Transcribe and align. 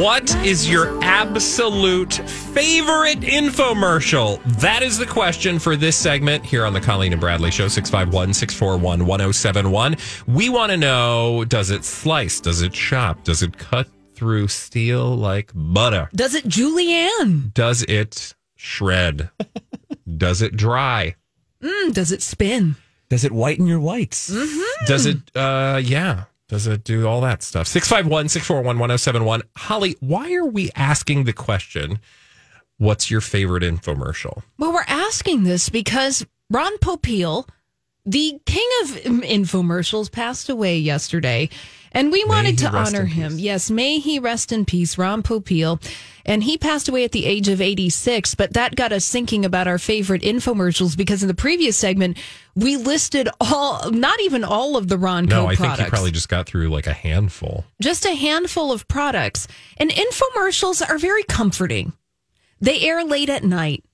What 0.00 0.34
is 0.36 0.66
your 0.66 0.98
absolute 1.04 2.14
favorite 2.14 3.20
infomercial? 3.20 4.42
That 4.58 4.82
is 4.82 4.96
the 4.96 5.04
question 5.04 5.58
for 5.58 5.76
this 5.76 5.94
segment 5.94 6.42
here 6.42 6.64
on 6.64 6.72
the 6.72 6.80
Colleen 6.80 7.12
and 7.12 7.20
Bradley 7.20 7.50
Show, 7.50 7.68
651 7.68 8.32
641 8.32 9.04
1071. 9.04 9.96
We 10.26 10.48
want 10.48 10.72
to 10.72 10.78
know 10.78 11.44
does 11.44 11.70
it 11.70 11.84
slice? 11.84 12.40
Does 12.40 12.62
it 12.62 12.72
chop? 12.72 13.24
Does 13.24 13.42
it 13.42 13.58
cut 13.58 13.88
through 14.14 14.48
steel 14.48 15.14
like 15.14 15.52
butter? 15.54 16.08
Does 16.14 16.34
it 16.34 16.46
julienne? 16.48 17.50
Does 17.52 17.82
it 17.82 18.34
shred? 18.56 19.28
does 20.16 20.40
it 20.40 20.56
dry? 20.56 21.14
Mm, 21.62 21.92
does 21.92 22.10
it 22.10 22.22
spin? 22.22 22.76
Does 23.10 23.24
it 23.24 23.32
whiten 23.32 23.66
your 23.66 23.80
whites? 23.80 24.30
Mm-hmm. 24.30 24.86
Does 24.86 25.04
it, 25.04 25.18
uh, 25.36 25.78
yeah. 25.84 26.24
Does 26.50 26.66
it 26.66 26.82
do 26.82 27.06
all 27.06 27.20
that 27.20 27.44
stuff? 27.44 27.68
651 27.68 28.28
641 28.28 28.76
1071. 28.76 29.42
Holly, 29.56 29.94
why 30.00 30.34
are 30.34 30.44
we 30.44 30.68
asking 30.74 31.22
the 31.22 31.32
question, 31.32 32.00
what's 32.76 33.08
your 33.08 33.20
favorite 33.20 33.62
infomercial? 33.62 34.42
Well, 34.58 34.72
we're 34.72 34.82
asking 34.88 35.44
this 35.44 35.68
because 35.68 36.26
Ron 36.50 36.76
Popeil, 36.78 37.48
the 38.06 38.40
king 38.46 38.68
of 38.82 38.88
infomercials, 39.22 40.10
passed 40.10 40.48
away 40.48 40.78
yesterday. 40.78 41.48
And 41.92 42.12
we 42.12 42.24
wanted 42.24 42.56
to 42.58 42.68
honor 42.68 43.04
him. 43.04 43.32
peace. 43.32 43.40
Yes, 43.40 43.70
may 43.70 43.98
he 43.98 44.20
rest 44.20 44.52
in 44.52 44.64
peace, 44.64 44.96
Ron 44.96 45.24
Popeil. 45.24 45.82
And 46.24 46.44
he 46.44 46.56
passed 46.56 46.88
away 46.88 47.02
at 47.02 47.10
the 47.10 47.26
age 47.26 47.48
of 47.48 47.60
86, 47.60 48.36
but 48.36 48.52
that 48.52 48.76
got 48.76 48.92
us 48.92 49.10
thinking 49.10 49.44
about 49.44 49.66
our 49.66 49.78
favorite 49.78 50.22
infomercials 50.22 50.96
because 50.96 51.22
in 51.22 51.28
the 51.28 51.34
previous 51.34 51.76
segment, 51.76 52.16
we 52.54 52.76
listed 52.76 53.28
all, 53.40 53.90
not 53.90 54.20
even 54.20 54.44
all 54.44 54.76
of 54.76 54.86
the 54.86 54.98
Ron 54.98 55.24
No, 55.26 55.48
I 55.48 55.56
products. 55.56 55.78
think 55.78 55.86
he 55.86 55.90
probably 55.90 56.10
just 56.12 56.28
got 56.28 56.46
through 56.46 56.68
like 56.68 56.86
a 56.86 56.92
handful. 56.92 57.64
just 57.82 58.04
a 58.06 58.14
handful 58.14 58.70
of 58.70 58.86
products. 58.86 59.48
And 59.76 59.90
infomercials 59.90 60.88
are 60.88 60.98
very 60.98 61.24
comforting. 61.24 61.92
They 62.60 62.82
air 62.82 63.02
late 63.02 63.30
at 63.30 63.42
night 63.42 63.84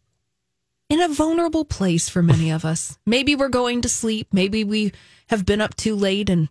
in 0.89 1.01
a 1.01 1.09
vulnerable 1.09 1.65
place 1.65 2.09
for 2.09 2.23
many 2.23 2.51
of 2.51 2.65
us. 2.65 2.99
Maybe 3.07 3.35
we're 3.35 3.49
going 3.49 3.83
to 3.83 3.89
sleep. 3.89 4.29
Maybe 4.33 4.65
we 4.65 4.93
have 5.29 5.45
been 5.45 5.61
up 5.61 5.75
too 5.77 5.97
late 5.97 6.31
and 6.31 6.49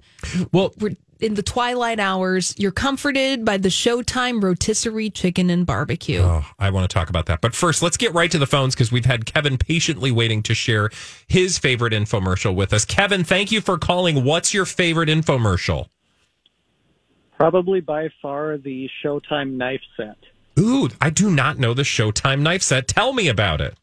Well, 0.52 0.74
we're 0.80 0.96
in 1.22 1.36
the 1.36 1.44
twilight 1.44 2.00
hours. 2.00 2.54
You're 2.58 2.72
comforted 2.72 3.46
by 3.46 3.58
the 3.58 3.70
Showtime 3.70 4.44
rotisserie 4.44 5.10
chicken 5.10 5.50
and 5.50 5.66
barbecue. 5.66 6.20
Oh, 6.20 6.46
I 6.60 6.70
want 6.70 6.90
to 6.90 6.94
talk 6.94 7.10
about 7.10 7.28
that. 7.28 7.40
But 7.40 7.56
first, 7.56 7.82
let's 7.82 7.96
get 7.96 8.14
right 8.14 8.30
to 8.32 8.38
the 8.38 8.46
phones 8.46 8.76
because 8.76 8.92
we've 8.92 9.06
had 9.06 9.26
Kevin 9.26 9.58
patiently 9.58 10.12
waiting 10.12 10.44
to 10.44 10.54
share 10.54 10.90
his 11.28 11.58
favorite 11.58 11.94
infomercial 11.94 12.54
with 12.54 12.74
us. 12.74 12.84
Kevin, 12.84 13.24
thank 13.24 13.52
you 13.52 13.62
for 13.62 13.78
calling. 13.78 14.26
What's 14.26 14.54
your 14.54 14.66
favorite 14.66 15.08
infomercial? 15.08 15.88
Probably 17.38 17.80
by 17.80 18.10
far 18.22 18.58
the 18.58 18.90
Showtime 19.04 19.54
knife 19.54 19.82
set. 19.96 20.18
Ooh, 20.60 20.90
I 21.02 21.10
do 21.10 21.30
not 21.30 21.58
know 21.58 21.74
the 21.74 21.84
Showtime 21.84 22.42
knife 22.42 22.62
set. 22.62 22.88
Tell 22.88 23.14
me 23.14 23.30
about 23.30 23.62
it. 23.62 23.76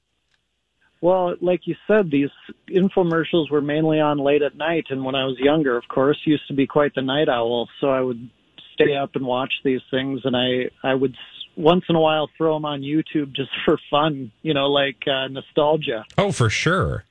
Well, 1.02 1.34
like 1.40 1.62
you 1.66 1.74
said, 1.88 2.12
these 2.12 2.30
infomercials 2.70 3.50
were 3.50 3.60
mainly 3.60 3.98
on 3.98 4.18
late 4.18 4.40
at 4.40 4.56
night, 4.56 4.86
and 4.88 5.04
when 5.04 5.16
I 5.16 5.24
was 5.24 5.36
younger, 5.38 5.76
of 5.76 5.88
course, 5.88 6.16
used 6.24 6.46
to 6.46 6.54
be 6.54 6.66
quite 6.66 6.94
the 6.94 7.02
night 7.02 7.28
owl. 7.28 7.68
So 7.80 7.88
I 7.88 8.00
would 8.00 8.30
stay 8.74 8.94
up 8.94 9.16
and 9.16 9.26
watch 9.26 9.52
these 9.64 9.80
things, 9.90 10.20
and 10.24 10.36
I 10.36 10.70
I 10.86 10.94
would 10.94 11.16
once 11.56 11.84
in 11.88 11.96
a 11.96 12.00
while 12.00 12.30
throw 12.38 12.54
them 12.54 12.64
on 12.64 12.82
YouTube 12.82 13.34
just 13.34 13.50
for 13.64 13.78
fun, 13.90 14.30
you 14.42 14.54
know, 14.54 14.68
like 14.68 15.02
uh, 15.08 15.26
nostalgia. 15.26 16.04
Oh, 16.16 16.30
for 16.30 16.48
sure. 16.48 17.04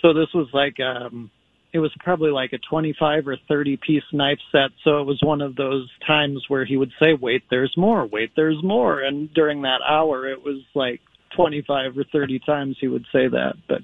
So 0.00 0.14
this 0.14 0.28
was 0.34 0.48
like 0.54 0.80
um 0.80 1.30
it 1.74 1.78
was 1.78 1.92
probably 2.00 2.30
like 2.30 2.52
a 2.52 2.58
25 2.58 3.28
or 3.28 3.36
30 3.48 3.78
piece 3.78 4.02
knife 4.12 4.40
set. 4.50 4.70
So 4.84 5.00
it 5.00 5.04
was 5.04 5.18
one 5.22 5.40
of 5.40 5.56
those 5.56 5.88
times 6.06 6.44
where 6.48 6.66
he 6.66 6.76
would 6.76 6.92
say, 7.00 7.14
wait, 7.18 7.44
there's 7.50 7.74
more, 7.78 8.04
wait, 8.04 8.32
there's 8.36 8.62
more. 8.62 9.00
And 9.00 9.32
during 9.32 9.62
that 9.62 9.80
hour, 9.88 10.28
it 10.28 10.44
was 10.44 10.60
like 10.74 11.00
25 11.36 11.98
or 11.98 12.04
30 12.04 12.38
times 12.40 12.76
he 12.80 12.88
would 12.88 13.06
say 13.12 13.28
that. 13.28 13.54
But 13.68 13.82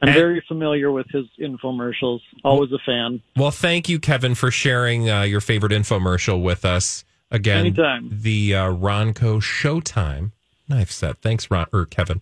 I'm 0.00 0.12
very 0.12 0.42
familiar 0.46 0.92
with 0.92 1.06
his 1.10 1.26
infomercials. 1.40 2.20
Always 2.44 2.70
a 2.72 2.78
fan. 2.86 3.20
Well, 3.36 3.50
thank 3.50 3.88
you, 3.88 3.98
Kevin, 3.98 4.34
for 4.34 4.50
sharing 4.50 5.10
uh, 5.10 5.22
your 5.22 5.40
favorite 5.40 5.72
infomercial 5.72 6.42
with 6.42 6.64
us. 6.64 7.04
Again, 7.30 7.58
Anytime. 7.58 8.08
the 8.10 8.54
uh, 8.54 8.68
Ronco 8.72 9.40
Showtime 9.42 10.32
knife 10.68 10.90
set. 10.90 11.20
Thanks, 11.20 11.50
Ron 11.50 11.66
or 11.72 11.84
Kevin. 11.84 12.20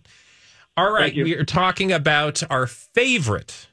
All 0.75 0.91
right, 0.91 1.15
we 1.15 1.33
are 1.35 1.45
talking 1.45 1.91
about 1.91 2.43
our 2.51 2.67
favorite 2.67 3.67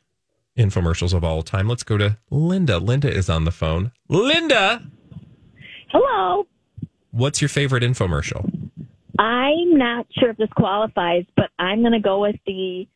infomercials 0.57 1.13
of 1.13 1.25
all 1.25 1.43
time. 1.43 1.69
Let's 1.69 1.83
go 1.83 1.99
to 1.99 2.19
Linda. 2.31 2.79
Linda 2.79 3.13
is 3.13 3.29
on 3.29 3.45
the 3.45 3.51
phone. 3.51 3.93
Linda, 4.09 4.83
Hello. 5.89 6.47
what's 7.11 7.43
your 7.43 7.49
favorite 7.49 7.83
infomercial? 7.83 8.71
I'm 9.19 9.77
not 9.79 10.07
sure 10.19 10.31
if 10.31 10.37
this 10.37 10.49
qualifies, 10.57 11.25
but 11.37 11.51
I'm 11.59 11.81
going 11.81 11.93
to 11.93 12.01
go 12.01 12.21
with 12.21 12.37
the 12.47 12.87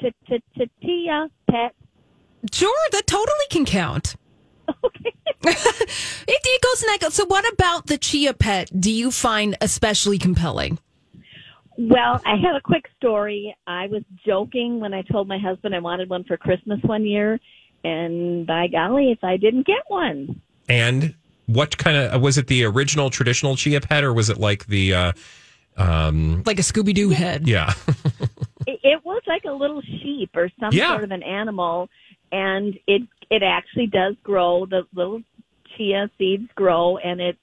chia 0.00 1.28
pet. 1.50 1.74
Sure, 2.52 2.74
that 2.92 3.06
totally 3.06 3.46
can 3.50 3.64
count. 3.64 4.16
Okay. 4.84 5.14
It, 6.30 6.40
it 6.44 6.62
goes 6.62 6.82
in 6.82 6.86
that. 6.88 6.98
go- 7.00 7.08
So, 7.08 7.24
what 7.24 7.50
about 7.54 7.86
the 7.86 7.96
Chia 7.96 8.34
Pet 8.34 8.70
do 8.78 8.92
you 8.92 9.10
find 9.10 9.56
especially 9.62 10.18
compelling? 10.18 10.78
Well, 11.78 12.20
I 12.26 12.36
have 12.36 12.54
a 12.56 12.60
quick 12.60 12.84
story. 12.98 13.56
I 13.66 13.86
was 13.86 14.02
joking 14.26 14.78
when 14.78 14.92
I 14.92 15.02
told 15.02 15.26
my 15.26 15.38
husband 15.38 15.74
I 15.74 15.78
wanted 15.78 16.10
one 16.10 16.24
for 16.24 16.36
Christmas 16.36 16.80
one 16.82 17.06
year, 17.06 17.40
and 17.82 18.46
by 18.46 18.66
golly, 18.66 19.10
if 19.10 19.24
I 19.24 19.38
didn't 19.38 19.64
get 19.66 19.84
one. 19.86 20.40
And 20.68 21.14
what 21.46 21.78
kind 21.78 21.96
of 21.96 22.20
was 22.20 22.36
it? 22.36 22.48
The 22.48 22.64
original 22.64 23.08
traditional 23.08 23.56
chia 23.56 23.80
pet, 23.80 24.04
or 24.04 24.12
was 24.12 24.28
it 24.28 24.36
like 24.38 24.66
the? 24.66 24.92
Uh, 24.92 25.12
um, 25.78 26.42
Like 26.44 26.58
a 26.58 26.62
Scooby 26.62 26.92
Doo 26.94 27.10
head. 27.10 27.46
yeah, 27.48 27.72
It, 28.66 28.80
it 28.82 29.04
was 29.04 29.22
like 29.26 29.44
a 29.44 29.52
little 29.52 29.80
sheep 29.80 30.30
or 30.36 30.50
some 30.60 30.70
Yeah. 30.72 30.88
sort 30.90 31.04
of 31.04 31.10
an 31.10 31.22
animal, 31.22 31.88
and 32.32 32.78
it 32.86 33.02
it 33.30 33.42
actually 33.42 33.86
does 33.86 34.14
grow. 34.22 34.66
The 34.66 34.82
little 34.94 35.22
chia 35.76 36.10
seeds 36.18 36.48
grow, 36.54 36.96
and 36.98 37.20
it 37.20 37.38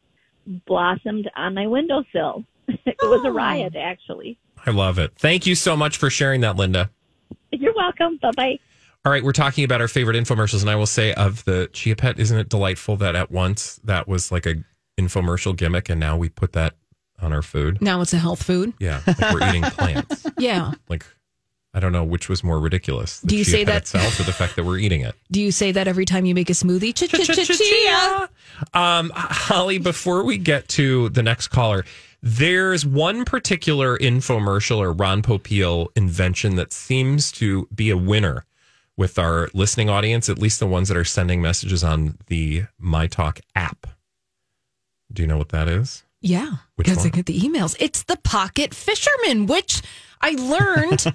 blossomed 0.68 1.30
on 1.36 1.54
my 1.56 1.68
windowsill. 1.68 2.44
it 2.68 2.96
was 3.02 3.24
a 3.26 3.30
Oh. 3.30 3.34
riot, 3.34 3.76
actually. 3.76 4.38
I 4.66 4.72
love 4.72 5.00
it. 5.00 5.14
Thank 5.18 5.46
you 5.46 5.56
so 5.56 5.76
much 5.78 5.98
for 5.98 6.10
sharing 6.10 6.42
that, 6.42 6.56
Linda. 6.56 6.90
You're 7.52 7.74
welcome. 7.76 8.18
Bye 8.22 8.32
bye. 8.36 8.60
All 9.06 9.12
right, 9.12 9.24
we're 9.24 9.32
talking 9.34 9.64
about 9.64 9.82
our 9.82 9.88
favorite 9.88 10.16
infomercials, 10.18 10.62
and 10.62 10.70
I 10.70 10.76
will 10.76 10.88
say 10.88 11.14
of 11.14 11.46
the 11.46 11.70
Chia 11.74 11.96
Pet, 11.96 12.20
isn't 12.20 12.38
it 12.38 12.50
delightful 12.50 12.98
that 12.98 13.16
at 13.16 13.30
once 13.32 13.80
that 13.84 14.08
was 14.08 14.32
like 14.32 14.48
a 14.48 14.56
infomercial 15.00 15.56
gimmick, 15.56 15.90
and 15.90 16.00
now 16.00 16.18
we 16.18 16.30
put 16.30 16.54
that 16.54 16.74
on 17.22 17.32
our 17.34 17.42
food? 17.42 17.82
Now 17.82 18.02
it's 18.02 18.14
a 18.14 18.18
health 18.18 18.44
food. 18.44 18.74
Yeah, 18.80 19.02
like 19.08 19.20
we're 19.34 19.48
eating 19.50 19.62
plants. 19.64 20.26
Yeah. 20.38 20.74
Like 20.90 21.06
I 21.74 21.80
don't 21.82 21.92
know 21.92 22.04
which 22.06 22.30
was 22.30 22.42
more 22.44 22.60
ridiculous. 22.60 23.20
Do 23.22 23.36
you 23.36 23.44
say 23.44 23.64
that- 23.66 23.82
itself, 23.84 24.18
or 24.20 24.24
the 24.24 24.32
fact 24.34 24.56
that 24.56 24.64
we're 24.64 24.78
eating 24.78 25.02
it? 25.02 25.14
Do 25.32 25.42
you 25.42 25.52
say 25.52 25.74
that 25.74 25.88
every 25.90 26.06
time 26.06 26.26
you 26.26 26.34
make 26.34 26.50
a 26.50 26.54
smoothie? 26.54 26.94
Ch- 26.96 27.10
ch- 27.10 27.48
ch- 27.48 27.58
chia. 27.58 28.30
Um, 28.74 29.12
Holly, 29.14 29.78
before 29.78 30.24
we 30.24 30.38
get 30.38 30.70
to 30.70 31.10
the 31.10 31.22
next 31.22 31.50
caller, 31.50 31.84
there's 32.22 32.86
one 32.86 33.26
particular 33.26 33.98
infomercial 33.98 34.78
or 34.78 34.94
Ron 34.94 35.22
Popeil 35.22 35.88
invention 35.98 36.56
that 36.56 36.72
seems 36.72 37.30
to 37.34 37.68
be 37.76 37.90
a 37.90 37.98
winner 37.98 38.46
with 38.96 39.20
our 39.20 39.50
listening 39.54 39.90
audience, 39.90 40.30
at 40.30 40.40
least 40.40 40.62
the 40.62 40.66
ones 40.68 40.88
that 40.88 40.96
are 40.96 41.04
sending 41.04 41.42
messages 41.42 41.84
on 41.84 42.18
the 42.28 42.64
My 42.80 43.08
Talk 43.08 43.42
app. 43.54 43.86
Do 45.12 45.22
you 45.22 45.28
know 45.28 45.38
what 45.38 45.50
that 45.50 45.68
is? 45.68 46.05
Yeah, 46.26 46.54
because 46.76 47.06
I 47.06 47.10
get 47.10 47.28
the 47.28 47.40
emails. 47.40 47.76
It's 47.80 48.04
the 48.04 48.18
pocket 48.18 48.74
fisherman, 48.74 49.46
which 49.46 49.82
I 50.22 50.32
learned 50.32 51.06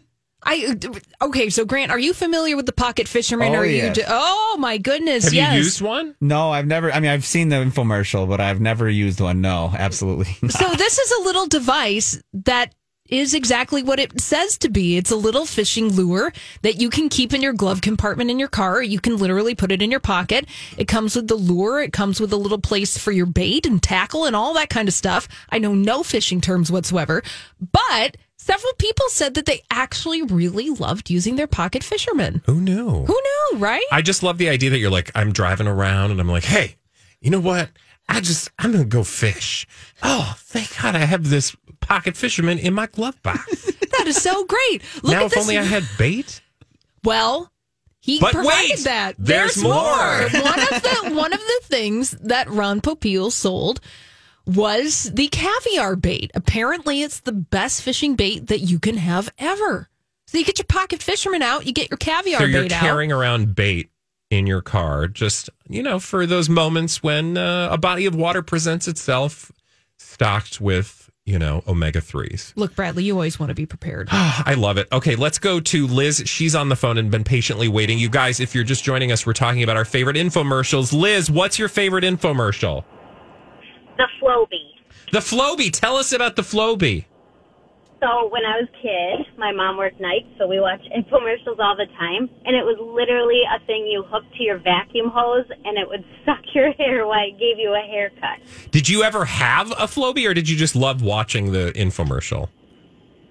I 0.44 0.76
okay. 1.22 1.50
So 1.50 1.64
Grant, 1.64 1.90
are 1.90 1.98
you 1.98 2.12
familiar 2.12 2.56
with 2.56 2.66
the 2.66 2.72
pocket 2.72 3.08
fisherman? 3.08 3.54
Oh, 3.54 3.58
are 3.58 3.66
yeah. 3.66 3.88
you? 3.88 3.92
ju- 3.92 4.04
oh 4.06 4.56
my 4.58 4.78
goodness! 4.78 5.24
Have 5.24 5.34
yes. 5.34 5.52
you 5.52 5.58
used 5.60 5.80
one? 5.80 6.14
No, 6.20 6.50
I've 6.50 6.66
never. 6.66 6.92
I 6.92 7.00
mean, 7.00 7.10
I've 7.10 7.24
seen 7.24 7.48
the 7.48 7.56
infomercial, 7.56 8.28
but 8.28 8.40
I've 8.40 8.60
never 8.60 8.88
used 8.88 9.20
one. 9.20 9.40
No, 9.40 9.72
absolutely. 9.76 10.36
not. 10.42 10.52
So 10.52 10.68
this 10.74 10.98
is 10.98 11.12
a 11.20 11.22
little 11.24 11.46
device 11.46 12.22
that 12.44 12.74
is 13.14 13.34
exactly 13.34 13.82
what 13.82 13.98
it 13.98 14.20
says 14.20 14.58
to 14.58 14.68
be. 14.68 14.96
It's 14.96 15.10
a 15.10 15.16
little 15.16 15.46
fishing 15.46 15.92
lure 15.92 16.32
that 16.62 16.80
you 16.80 16.90
can 16.90 17.08
keep 17.08 17.32
in 17.32 17.42
your 17.42 17.52
glove 17.52 17.80
compartment 17.80 18.30
in 18.30 18.38
your 18.38 18.48
car. 18.48 18.82
You 18.82 19.00
can 19.00 19.16
literally 19.16 19.54
put 19.54 19.72
it 19.72 19.82
in 19.82 19.90
your 19.90 20.00
pocket. 20.00 20.46
It 20.76 20.88
comes 20.88 21.16
with 21.16 21.28
the 21.28 21.34
lure. 21.34 21.80
It 21.80 21.92
comes 21.92 22.20
with 22.20 22.32
a 22.32 22.36
little 22.36 22.60
place 22.60 22.98
for 22.98 23.12
your 23.12 23.26
bait 23.26 23.66
and 23.66 23.82
tackle 23.82 24.24
and 24.24 24.34
all 24.34 24.54
that 24.54 24.70
kind 24.70 24.88
of 24.88 24.94
stuff. 24.94 25.28
I 25.50 25.58
know 25.58 25.74
no 25.74 26.02
fishing 26.02 26.40
terms 26.40 26.70
whatsoever, 26.70 27.22
but 27.72 28.16
several 28.36 28.72
people 28.74 29.08
said 29.08 29.34
that 29.34 29.46
they 29.46 29.62
actually 29.70 30.22
really 30.22 30.70
loved 30.70 31.10
using 31.10 31.36
their 31.36 31.46
pocket 31.46 31.82
fisherman. 31.82 32.42
Who 32.46 32.60
knew? 32.60 33.04
Who 33.04 33.20
knew, 33.52 33.58
right? 33.58 33.84
I 33.90 34.02
just 34.02 34.22
love 34.22 34.38
the 34.38 34.48
idea 34.48 34.70
that 34.70 34.78
you're 34.78 34.90
like, 34.90 35.10
I'm 35.14 35.32
driving 35.32 35.66
around 35.66 36.10
and 36.10 36.20
I'm 36.20 36.28
like, 36.28 36.44
hey, 36.44 36.76
you 37.20 37.30
know 37.30 37.40
what? 37.40 37.70
I 38.08 38.20
just, 38.20 38.50
I'm 38.58 38.72
going 38.72 38.84
to 38.84 38.88
go 38.88 39.02
fish. 39.04 39.66
Oh, 40.02 40.34
thank 40.38 40.76
God 40.80 40.94
I 40.94 41.00
have 41.00 41.30
this 41.30 41.56
pocket 41.80 42.16
fisherman 42.16 42.58
in 42.58 42.74
my 42.74 42.86
glove 42.86 43.20
box. 43.22 43.64
that 43.92 44.06
is 44.06 44.16
so 44.16 44.44
great. 44.44 44.82
Look 45.02 45.12
now, 45.12 45.20
at 45.20 45.26
if 45.26 45.32
this. 45.32 45.40
only 45.42 45.58
I 45.58 45.62
had 45.62 45.84
bait. 45.98 46.40
Well, 47.02 47.50
he 48.00 48.20
But 48.20 48.32
provided 48.32 48.70
wait, 48.70 48.84
that. 48.84 49.14
there's 49.18 49.62
more. 49.62 49.72
one 49.82 50.28
of 50.28 50.82
the 50.82 51.12
one 51.14 51.32
of 51.32 51.40
the 51.40 51.60
things 51.62 52.10
that 52.22 52.48
Ron 52.50 52.80
Popeil 52.82 53.32
sold 53.32 53.80
was 54.46 55.10
the 55.14 55.28
caviar 55.28 55.96
bait. 55.96 56.30
Apparently, 56.34 57.02
it's 57.02 57.20
the 57.20 57.32
best 57.32 57.80
fishing 57.82 58.14
bait 58.14 58.48
that 58.48 58.60
you 58.60 58.78
can 58.78 58.98
have 58.98 59.32
ever. 59.38 59.88
So 60.26 60.38
you 60.38 60.44
get 60.44 60.58
your 60.58 60.66
pocket 60.66 61.02
fisherman 61.02 61.42
out, 61.42 61.66
you 61.66 61.72
get 61.72 61.90
your 61.90 61.96
caviar 61.96 62.40
So 62.40 62.46
you're 62.46 62.62
bait 62.62 62.72
carrying 62.72 63.12
around 63.12 63.54
bait 63.54 63.90
in 64.30 64.46
your 64.46 64.62
car, 64.62 65.06
just, 65.06 65.50
you 65.68 65.82
know, 65.82 65.98
for 65.98 66.26
those 66.26 66.48
moments 66.48 67.02
when 67.02 67.36
uh, 67.36 67.68
a 67.70 67.78
body 67.78 68.06
of 68.06 68.14
water 68.14 68.42
presents 68.42 68.88
itself 68.88 69.52
stocked 69.98 70.60
with, 70.60 71.10
you 71.24 71.38
know, 71.38 71.62
omega 71.66 72.00
3s. 72.00 72.52
Look, 72.56 72.74
Bradley, 72.74 73.04
you 73.04 73.14
always 73.14 73.38
want 73.38 73.50
to 73.50 73.54
be 73.54 73.66
prepared. 73.66 74.08
I 74.12 74.54
love 74.56 74.76
it. 74.78 74.88
Okay, 74.92 75.16
let's 75.16 75.38
go 75.38 75.60
to 75.60 75.86
Liz. 75.86 76.22
She's 76.26 76.54
on 76.54 76.68
the 76.68 76.76
phone 76.76 76.98
and 76.98 77.10
been 77.10 77.24
patiently 77.24 77.68
waiting. 77.68 77.98
You 77.98 78.08
guys, 78.08 78.40
if 78.40 78.54
you're 78.54 78.64
just 78.64 78.84
joining 78.84 79.12
us, 79.12 79.26
we're 79.26 79.32
talking 79.32 79.62
about 79.62 79.76
our 79.76 79.84
favorite 79.84 80.16
infomercials. 80.16 80.92
Liz, 80.92 81.30
what's 81.30 81.58
your 81.58 81.68
favorite 81.68 82.04
infomercial? 82.04 82.84
the 83.96 84.06
Flowbee. 84.20 84.70
The 85.12 85.20
Flowbee. 85.20 85.70
Tell 85.70 85.96
us 85.96 86.12
about 86.12 86.36
the 86.36 86.42
Flowbee. 86.42 87.04
So 88.04 88.28
when 88.28 88.44
I 88.44 88.60
was 88.60 88.68
a 88.68 88.82
kid, 88.82 89.38
my 89.38 89.50
mom 89.52 89.78
worked 89.78 89.98
nights, 89.98 90.26
so 90.36 90.46
we 90.46 90.60
watched 90.60 90.86
infomercials 90.96 91.58
all 91.58 91.74
the 91.74 91.86
time, 91.98 92.28
and 92.44 92.54
it 92.54 92.62
was 92.62 92.76
literally 92.78 93.40
a 93.48 93.64
thing 93.64 93.86
you 93.86 94.04
hooked 94.06 94.34
to 94.36 94.42
your 94.42 94.58
vacuum 94.58 95.08
hose, 95.08 95.46
and 95.64 95.78
it 95.78 95.88
would 95.88 96.04
suck 96.26 96.42
your 96.54 96.72
hair 96.72 97.06
while 97.06 97.26
it 97.26 97.38
gave 97.38 97.58
you 97.58 97.72
a 97.72 97.80
haircut. 97.80 98.40
Did 98.70 98.90
you 98.90 99.02
ever 99.04 99.24
have 99.24 99.70
a 99.72 99.86
Flowbee 99.88 100.28
or 100.28 100.34
did 100.34 100.50
you 100.50 100.56
just 100.56 100.76
love 100.76 101.00
watching 101.00 101.52
the 101.52 101.72
infomercial? 101.74 102.50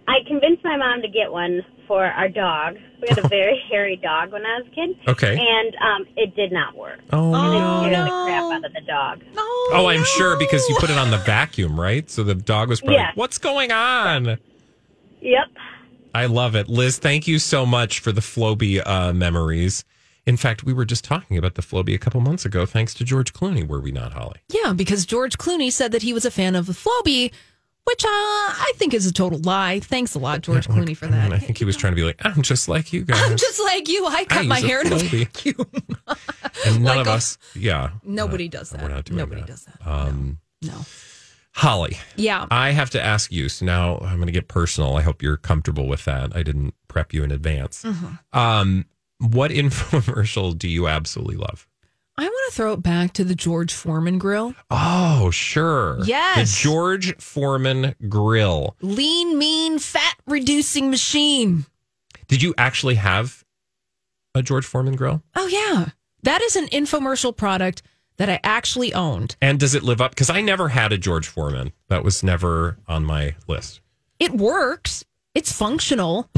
I 0.07 0.25
convinced 0.27 0.63
my 0.63 0.75
mom 0.75 1.01
to 1.03 1.07
get 1.07 1.31
one 1.31 1.61
for 1.87 2.03
our 2.03 2.27
dog. 2.27 2.75
We 3.01 3.07
had 3.09 3.19
a 3.19 3.27
very 3.29 3.61
hairy 3.69 3.95
dog 3.97 4.31
when 4.31 4.43
I 4.45 4.57
was 4.57 4.67
a 4.71 4.75
kid. 4.75 4.97
Okay. 5.07 5.37
And 5.39 5.75
um, 5.75 6.07
it 6.17 6.35
did 6.35 6.51
not 6.51 6.75
work. 6.75 6.99
Oh, 7.11 7.33
and 7.33 7.55
it 7.55 7.59
no. 7.59 7.79
scared 7.79 8.07
the 8.07 8.23
crap 8.25 8.43
out 8.51 8.65
of 8.65 8.73
the 8.73 8.81
dog. 8.81 9.21
no, 9.35 9.41
Oh, 9.71 9.85
I'm 9.87 10.03
sure 10.03 10.35
because 10.37 10.67
you 10.67 10.75
put 10.79 10.89
it 10.89 10.97
on 10.97 11.11
the 11.11 11.17
vacuum, 11.19 11.79
right? 11.79 12.09
So 12.09 12.23
the 12.23 12.35
dog 12.35 12.69
was 12.69 12.81
probably, 12.81 12.95
Yes. 12.95 13.15
what's 13.15 13.37
going 13.37 13.71
on? 13.71 14.39
Yep. 15.23 15.47
I 16.15 16.27
love 16.27 16.55
it. 16.55 16.67
Liz, 16.69 16.99
thank 16.99 17.27
you 17.27 17.39
so 17.39 17.65
much 17.65 17.99
for 17.99 18.11
the 18.11 18.21
Flowbee 18.21 18.85
uh, 18.85 19.13
memories. 19.13 19.83
In 20.25 20.37
fact, 20.37 20.63
we 20.63 20.71
were 20.71 20.85
just 20.85 21.03
talking 21.03 21.37
about 21.37 21.55
the 21.55 21.61
Flowbee 21.61 21.95
a 21.95 21.97
couple 21.97 22.21
months 22.21 22.45
ago, 22.45 22.65
thanks 22.65 22.93
to 22.95 23.03
George 23.03 23.33
Clooney, 23.33 23.67
were 23.67 23.79
we 23.81 23.91
not, 23.91 24.13
Holly? 24.13 24.39
Yeah, 24.49 24.73
because 24.73 25.05
George 25.05 25.37
Clooney 25.37 25.71
said 25.71 25.91
that 25.91 26.01
he 26.01 26.13
was 26.13 26.23
a 26.23 26.31
fan 26.31 26.55
of 26.55 26.65
the 26.67 26.73
Flowbee, 26.73 27.31
which 27.85 28.05
uh, 28.05 28.07
I 28.07 28.71
think 28.75 28.93
is 28.93 29.05
a 29.05 29.11
total 29.11 29.39
lie. 29.39 29.79
Thanks 29.81 30.15
a 30.15 30.19
lot, 30.19 30.41
George 30.41 30.67
Clooney, 30.67 30.95
for 30.95 31.07
I, 31.07 31.09
mean, 31.09 31.19
that. 31.19 31.33
I 31.33 31.39
think 31.39 31.57
he 31.57 31.65
was 31.65 31.75
trying 31.75 31.91
to 31.93 31.95
be 31.95 32.03
like, 32.03 32.21
I'm 32.23 32.41
just 32.41 32.69
like 32.69 32.93
you 32.93 33.03
guys. 33.03 33.19
I'm 33.21 33.35
just 33.35 33.61
like 33.63 33.89
you. 33.89 34.05
I 34.05 34.23
cut 34.25 34.43
I 34.45 34.47
my 34.47 34.57
use 34.59 34.63
a 34.63 34.67
hair 34.67 34.81
in 34.81 34.87
a 34.87 34.95
Flowbee. 34.97 35.25
vacuum. 35.25 35.67
and 36.67 36.75
none 36.83 36.97
like 36.97 36.99
of 37.01 37.07
a- 37.07 37.11
us, 37.11 37.37
yeah. 37.55 37.89
Nobody 38.05 38.47
uh, 38.47 38.51
does 38.51 38.69
that. 38.69 38.81
We're 38.81 38.89
not 38.89 39.03
doing 39.05 39.17
Nobody 39.17 39.41
that. 39.41 39.47
does 39.47 39.65
that. 39.65 39.85
Um, 39.85 40.37
No. 40.61 40.85
Holly, 41.55 41.97
Yeah. 42.15 42.47
I 42.49 42.71
have 42.71 42.89
to 42.91 43.01
ask 43.03 43.31
you. 43.31 43.47
So 43.47 43.65
now 43.65 43.99
I'm 43.99 44.15
going 44.15 44.25
to 44.25 44.31
get 44.33 44.47
personal. 44.47 44.97
I 44.97 45.01
hope 45.03 45.21
you're 45.21 45.37
comfortable 45.37 45.87
with 45.87 46.03
that. 46.05 46.35
I 46.35 46.41
didn't 46.41 46.73
prep 46.87 47.13
you 47.13 47.23
in 47.23 47.31
advance. 47.31 47.83
Mm-hmm. 47.83 48.37
Um, 48.37 48.85
what 49.19 49.51
infomercial 49.97 50.57
do 50.57 50.67
you 50.67 50.87
absolutely 50.87 51.35
love? 51.37 51.67
I 52.17 52.23
want 52.23 52.51
to 52.51 52.55
throw 52.55 52.73
it 52.73 52.83
back 52.83 53.13
to 53.13 53.23
the 53.23 53.33
George 53.35 53.73
Foreman 53.73 54.17
grill. 54.19 54.53
Oh, 54.69 55.31
sure. 55.31 55.99
Yes. 56.05 56.37
The 56.55 56.63
George 56.63 57.15
Foreman 57.17 57.95
Grill. 58.09 58.75
Lean, 58.81 59.37
mean, 59.37 59.79
fat 59.79 60.15
reducing 60.27 60.89
machine. 60.91 61.65
Did 62.27 62.41
you 62.43 62.53
actually 62.57 62.95
have 62.95 63.43
a 64.35 64.41
George 64.43 64.65
Foreman 64.65 64.95
grill? 64.95 65.23
Oh, 65.35 65.47
yeah. 65.47 65.89
That 66.23 66.41
is 66.41 66.55
an 66.55 66.67
infomercial 66.67 67.35
product 67.35 67.81
that 68.17 68.29
I 68.29 68.39
actually 68.43 68.93
owned. 68.93 69.35
And 69.41 69.59
does 69.59 69.75
it 69.75 69.83
live 69.83 70.01
up? 70.01 70.11
Because 70.11 70.29
I 70.29 70.41
never 70.41 70.69
had 70.69 70.91
a 70.91 70.97
George 70.97 71.27
Foreman. 71.27 71.71
That 71.87 72.03
was 72.03 72.23
never 72.23 72.77
on 72.87 73.05
my 73.05 73.35
list. 73.47 73.81
It 74.19 74.31
works, 74.31 75.03
it's 75.33 75.51
functional, 75.51 76.29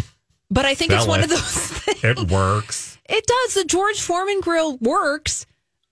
but 0.50 0.66
I 0.66 0.76
think 0.76 0.92
it's 0.92 1.06
one 1.06 1.22
of 1.24 1.30
those 1.30 1.42
things. 1.68 2.04
It 2.04 2.32
works. 2.32 2.98
It 3.08 3.26
does. 3.26 3.54
The 3.56 3.66
George 3.66 4.02
Foreman 4.02 4.40
grill 4.42 4.78
works, 4.78 5.46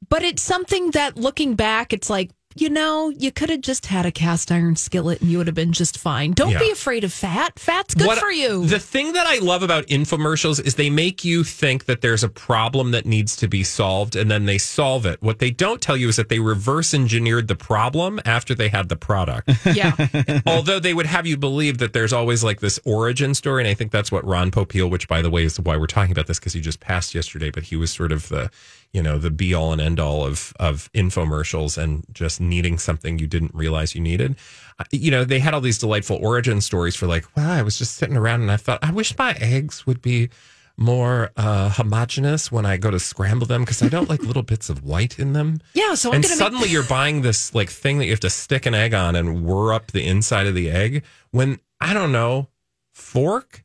but 0.09 0.23
it's 0.23 0.41
something 0.41 0.91
that 0.91 1.17
looking 1.17 1.55
back, 1.55 1.93
it's 1.93 2.09
like, 2.09 2.31
you 2.55 2.69
know, 2.69 3.09
you 3.09 3.31
could 3.31 3.49
have 3.49 3.61
just 3.61 3.87
had 3.87 4.05
a 4.05 4.11
cast 4.11 4.51
iron 4.51 4.75
skillet 4.75 5.21
and 5.21 5.29
you 5.29 5.37
would 5.37 5.47
have 5.47 5.55
been 5.55 5.73
just 5.73 5.97
fine. 5.97 6.31
Don't 6.33 6.51
Yeah. 6.51 6.59
be 6.59 6.71
afraid 6.71 7.03
of 7.03 7.11
fat. 7.13 7.57
Fat's 7.59 7.93
good 7.95 8.07
What- 8.07 8.19
for 8.19 8.31
you. 8.31 8.65
The 8.65 8.79
thing 8.79 9.13
that 9.13 9.25
I 9.27 9.37
love 9.39 9.63
about 9.63 9.87
infomercials 9.87 10.63
is 10.63 10.75
they 10.75 10.89
make 10.89 11.23
you 11.25 11.43
think 11.43 11.85
that 11.85 12.01
there's 12.01 12.23
a 12.23 12.29
problem 12.29 12.91
that 12.91 13.05
needs 13.05 13.35
to 13.37 13.47
be 13.47 13.63
solved 13.63 14.15
and 14.15 14.29
then 14.29 14.45
they 14.45 14.57
solve 14.57 15.05
it. 15.05 15.21
What 15.21 15.39
they 15.39 15.51
don't 15.51 15.81
tell 15.81 15.97
you 15.97 16.09
is 16.09 16.15
that 16.17 16.29
they 16.29 16.39
reverse 16.39 16.93
engineered 16.93 17.47
the 17.47 17.55
problem 17.55 18.19
after 18.25 18.53
they 18.55 18.69
had 18.69 18.89
the 18.89 18.95
product. 18.95 19.49
yeah. 19.73 19.93
Although 20.45 20.79
they 20.79 20.93
would 20.93 21.05
have 21.07 21.25
you 21.27 21.37
believe 21.37 21.77
that 21.79 21.93
there's 21.93 22.13
always 22.13 22.43
like 22.43 22.59
this 22.59 22.79
origin 22.85 23.33
story. 23.33 23.63
And 23.63 23.69
I 23.69 23.73
think 23.73 23.91
that's 23.91 24.11
what 24.11 24.25
Ron 24.25 24.51
Popeil, 24.51 24.89
which 24.89 25.07
by 25.07 25.21
the 25.21 25.29
way 25.29 25.43
is 25.43 25.59
why 25.59 25.77
we're 25.77 25.87
talking 25.87 26.11
about 26.11 26.27
this 26.27 26.39
because 26.39 26.53
he 26.53 26.61
just 26.61 26.79
passed 26.79 27.15
yesterday, 27.15 27.49
but 27.49 27.63
he 27.63 27.75
was 27.75 27.91
sort 27.91 28.11
of 28.11 28.29
the, 28.29 28.49
you 28.93 29.01
know, 29.01 29.17
the 29.17 29.31
be 29.31 29.53
all 29.53 29.73
and 29.73 29.81
end 29.81 29.99
all 29.99 30.23
of, 30.23 30.53
of 30.59 30.91
infomercials 30.93 31.77
and 31.77 32.05
just 32.13 32.39
needing 32.39 32.77
something 32.77 33.17
you 33.17 33.27
didn't 33.27 33.53
realize 33.53 33.95
you 33.95 34.01
needed. 34.01 34.35
You 34.91 35.11
know, 35.11 35.23
they 35.25 35.39
had 35.39 35.53
all 35.53 35.61
these 35.61 35.79
delightful 35.79 36.17
origin 36.17 36.61
stories 36.61 36.95
for 36.95 37.07
like, 37.07 37.25
well, 37.35 37.49
I 37.49 37.63
was 37.63 37.77
just 37.77 37.95
sitting 37.95 38.15
around 38.15 38.41
and 38.41 38.51
I 38.51 38.57
thought, 38.57 38.79
I 38.83 38.91
wish 38.91 39.17
my 39.17 39.33
eggs 39.39 39.87
would 39.87 40.01
be 40.01 40.29
more 40.77 41.31
uh, 41.37 41.69
homogenous 41.69 42.51
when 42.51 42.65
I 42.65 42.77
go 42.77 42.91
to 42.91 42.99
scramble 42.99 43.45
them 43.47 43.61
because 43.61 43.81
I 43.81 43.89
don't 43.89 44.09
like 44.09 44.21
little 44.21 44.43
bits 44.43 44.69
of 44.69 44.83
white 44.83 45.19
in 45.19 45.33
them. 45.33 45.59
Yeah. 45.73 45.95
So 45.95 46.09
I'm 46.09 46.15
and 46.15 46.25
suddenly 46.25 46.69
you're 46.69 46.83
buying 46.83 47.21
this 47.21 47.53
like 47.53 47.69
thing 47.69 47.99
that 47.99 48.05
you 48.05 48.11
have 48.11 48.19
to 48.21 48.29
stick 48.29 48.65
an 48.65 48.73
egg 48.73 48.93
on 48.93 49.15
and 49.15 49.45
whir 49.45 49.73
up 49.73 49.91
the 49.91 50.05
inside 50.05 50.47
of 50.47 50.55
the 50.55 50.69
egg 50.69 51.03
when 51.31 51.59
I 51.79 51.93
don't 51.93 52.11
know 52.11 52.49
fork. 52.93 53.63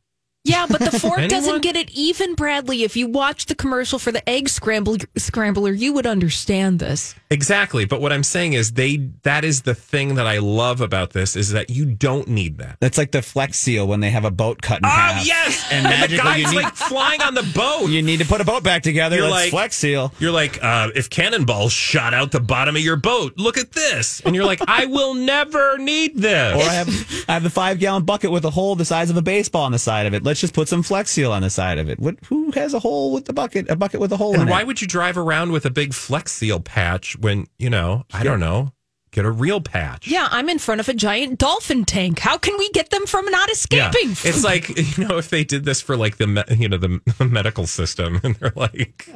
Yeah, 0.48 0.66
but 0.68 0.80
the 0.80 0.98
fork 0.98 1.18
Anyone? 1.18 1.28
doesn't 1.28 1.62
get 1.62 1.76
it 1.76 1.90
even, 1.90 2.34
Bradley. 2.34 2.82
If 2.82 2.96
you 2.96 3.06
watch 3.08 3.46
the 3.46 3.54
commercial 3.54 3.98
for 3.98 4.10
the 4.12 4.26
egg 4.28 4.48
scramble 4.48 4.96
scrambler, 5.16 5.72
you 5.72 5.92
would 5.92 6.06
understand 6.06 6.78
this. 6.78 7.14
Exactly, 7.30 7.84
but 7.84 8.00
what 8.00 8.12
I'm 8.12 8.22
saying 8.22 8.54
is 8.54 8.72
they 8.72 8.96
that 9.22 9.44
is 9.44 9.62
the 9.62 9.74
thing 9.74 10.14
that 10.14 10.26
I 10.26 10.38
love 10.38 10.80
about 10.80 11.10
this 11.10 11.36
is 11.36 11.52
that 11.52 11.68
you 11.70 11.84
don't 11.84 12.28
need 12.28 12.58
that. 12.58 12.78
That's 12.80 12.96
like 12.96 13.12
the 13.12 13.20
Flex 13.22 13.58
Seal 13.58 13.86
when 13.86 14.00
they 14.00 14.10
have 14.10 14.24
a 14.24 14.30
boat 14.30 14.62
cut 14.62 14.78
in 14.78 14.84
half. 14.88 15.20
Oh 15.20 15.24
yes, 15.24 15.68
And, 15.70 15.86
and, 15.86 15.92
the 15.94 15.98
magically 15.98 16.16
guy's 16.18 16.38
you 16.52 16.58
need, 16.58 16.64
like 16.64 16.74
flying 16.74 17.20
on 17.20 17.34
the 17.34 17.42
boat. 17.54 17.90
you 17.90 18.00
need 18.02 18.18
to 18.20 18.24
put 18.26 18.40
a 18.40 18.44
boat 18.44 18.62
back 18.62 18.82
together. 18.82 19.16
You're 19.16 19.26
That's 19.26 19.34
like- 19.44 19.50
Flex 19.50 19.76
Seal. 19.76 20.12
You're 20.18 20.32
like, 20.32 20.62
uh, 20.64 20.88
if 20.94 21.10
cannonballs 21.10 21.72
shot 21.72 22.14
out 22.14 22.32
the 22.32 22.40
bottom 22.40 22.76
of 22.76 22.82
your 22.82 22.96
boat, 22.96 23.34
look 23.36 23.58
at 23.58 23.72
this. 23.72 24.20
And 24.20 24.34
you're 24.34 24.46
like, 24.46 24.60
I 24.66 24.86
will 24.86 25.12
never 25.14 25.76
need 25.78 26.16
this. 26.16 26.54
Or 26.56 26.68
I 26.68 26.72
have 26.74 27.24
I 27.28 27.34
have 27.34 27.42
the 27.42 27.50
five 27.50 27.78
gallon 27.78 28.04
bucket 28.04 28.30
with 28.30 28.44
a 28.46 28.50
hole 28.50 28.74
the 28.74 28.84
size 28.86 29.10
of 29.10 29.16
a 29.16 29.22
baseball 29.22 29.64
on 29.64 29.72
the 29.72 29.78
side 29.78 30.06
of 30.06 30.14
it. 30.14 30.22
Let's 30.24 30.37
just 30.40 30.54
put 30.54 30.68
some 30.68 30.82
Flex 30.82 31.10
Seal 31.10 31.32
on 31.32 31.42
the 31.42 31.50
side 31.50 31.78
of 31.78 31.88
it. 31.88 31.98
What? 31.98 32.16
Who 32.26 32.50
has 32.52 32.74
a 32.74 32.78
hole 32.78 33.12
with 33.12 33.24
the 33.26 33.32
bucket? 33.32 33.68
A 33.70 33.76
bucket 33.76 34.00
with 34.00 34.12
a 34.12 34.16
hole 34.16 34.34
and 34.34 34.42
in 34.42 34.48
why 34.48 34.60
it? 34.62 34.66
would 34.66 34.80
you 34.80 34.86
drive 34.88 35.16
around 35.18 35.52
with 35.52 35.64
a 35.66 35.70
big 35.70 35.94
Flex 35.94 36.32
Seal 36.32 36.60
patch 36.60 37.16
when, 37.18 37.46
you 37.58 37.70
know, 37.70 38.04
I 38.12 38.22
don't 38.24 38.40
know, 38.40 38.72
get 39.10 39.24
a 39.24 39.30
real 39.30 39.60
patch? 39.60 40.06
Yeah, 40.08 40.28
I'm 40.30 40.48
in 40.48 40.58
front 40.58 40.80
of 40.80 40.88
a 40.88 40.94
giant 40.94 41.38
dolphin 41.38 41.84
tank. 41.84 42.18
How 42.18 42.38
can 42.38 42.56
we 42.58 42.70
get 42.70 42.90
them 42.90 43.06
from 43.06 43.26
not 43.26 43.48
Yeah. 43.48 43.52
escaping? 43.90 44.10
It's 44.24 44.44
like, 44.44 44.68
you 44.98 45.06
know, 45.06 45.18
if 45.18 45.30
they 45.30 45.44
did 45.44 45.64
this 45.64 45.80
for 45.80 45.96
like 45.96 46.16
the, 46.18 46.26
me- 46.26 46.44
you 46.56 46.68
know, 46.68 46.78
the 46.78 47.00
medical 47.24 47.66
system 47.66 48.20
and 48.22 48.34
they're 48.36 48.52
like, 48.56 49.08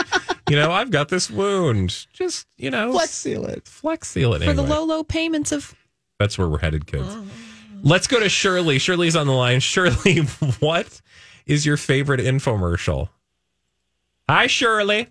you 0.48 0.56
know, 0.56 0.70
I've 0.72 0.90
got 0.90 1.08
this 1.08 1.30
wound. 1.30 2.06
Just, 2.12 2.46
you 2.56 2.70
know, 2.70 2.92
Flex 2.92 3.10
Seal 3.10 3.46
it. 3.46 3.66
Flex 3.66 4.08
Seal 4.08 4.34
it 4.34 4.42
for 4.44 4.52
the 4.52 4.62
low, 4.62 4.84
low 4.84 5.02
payments 5.04 5.52
of. 5.52 5.74
That's 6.18 6.38
where 6.38 6.48
we're 6.48 6.58
headed, 6.60 6.86
kids. 6.86 7.04
Oh. 7.08 7.26
Let's 7.82 8.06
go 8.06 8.18
to 8.20 8.28
Shirley. 8.28 8.78
Shirley's 8.78 9.16
on 9.16 9.26
the 9.26 9.32
line. 9.32 9.60
Shirley, 9.60 10.16
what 10.60 11.00
is 11.46 11.64
your 11.66 11.76
favorite 11.76 12.20
infomercial? 12.20 13.08
Hi, 14.28 14.46
Shirley. 14.46 15.08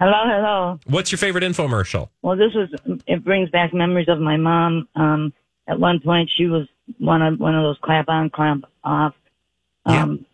Hello, 0.00 0.12
hello. 0.24 0.80
What's 0.86 1.12
your 1.12 1.18
favorite 1.18 1.44
infomercial? 1.44 2.08
Well, 2.22 2.36
this 2.36 2.52
was 2.54 2.68
it 3.06 3.24
brings 3.24 3.50
back 3.50 3.72
memories 3.72 4.08
of 4.08 4.18
my 4.18 4.36
mom. 4.36 4.88
Um, 4.96 5.32
at 5.68 5.78
one 5.78 6.00
point, 6.00 6.28
she 6.36 6.46
was 6.46 6.66
one 6.98 7.22
of 7.22 7.38
one 7.38 7.54
of 7.54 7.62
those 7.62 7.78
clap 7.82 8.08
on, 8.08 8.30
clap 8.30 8.58
off, 8.82 9.14
um, 9.86 10.26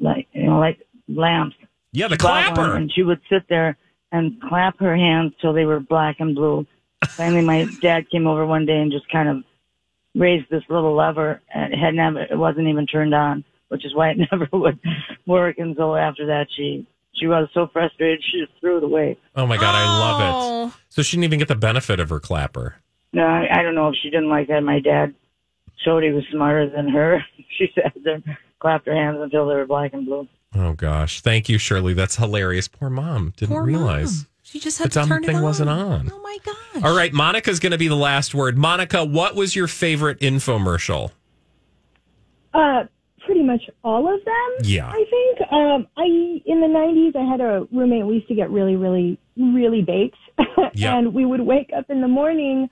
like 0.00 0.28
you 0.32 0.44
know, 0.44 0.58
like 0.58 0.78
lamps. 1.08 1.56
Yeah, 1.92 2.08
the 2.08 2.14
She 2.16 2.18
clapper. 2.18 2.74
and 2.76 2.92
she 2.92 3.02
would 3.02 3.20
sit 3.30 3.44
there 3.48 3.78
and 4.12 4.40
clap 4.42 4.78
her 4.80 4.94
hands 4.96 5.32
till 5.40 5.52
they 5.54 5.64
were 5.64 5.80
black 5.80 6.16
and 6.20 6.34
blue. 6.34 6.66
Finally, 7.08 7.44
my 7.44 7.66
dad 7.80 8.10
came 8.10 8.26
over 8.26 8.44
one 8.44 8.66
day 8.66 8.78
and 8.78 8.90
just 8.92 9.08
kind 9.10 9.28
of 9.28 9.44
raised 10.14 10.48
this 10.50 10.62
little 10.68 10.96
lever, 10.96 11.40
and 11.52 11.72
it 11.72 11.78
had 11.78 11.94
never, 11.94 12.22
it 12.22 12.38
wasn't 12.38 12.68
even 12.68 12.86
turned 12.86 13.14
on, 13.14 13.44
which 13.68 13.84
is 13.84 13.94
why 13.94 14.10
it 14.10 14.18
never 14.32 14.48
would 14.52 14.78
work. 15.26 15.58
And 15.58 15.76
so 15.76 15.96
after 15.96 16.26
that, 16.26 16.46
she 16.56 16.86
she 17.14 17.26
was 17.26 17.48
so 17.54 17.68
frustrated, 17.72 18.22
she 18.24 18.40
just 18.40 18.52
threw 18.60 18.78
it 18.78 18.84
away. 18.84 19.16
Oh 19.36 19.46
my 19.46 19.56
god, 19.56 19.74
I 19.74 19.98
love 19.98 20.20
it. 20.20 20.34
Oh. 20.34 20.76
So 20.88 21.02
she 21.02 21.16
didn't 21.16 21.24
even 21.24 21.38
get 21.38 21.48
the 21.48 21.54
benefit 21.54 22.00
of 22.00 22.08
her 22.10 22.20
clapper. 22.20 22.76
No, 23.12 23.24
I, 23.24 23.60
I 23.60 23.62
don't 23.62 23.76
know 23.76 23.88
if 23.88 23.94
she 24.02 24.10
didn't 24.10 24.28
like 24.28 24.48
that. 24.48 24.62
My 24.62 24.80
dad 24.80 25.14
showed 25.84 26.02
he 26.02 26.10
was 26.10 26.24
smarter 26.32 26.68
than 26.68 26.88
her. 26.88 27.24
she 27.58 27.68
sat 27.74 27.92
there, 28.02 28.20
clapped 28.58 28.86
her 28.86 28.94
hands 28.94 29.18
until 29.20 29.46
they 29.46 29.54
were 29.54 29.66
black 29.66 29.92
and 29.92 30.06
blue. 30.06 30.26
Oh 30.56 30.72
gosh, 30.72 31.20
thank 31.20 31.48
you, 31.48 31.58
Shirley. 31.58 31.94
That's 31.94 32.16
hilarious. 32.16 32.68
Poor 32.68 32.90
mom 32.90 33.32
didn't 33.36 33.54
Poor 33.54 33.64
realize 33.64 34.18
mom. 34.18 34.26
She 34.54 34.60
just 34.60 34.78
the 34.78 34.84
had 34.84 34.92
to 34.92 35.04
turn 35.06 35.24
thing 35.24 35.34
it 35.34 35.38
on. 35.38 35.42
wasn't 35.42 35.68
on. 35.68 36.12
Oh 36.14 36.22
my 36.22 36.38
gosh. 36.44 36.84
All 36.84 36.96
right, 36.96 37.12
Monica's 37.12 37.58
going 37.58 37.72
to 37.72 37.78
be 37.78 37.88
the 37.88 37.96
last 37.96 38.36
word. 38.36 38.56
Monica, 38.56 39.04
what 39.04 39.34
was 39.34 39.56
your 39.56 39.66
favorite 39.66 40.20
infomercial? 40.20 41.10
Uh, 42.52 42.84
pretty 43.26 43.42
much 43.42 43.62
all 43.82 44.06
of 44.06 44.24
them. 44.24 44.50
Yeah. 44.62 44.88
I 44.88 45.04
think. 45.10 45.52
Um, 45.52 45.86
I 45.96 46.04
in 46.46 46.60
the 46.60 46.68
'90s, 46.68 47.16
I 47.16 47.28
had 47.28 47.40
a 47.40 47.66
roommate. 47.72 48.06
We 48.06 48.14
used 48.14 48.28
to 48.28 48.36
get 48.36 48.48
really, 48.50 48.76
really, 48.76 49.18
really 49.36 49.82
baked, 49.82 50.16
Yeah. 50.74 50.96
and 50.98 51.12
we 51.12 51.24
would 51.24 51.40
wake 51.40 51.70
up 51.76 51.86
in 51.90 52.00
the 52.00 52.06
morning, 52.06 52.68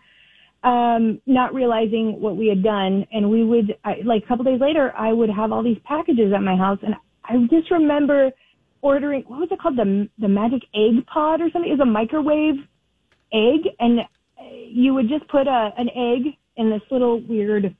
um, 0.62 1.20
not 1.26 1.52
realizing 1.52 2.20
what 2.20 2.36
we 2.36 2.46
had 2.46 2.62
done, 2.62 3.06
and 3.12 3.28
we 3.28 3.42
would 3.42 3.74
I, 3.84 3.96
like 4.04 4.22
a 4.22 4.26
couple 4.28 4.44
days 4.44 4.60
later, 4.60 4.92
I 4.96 5.12
would 5.12 5.30
have 5.30 5.50
all 5.50 5.64
these 5.64 5.78
packages 5.84 6.32
at 6.32 6.42
my 6.42 6.54
house, 6.56 6.78
and 6.82 6.94
I 7.24 7.36
just 7.50 7.72
remember 7.72 8.30
ordering 8.82 9.22
what 9.26 9.40
was 9.40 9.48
it 9.50 9.58
called 9.58 9.76
the 9.76 10.08
the 10.18 10.28
magic 10.28 10.62
egg 10.74 11.06
pod 11.06 11.40
or 11.40 11.48
something. 11.50 11.70
It 11.70 11.78
was 11.78 11.80
a 11.80 11.86
microwave 11.86 12.56
egg, 13.32 13.72
and 13.80 14.00
you 14.68 14.92
would 14.94 15.08
just 15.08 15.26
put 15.28 15.46
a 15.46 15.70
an 15.78 15.88
egg 15.88 16.34
in 16.56 16.68
this 16.68 16.82
little 16.90 17.20
weird 17.20 17.74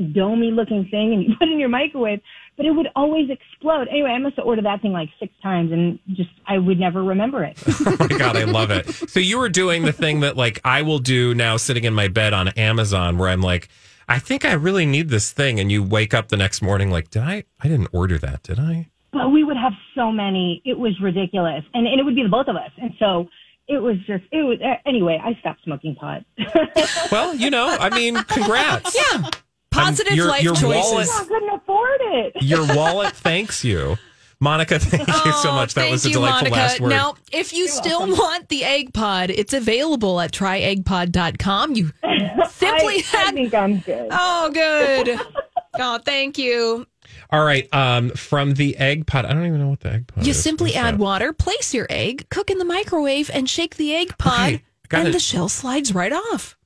domey 0.00 0.54
looking 0.54 0.86
thing 0.90 1.12
and 1.12 1.22
you 1.28 1.36
put 1.38 1.48
it 1.48 1.52
in 1.52 1.60
your 1.60 1.68
microwave, 1.68 2.20
but 2.56 2.66
it 2.66 2.72
would 2.72 2.88
always 2.96 3.30
explode. 3.30 3.88
Anyway, 3.88 4.10
I 4.10 4.18
must 4.18 4.36
have 4.36 4.44
ordered 4.44 4.64
that 4.64 4.82
thing 4.82 4.92
like 4.92 5.08
six 5.18 5.32
times 5.42 5.72
and 5.72 5.98
just 6.08 6.30
I 6.46 6.58
would 6.58 6.78
never 6.78 7.02
remember 7.02 7.44
it. 7.44 7.58
Oh 7.86 7.96
my 7.98 8.06
god, 8.08 8.36
I 8.36 8.44
love 8.44 8.70
it. 8.70 8.88
So 9.10 9.20
you 9.20 9.38
were 9.38 9.48
doing 9.48 9.82
the 9.82 9.92
thing 9.92 10.20
that 10.20 10.36
like 10.36 10.60
I 10.64 10.82
will 10.82 10.98
do 10.98 11.34
now 11.34 11.56
sitting 11.56 11.84
in 11.84 11.94
my 11.94 12.08
bed 12.08 12.32
on 12.32 12.48
Amazon 12.48 13.18
where 13.18 13.28
I'm 13.28 13.40
like 13.40 13.68
I 14.08 14.18
think 14.18 14.44
I 14.44 14.52
really 14.52 14.86
need 14.86 15.08
this 15.08 15.32
thing 15.32 15.60
and 15.60 15.70
you 15.70 15.82
wake 15.82 16.12
up 16.12 16.28
the 16.28 16.36
next 16.36 16.60
morning 16.62 16.90
like 16.90 17.10
did 17.10 17.22
I 17.22 17.44
I 17.60 17.68
didn't 17.68 17.88
order 17.92 18.18
that, 18.18 18.42
did 18.42 18.58
I? 18.58 18.90
But 19.14 19.30
we 19.30 19.44
would 19.44 19.56
have 19.56 19.72
so 19.94 20.12
many. 20.12 20.60
It 20.64 20.78
was 20.78 20.92
ridiculous. 21.00 21.62
And, 21.72 21.86
and 21.86 21.98
it 22.00 22.04
would 22.04 22.14
be 22.16 22.22
the 22.22 22.28
both 22.28 22.48
of 22.48 22.56
us. 22.56 22.70
And 22.76 22.90
so 22.98 23.28
it 23.68 23.78
was 23.78 23.96
just, 24.06 24.24
it 24.32 24.42
was, 24.42 24.58
uh, 24.62 24.74
anyway, 24.86 25.18
I 25.22 25.38
stopped 25.40 25.60
smoking 25.64 25.94
pot. 25.94 26.24
Well, 27.10 27.34
you 27.34 27.48
know, 27.50 27.68
I 27.68 27.90
mean, 27.90 28.16
congrats. 28.24 28.94
Yeah. 28.94 29.30
Positive 29.70 30.14
your- 30.14 30.28
life 30.28 30.42
your 30.42 30.54
choices. 30.54 30.92
wallet- 30.92 31.08
I 31.14 31.24
couldn't 31.24 31.50
afford 31.54 32.00
it. 32.02 32.42
Your 32.42 32.66
wallet 32.76 33.14
thanks 33.14 33.64
you. 33.64 33.96
Monica, 34.40 34.78
thank 34.78 35.06
you 35.08 35.32
so 35.32 35.50
Oh, 35.50 35.54
much. 35.54 35.74
That 35.74 35.82
thank 35.82 35.92
was 35.92 36.04
a 36.04 36.08
you, 36.08 36.14
delightful 36.14 36.50
Monica. 36.50 36.56
last 36.56 36.80
word. 36.80 36.90
Now, 36.90 37.14
if 37.32 37.52
you 37.54 37.66
still 37.68 38.06
want 38.06 38.48
the 38.48 38.64
egg 38.64 38.92
pod, 38.92 39.30
it's 39.30 39.54
available 39.54 40.20
at 40.20 40.32
tryeggpod.com. 40.32 41.74
You 41.74 41.92
simply 42.50 43.04
I, 43.12 43.24
I 43.28 43.30
think 43.32 43.54
I'm 43.54 43.78
good. 43.78 44.08
Oh, 44.10 44.50
good. 44.52 45.18
Oh, 45.76 45.98
thank 46.04 46.38
you. 46.38 46.86
All 47.34 47.44
right, 47.44 47.68
um, 47.74 48.10
from 48.10 48.54
the 48.54 48.76
egg 48.76 49.06
pot. 49.06 49.24
I 49.24 49.32
don't 49.32 49.44
even 49.46 49.58
know 49.60 49.68
what 49.68 49.80
the 49.80 49.90
egg 49.92 50.06
pot 50.06 50.20
is. 50.20 50.26
You 50.26 50.30
is. 50.30 50.42
simply 50.42 50.70
What's 50.70 50.76
add 50.78 50.94
that? 50.94 51.00
water, 51.00 51.32
place 51.32 51.74
your 51.74 51.86
egg, 51.90 52.26
cook 52.30 52.48
in 52.50 52.58
the 52.58 52.64
microwave, 52.64 53.28
and 53.34 53.50
shake 53.50 53.76
the 53.76 53.92
egg 53.94 54.16
pod, 54.18 54.60
Okay, 54.86 54.98
and 54.98 55.08
it. 55.08 55.12
the 55.12 55.18
shell 55.18 55.48
slides 55.48 55.92
right 55.94 56.12
off. 56.12 56.56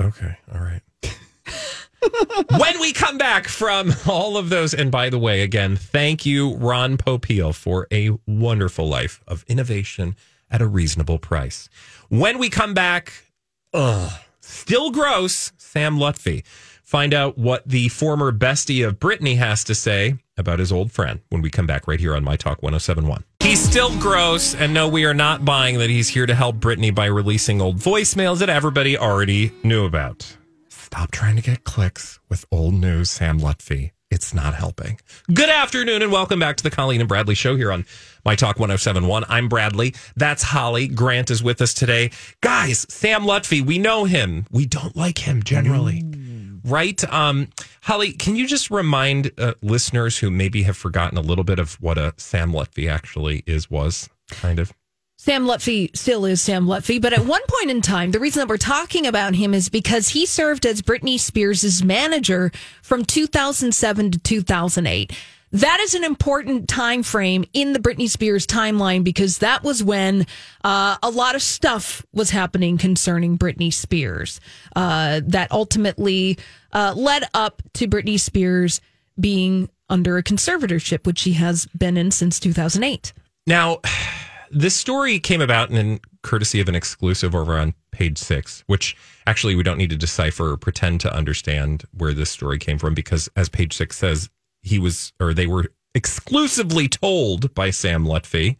Okay, 0.00 0.36
all 0.54 0.60
right. 0.60 0.82
when 2.58 2.80
we 2.80 2.92
come 2.92 3.18
back 3.18 3.48
from 3.48 3.92
all 4.08 4.36
of 4.36 4.50
those, 4.50 4.74
and 4.74 4.90
by 4.92 5.10
the 5.10 5.18
way, 5.18 5.42
again, 5.42 5.74
thank 5.76 6.24
you, 6.26 6.54
Ron 6.56 6.96
Popeil, 6.96 7.52
for 7.54 7.86
a 7.90 8.10
wonderful 8.26 8.88
life 8.88 9.20
of 9.26 9.44
innovation 9.48 10.14
at 10.50 10.60
a 10.62 10.66
reasonable 10.66 11.18
price. 11.18 11.68
When 12.08 12.38
we 12.38 12.50
come 12.50 12.74
back, 12.74 13.12
ugh, 13.72 14.12
still 14.40 14.90
gross, 14.90 15.52
Sam 15.56 15.96
Lutfi. 15.96 16.44
Find 16.84 17.14
out 17.14 17.38
what 17.38 17.66
the 17.66 17.88
former 17.88 18.30
bestie 18.30 18.86
of 18.86 19.00
Britney 19.00 19.38
has 19.38 19.64
to 19.64 19.74
say 19.74 20.16
about 20.36 20.58
his 20.58 20.70
old 20.70 20.92
friend 20.92 21.20
when 21.30 21.40
we 21.40 21.48
come 21.48 21.66
back 21.66 21.88
right 21.88 21.98
here 21.98 22.14
on 22.14 22.22
My 22.22 22.36
Talk 22.36 22.62
1071. 22.62 23.24
He's 23.40 23.58
still 23.58 23.98
gross, 23.98 24.54
and 24.54 24.74
no, 24.74 24.86
we 24.86 25.06
are 25.06 25.14
not 25.14 25.46
buying 25.46 25.78
that 25.78 25.88
he's 25.88 26.08
here 26.08 26.26
to 26.26 26.34
help 26.34 26.56
Britney 26.56 26.94
by 26.94 27.06
releasing 27.06 27.62
old 27.62 27.78
voicemails 27.78 28.40
that 28.40 28.50
everybody 28.50 28.98
already 28.98 29.50
knew 29.62 29.86
about. 29.86 30.36
Stop 30.68 31.10
trying 31.10 31.36
to 31.36 31.42
get 31.42 31.64
clicks 31.64 32.20
with 32.28 32.44
old 32.52 32.74
news, 32.74 33.10
Sam 33.10 33.40
Lutfi. 33.40 33.92
It's 34.10 34.34
not 34.34 34.54
helping. 34.54 35.00
Good 35.32 35.48
afternoon 35.48 36.02
and 36.02 36.12
welcome 36.12 36.38
back 36.38 36.56
to 36.58 36.62
the 36.62 36.70
Colleen 36.70 37.00
and 37.00 37.08
Bradley 37.08 37.34
show 37.34 37.56
here 37.56 37.72
on 37.72 37.86
My 38.26 38.36
Talk 38.36 38.60
1071. 38.60 39.24
I'm 39.28 39.48
Bradley. 39.48 39.94
That's 40.16 40.42
Holly. 40.42 40.86
Grant 40.86 41.30
is 41.30 41.42
with 41.42 41.60
us 41.62 41.72
today. 41.74 42.10
Guys, 42.42 42.86
Sam 42.90 43.22
Lutfi, 43.22 43.60
we 43.62 43.78
know 43.78 44.04
him. 44.04 44.46
We 44.50 44.66
don't 44.66 44.94
like 44.94 45.18
him 45.26 45.42
generally. 45.42 46.04
Right? 46.64 47.02
Um, 47.12 47.48
Holly, 47.82 48.12
can 48.12 48.36
you 48.36 48.46
just 48.46 48.70
remind 48.70 49.30
uh, 49.38 49.54
listeners 49.62 50.18
who 50.18 50.30
maybe 50.30 50.62
have 50.62 50.76
forgotten 50.76 51.18
a 51.18 51.22
little 51.22 51.44
bit 51.44 51.58
of 51.58 51.74
what 51.74 51.98
a 51.98 52.14
Sam 52.16 52.52
Lutfi 52.52 52.90
actually 52.90 53.42
is, 53.46 53.70
was, 53.70 54.08
kind 54.30 54.58
of? 54.58 54.72
Sam 55.24 55.46
Lutfi 55.46 55.96
still 55.96 56.26
is 56.26 56.42
Sam 56.42 56.66
Lutfi, 56.66 57.00
but 57.00 57.12
at 57.12 57.24
one 57.26 57.40
point 57.48 57.70
in 57.70 57.80
time, 57.80 58.10
the 58.10 58.20
reason 58.20 58.40
that 58.40 58.48
we're 58.48 58.56
talking 58.58 59.06
about 59.06 59.34
him 59.34 59.54
is 59.54 59.68
because 59.68 60.08
he 60.08 60.26
served 60.26 60.66
as 60.66 60.82
Britney 60.82 61.18
Spears' 61.18 61.82
manager 61.82 62.52
from 62.82 63.04
2007 63.04 64.10
to 64.10 64.18
2008. 64.18 65.12
That 65.52 65.78
is 65.80 65.94
an 65.94 66.02
important 66.02 66.68
time 66.68 67.02
frame 67.02 67.44
in 67.52 67.72
the 67.72 67.78
Britney 67.78 68.08
Spears 68.08 68.46
timeline 68.46 69.04
because 69.04 69.38
that 69.38 69.62
was 69.62 69.84
when 69.84 70.26
uh, 70.64 70.96
a 71.02 71.10
lot 71.10 71.36
of 71.36 71.42
stuff 71.42 72.04
was 72.12 72.30
happening 72.30 72.76
concerning 72.76 73.38
Britney 73.38 73.72
Spears 73.72 74.40
uh, 74.74 75.20
that 75.24 75.52
ultimately 75.52 76.38
uh, 76.72 76.94
led 76.96 77.24
up 77.34 77.62
to 77.74 77.86
Britney 77.86 78.18
Spears 78.18 78.80
being 79.18 79.68
under 79.88 80.18
a 80.18 80.22
conservatorship, 80.22 81.06
which 81.06 81.18
she 81.18 81.34
has 81.34 81.66
been 81.66 81.96
in 81.96 82.10
since 82.10 82.40
2008. 82.40 83.12
Now, 83.46 83.80
this 84.50 84.74
story 84.74 85.18
came 85.18 85.40
about 85.40 85.70
in 85.70 86.00
courtesy 86.22 86.60
of 86.60 86.68
an 86.68 86.74
exclusive 86.74 87.34
over 87.34 87.58
on 87.58 87.74
page 87.92 88.18
six, 88.18 88.64
which 88.66 88.96
actually 89.26 89.54
we 89.54 89.62
don't 89.62 89.78
need 89.78 89.90
to 89.90 89.96
decipher 89.96 90.52
or 90.52 90.56
pretend 90.56 91.00
to 91.02 91.14
understand 91.14 91.84
where 91.92 92.12
this 92.12 92.30
story 92.30 92.58
came 92.58 92.78
from 92.78 92.94
because, 92.94 93.28
as 93.36 93.48
page 93.48 93.74
six 93.74 93.96
says, 93.96 94.30
he 94.64 94.78
was 94.78 95.12
or 95.20 95.32
they 95.32 95.46
were 95.46 95.70
exclusively 95.94 96.88
told 96.88 97.54
by 97.54 97.70
Sam 97.70 98.04
Lutfi 98.04 98.56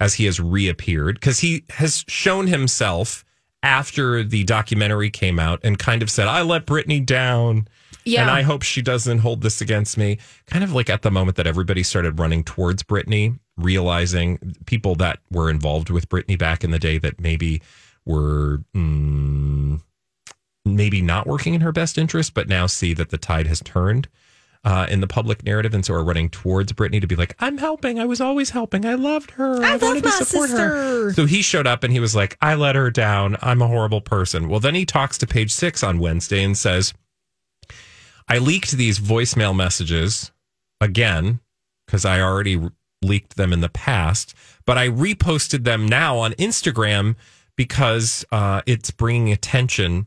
as 0.00 0.14
he 0.14 0.26
has 0.26 0.40
reappeared 0.40 1.16
because 1.16 1.38
he 1.38 1.64
has 1.70 2.04
shown 2.08 2.48
himself 2.48 3.24
after 3.62 4.22
the 4.22 4.44
documentary 4.44 5.08
came 5.08 5.38
out 5.38 5.60
and 5.62 5.78
kind 5.78 6.02
of 6.02 6.10
said, 6.10 6.28
I 6.28 6.42
let 6.42 6.66
Britney 6.66 7.04
down. 7.04 7.68
Yeah. 8.04 8.20
And 8.20 8.30
I 8.30 8.42
hope 8.42 8.62
she 8.62 8.82
doesn't 8.82 9.20
hold 9.20 9.40
this 9.40 9.62
against 9.62 9.96
me. 9.96 10.18
Kind 10.46 10.62
of 10.62 10.74
like 10.74 10.90
at 10.90 11.00
the 11.00 11.10
moment 11.10 11.38
that 11.38 11.46
everybody 11.46 11.82
started 11.82 12.18
running 12.18 12.44
towards 12.44 12.82
Britney, 12.82 13.38
realizing 13.56 14.54
people 14.66 14.94
that 14.96 15.20
were 15.30 15.48
involved 15.48 15.88
with 15.88 16.10
Britney 16.10 16.38
back 16.38 16.62
in 16.62 16.70
the 16.70 16.78
day 16.78 16.98
that 16.98 17.18
maybe 17.18 17.62
were 18.04 18.60
mm, 18.76 19.80
maybe 20.66 21.00
not 21.00 21.26
working 21.26 21.54
in 21.54 21.62
her 21.62 21.72
best 21.72 21.96
interest, 21.96 22.34
but 22.34 22.46
now 22.46 22.66
see 22.66 22.92
that 22.92 23.08
the 23.08 23.16
tide 23.16 23.46
has 23.46 23.60
turned 23.60 24.08
uh, 24.64 24.86
in 24.88 25.00
the 25.00 25.06
public 25.06 25.44
narrative, 25.44 25.74
and 25.74 25.84
so 25.84 25.94
are 25.94 26.04
running 26.04 26.30
towards 26.30 26.72
Britney 26.72 27.00
to 27.00 27.06
be 27.06 27.16
like, 27.16 27.36
"I'm 27.38 27.58
helping. 27.58 27.98
I 27.98 28.06
was 28.06 28.20
always 28.20 28.50
helping. 28.50 28.86
I 28.86 28.94
loved 28.94 29.32
her. 29.32 29.62
I 29.62 29.76
wanted 29.76 30.04
love 30.04 30.14
to 30.14 30.18
my 30.20 30.24
support 30.24 30.50
her." 30.50 31.12
So 31.12 31.26
he 31.26 31.42
showed 31.42 31.66
up 31.66 31.84
and 31.84 31.92
he 31.92 32.00
was 32.00 32.16
like, 32.16 32.36
"I 32.40 32.54
let 32.54 32.74
her 32.74 32.90
down. 32.90 33.36
I'm 33.42 33.60
a 33.60 33.68
horrible 33.68 34.00
person." 34.00 34.48
Well, 34.48 34.60
then 34.60 34.74
he 34.74 34.86
talks 34.86 35.18
to 35.18 35.26
Page 35.26 35.52
Six 35.52 35.82
on 35.82 35.98
Wednesday 35.98 36.42
and 36.42 36.56
says, 36.56 36.94
"I 38.28 38.38
leaked 38.38 38.72
these 38.72 38.98
voicemail 38.98 39.54
messages 39.54 40.32
again 40.80 41.40
because 41.86 42.04
I 42.04 42.20
already 42.20 42.56
re- 42.56 42.70
leaked 43.02 43.36
them 43.36 43.52
in 43.52 43.60
the 43.60 43.68
past, 43.68 44.34
but 44.64 44.78
I 44.78 44.88
reposted 44.88 45.64
them 45.64 45.86
now 45.86 46.16
on 46.16 46.32
Instagram 46.32 47.16
because 47.56 48.24
uh, 48.32 48.62
it's 48.66 48.90
bringing 48.90 49.30
attention 49.30 50.06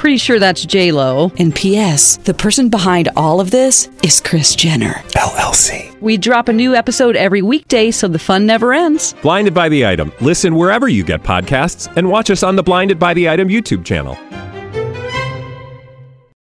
Pretty 0.00 0.16
sure 0.16 0.38
that's 0.38 0.64
J 0.64 0.92
Lo. 0.92 1.30
And 1.38 1.54
P.S. 1.54 2.16
The 2.16 2.32
person 2.32 2.70
behind 2.70 3.10
all 3.16 3.38
of 3.38 3.50
this 3.50 3.90
is 4.02 4.18
Kris 4.18 4.54
Jenner 4.54 4.94
LLC. 5.10 5.94
We 6.00 6.16
drop 6.16 6.48
a 6.48 6.54
new 6.54 6.74
episode 6.74 7.16
every 7.16 7.42
weekday, 7.42 7.90
so 7.90 8.08
the 8.08 8.18
fun 8.18 8.46
never 8.46 8.72
ends. 8.72 9.14
Blinded 9.20 9.52
by 9.52 9.68
the 9.68 9.84
item. 9.84 10.10
Listen 10.22 10.54
wherever 10.54 10.88
you 10.88 11.04
get 11.04 11.22
podcasts, 11.22 11.94
and 11.98 12.08
watch 12.08 12.30
us 12.30 12.42
on 12.42 12.56
the 12.56 12.62
Blinded 12.62 12.98
by 12.98 13.12
the 13.12 13.28
Item 13.28 13.48
YouTube 13.48 13.84
channel. 13.84 14.14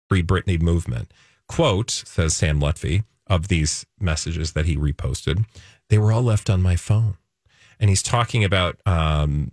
Free 0.08 0.22
Britney 0.22 0.62
movement. 0.62 1.12
Quote, 1.48 1.90
says 1.90 2.36
Sam 2.36 2.60
Lutfi, 2.60 3.02
of 3.26 3.48
these 3.48 3.84
messages 3.98 4.52
that 4.52 4.66
he 4.66 4.76
reposted, 4.76 5.46
they 5.88 5.98
were 5.98 6.12
all 6.12 6.22
left 6.22 6.48
on 6.48 6.62
my 6.62 6.76
phone. 6.76 7.16
And 7.80 7.90
he's 7.90 8.04
talking 8.04 8.44
about 8.44 8.78
um, 8.86 9.48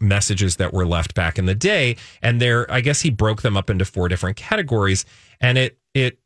messages 0.00 0.56
that 0.56 0.72
were 0.72 0.86
left 0.86 1.14
back 1.14 1.38
in 1.38 1.46
the 1.46 1.54
day. 1.54 1.96
And 2.22 2.40
there, 2.40 2.70
I 2.70 2.80
guess 2.80 3.00
he 3.00 3.10
broke 3.10 3.42
them 3.42 3.56
up 3.56 3.70
into 3.70 3.84
four 3.84 4.08
different 4.08 4.36
categories. 4.36 5.04
And 5.40 5.58
it, 5.58 5.78
it 5.94 6.18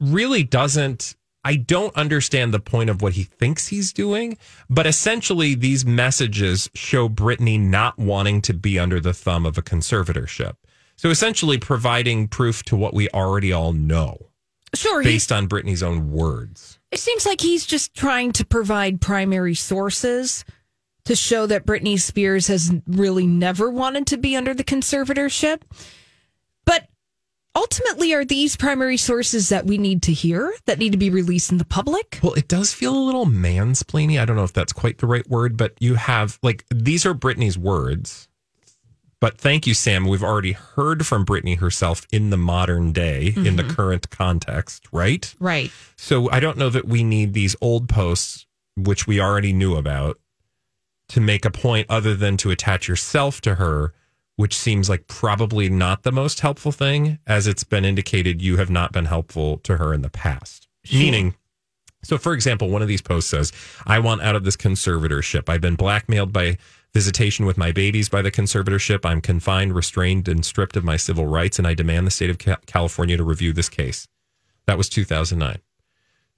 really 0.00 0.42
doesn't, 0.42 1.16
I 1.44 1.56
don't 1.56 1.94
understand 1.94 2.54
the 2.54 2.60
point 2.60 2.90
of 2.90 3.02
what 3.02 3.14
he 3.14 3.24
thinks 3.24 3.68
he's 3.68 3.92
doing. 3.92 4.38
But 4.70 4.86
essentially, 4.86 5.54
these 5.54 5.84
messages 5.84 6.70
show 6.74 7.08
Britney 7.08 7.60
not 7.60 7.98
wanting 7.98 8.40
to 8.42 8.54
be 8.54 8.78
under 8.78 9.00
the 9.00 9.12
thumb 9.12 9.44
of 9.44 9.58
a 9.58 9.62
conservatorship. 9.62 10.54
So 10.96 11.10
essentially, 11.10 11.58
providing 11.58 12.28
proof 12.28 12.62
to 12.64 12.76
what 12.76 12.94
we 12.94 13.08
already 13.10 13.52
all 13.52 13.72
know 13.72 14.30
Sure, 14.74 15.02
based 15.02 15.32
on 15.32 15.48
Britney's 15.48 15.82
own 15.82 16.10
words. 16.10 16.78
it 16.90 16.98
seems 16.98 17.26
like 17.26 17.40
he's 17.40 17.66
just 17.66 17.94
trying 17.94 18.32
to 18.32 18.44
provide 18.44 19.00
primary 19.00 19.54
sources 19.54 20.44
to 21.04 21.14
show 21.14 21.46
that 21.46 21.66
Britney 21.66 22.00
Spears 22.00 22.46
has 22.46 22.72
really 22.86 23.26
never 23.26 23.70
wanted 23.70 24.06
to 24.08 24.16
be 24.16 24.36
under 24.36 24.54
the 24.54 24.64
conservatorship. 24.64 25.62
But 26.64 26.88
ultimately, 27.54 28.14
are 28.14 28.24
these 28.24 28.56
primary 28.56 28.96
sources 28.96 29.50
that 29.50 29.66
we 29.66 29.78
need 29.78 30.02
to 30.04 30.12
hear 30.12 30.52
that 30.66 30.78
need 30.78 30.92
to 30.92 30.98
be 30.98 31.10
released 31.10 31.52
in 31.52 31.58
the 31.58 31.64
public? 31.64 32.18
Well, 32.22 32.34
it 32.34 32.48
does 32.48 32.72
feel 32.72 32.96
a 32.96 33.04
little 33.04 33.26
mansplaining. 33.26 34.20
I 34.20 34.24
don't 34.24 34.36
know 34.36 34.44
if 34.44 34.52
that's 34.52 34.72
quite 34.72 34.98
the 34.98 35.06
right 35.06 35.28
word, 35.28 35.56
but 35.56 35.74
you 35.78 35.94
have 35.96 36.38
like 36.42 36.64
these 36.74 37.04
are 37.04 37.14
Britney's 37.14 37.58
words. 37.58 38.28
But 39.20 39.38
thank 39.38 39.66
you, 39.66 39.72
Sam. 39.72 40.04
We've 40.06 40.22
already 40.22 40.52
heard 40.52 41.06
from 41.06 41.24
Britney 41.24 41.58
herself 41.58 42.06
in 42.12 42.28
the 42.28 42.36
modern 42.36 42.92
day, 42.92 43.32
in 43.34 43.56
the 43.56 43.62
mm-hmm. 43.62 43.72
current 43.72 44.10
context, 44.10 44.86
right? 44.92 45.34
Right. 45.40 45.70
So 45.96 46.30
I 46.30 46.40
don't 46.40 46.58
know 46.58 46.68
that 46.68 46.86
we 46.86 47.02
need 47.02 47.32
these 47.32 47.56
old 47.62 47.88
posts, 47.88 48.44
which 48.76 49.06
we 49.06 49.22
already 49.22 49.54
knew 49.54 49.76
about, 49.76 50.18
to 51.08 51.20
make 51.20 51.44
a 51.44 51.50
point 51.50 51.86
other 51.88 52.14
than 52.14 52.36
to 52.38 52.50
attach 52.50 52.88
yourself 52.88 53.40
to 53.42 53.56
her, 53.56 53.92
which 54.36 54.56
seems 54.56 54.88
like 54.88 55.06
probably 55.06 55.68
not 55.68 56.02
the 56.02 56.12
most 56.12 56.40
helpful 56.40 56.72
thing, 56.72 57.18
as 57.26 57.46
it's 57.46 57.64
been 57.64 57.84
indicated 57.84 58.42
you 58.42 58.56
have 58.56 58.70
not 58.70 58.92
been 58.92 59.04
helpful 59.04 59.58
to 59.58 59.76
her 59.76 59.92
in 59.94 60.02
the 60.02 60.10
past. 60.10 60.68
Meaning, 60.92 61.34
so 62.02 62.18
for 62.18 62.32
example, 62.32 62.68
one 62.68 62.82
of 62.82 62.88
these 62.88 63.02
posts 63.02 63.30
says, 63.30 63.52
I 63.86 63.98
want 63.98 64.22
out 64.22 64.36
of 64.36 64.44
this 64.44 64.56
conservatorship. 64.56 65.48
I've 65.48 65.60
been 65.60 65.76
blackmailed 65.76 66.32
by 66.32 66.58
visitation 66.92 67.46
with 67.46 67.58
my 67.58 67.72
babies 67.72 68.08
by 68.08 68.22
the 68.22 68.30
conservatorship. 68.30 69.04
I'm 69.04 69.20
confined, 69.20 69.74
restrained, 69.74 70.28
and 70.28 70.44
stripped 70.44 70.76
of 70.76 70.84
my 70.84 70.96
civil 70.96 71.26
rights, 71.26 71.58
and 71.58 71.66
I 71.66 71.74
demand 71.74 72.06
the 72.06 72.10
state 72.10 72.30
of 72.30 72.38
California 72.66 73.16
to 73.16 73.24
review 73.24 73.52
this 73.52 73.68
case. 73.68 74.06
That 74.66 74.78
was 74.78 74.88
2009. 74.88 75.58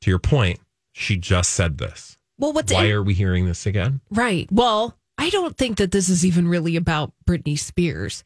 To 0.03 0.11
your 0.11 0.19
point, 0.19 0.61
she 0.93 1.17
just 1.17 1.51
said 1.51 1.79
this. 1.79 2.17
Well, 2.39 2.53
what's 2.53 2.73
Why 2.73 2.85
in- 2.85 2.93
are 2.93 3.03
we 3.03 3.15
hearing 3.15 3.47
this 3.47 3.67
again? 3.67 4.01
right? 4.11 4.49
Well, 4.53 4.97
I 5.19 5.31
don't 5.31 5.57
think 5.57 5.79
that 5.79 5.93
this 5.93 6.09
is 6.09 6.25
even 6.27 6.49
really 6.49 6.77
about 6.77 7.13
Britney 7.27 7.59
Spears. 7.59 8.23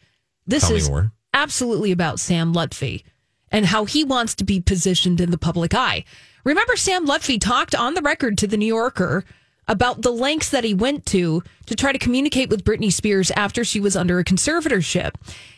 This 0.47 0.67
Tell 0.67 0.77
is 0.77 0.91
absolutely 1.33 1.93
about 1.93 2.19
Sam 2.19 2.53
Lutfi 2.53 3.05
and 3.53 3.67
how 3.67 3.85
he 3.85 4.03
wants 4.05 4.35
to 4.37 4.45
be 4.45 4.61
positioned 4.61 5.21
in 5.21 5.31
the 5.31 5.39
public 5.39 5.75
eye. 5.75 6.05
Remember, 6.45 6.75
Sam 6.77 7.07
Lutfi 7.07 7.41
talked 7.41 7.75
on 7.75 7.95
the 7.95 8.03
record 8.03 8.39
to 8.39 8.47
the 8.47 8.57
New 8.57 8.67
Yorker 8.67 9.25
about 9.71 10.03
the 10.03 10.11
lengths 10.11 10.51
that 10.51 10.65
he 10.65 10.75
went 10.75 11.07
to 11.07 11.43
to 11.67 11.77
try 11.77 11.93
to 11.93 11.99
communicate 11.99 12.51
with 12.51 12.65
Britney 12.65 12.93
Spears 12.93 13.31
after 13.31 13.63
she 13.65 13.79
was 13.79 13.95
under 13.97 14.19
a 14.19 14.25
conservatorship. 14.25 15.13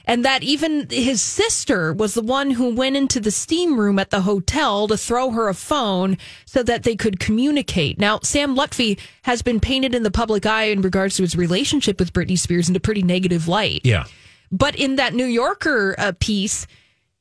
And 0.05 0.22
that 0.25 0.42
even 0.42 0.87
his 0.90 1.22
sister 1.22 1.94
was 1.94 2.12
the 2.12 2.22
one 2.22 2.51
who 2.51 2.75
went 2.75 2.94
into 2.96 3.20
the 3.20 3.31
steam 3.31 3.81
room 3.81 3.98
at 3.98 4.11
the 4.11 4.20
hotel 4.20 4.87
to 4.88 4.98
throw 4.98 5.31
her 5.31 5.48
a 5.48 5.55
phone 5.55 6.18
so 6.44 6.62
that 6.62 6.83
they 6.83 6.94
could 6.94 7.18
communicate. 7.20 7.98
Now, 7.98 8.20
Sam 8.22 8.55
Lutfi 8.55 9.01
has 9.22 9.40
been 9.40 9.61
painted 9.61 9.94
in 9.94 10.03
the 10.03 10.11
public 10.11 10.44
eye 10.44 10.64
in 10.64 10.83
regards 10.83 11.16
to 11.16 11.22
his 11.22 11.35
relationship 11.35 11.98
with 11.98 12.12
Britney 12.12 12.38
Spears 12.38 12.68
in 12.68 12.77
a 12.77 12.81
pretty 12.81 13.03
negative 13.03 13.48
light. 13.48 13.81
Yeah. 13.85 14.05
But 14.51 14.77
in 14.77 14.96
that 14.96 15.14
New 15.14 15.25
Yorker 15.25 15.94
uh, 15.96 16.12
piece, 16.20 16.66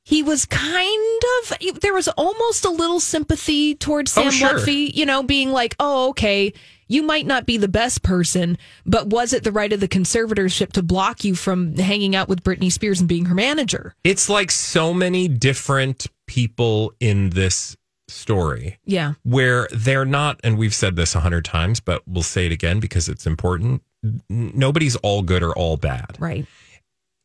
he 0.03 0.23
was 0.23 0.45
kind 0.45 1.21
of 1.43 1.79
there 1.79 1.93
was 1.93 2.07
almost 2.09 2.65
a 2.65 2.71
little 2.71 2.99
sympathy 2.99 3.75
towards 3.75 4.17
Oh, 4.17 4.23
Sam 4.23 4.31
sure. 4.31 4.49
Lutfi, 4.59 4.93
you 4.93 5.05
know, 5.05 5.21
being 5.21 5.51
like, 5.51 5.75
"Oh, 5.79 6.09
okay, 6.09 6.53
you 6.91 7.03
might 7.03 7.25
not 7.25 7.45
be 7.45 7.57
the 7.57 7.67
best 7.67 8.01
person, 8.03 8.57
but 8.85 9.07
was 9.07 9.33
it 9.33 9.43
the 9.43 9.51
right 9.51 9.71
of 9.71 9.79
the 9.79 9.87
conservatorship 9.87 10.71
to 10.73 10.83
block 10.83 11.23
you 11.23 11.35
from 11.35 11.75
hanging 11.77 12.15
out 12.15 12.27
with 12.29 12.43
Britney 12.43 12.71
Spears 12.71 12.99
and 12.99 13.07
being 13.09 13.25
her 13.25 13.35
manager?" 13.35 13.93
It's 14.03 14.29
like 14.29 14.51
so 14.51 14.93
many 14.93 15.27
different 15.27 16.07
people 16.27 16.93
in 16.99 17.31
this 17.31 17.75
story 18.07 18.77
Yeah. 18.85 19.13
where 19.23 19.67
they're 19.71 20.05
not, 20.05 20.39
and 20.43 20.57
we've 20.57 20.73
said 20.75 20.95
this 20.95 21.15
a 21.15 21.21
hundred 21.21 21.45
times, 21.45 21.79
but 21.79 22.01
we'll 22.07 22.23
say 22.23 22.45
it 22.45 22.51
again 22.51 22.79
because 22.79 23.07
it's 23.07 23.25
important. 23.25 23.81
Nobody's 24.29 24.95
all 24.97 25.21
good 25.21 25.43
or 25.43 25.53
all 25.55 25.77
bad. 25.77 26.17
Right. 26.19 26.45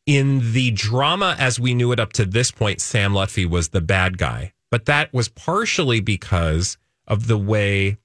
in 0.06 0.52
the 0.52 0.70
drama 0.70 1.34
as 1.36 1.58
we 1.58 1.74
knew 1.74 1.90
it 1.90 1.98
up 1.98 2.12
to 2.12 2.24
this 2.24 2.52
point, 2.52 2.80
Sam 2.80 3.12
Lutfi 3.12 3.44
was 3.44 3.70
the 3.70 3.80
bad 3.80 4.18
guy. 4.18 4.52
But 4.70 4.84
that 4.84 5.12
was 5.12 5.28
partially 5.28 5.98
because 5.98 6.76
of 7.08 7.26
the 7.26 7.36
way 7.36 7.96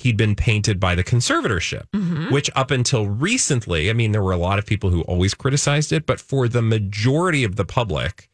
he'd 0.00 0.16
been 0.16 0.34
painted 0.34 0.80
by 0.80 0.94
the 0.94 1.04
conservatorship, 1.04 1.84
mm-hmm. 1.94 2.32
which 2.32 2.50
up 2.54 2.70
until 2.70 3.06
recently, 3.06 3.90
I 3.90 3.92
mean, 3.92 4.12
there 4.12 4.22
were 4.22 4.32
a 4.32 4.38
lot 4.38 4.58
of 4.58 4.66
people 4.66 4.90
who 4.90 5.02
always 5.02 5.34
criticized 5.34 5.92
it, 5.92 6.06
but 6.06 6.20
for 6.20 6.48
the 6.48 6.62
majority 6.62 7.44
of 7.44 7.56
the 7.56 7.64
public, 7.64 8.28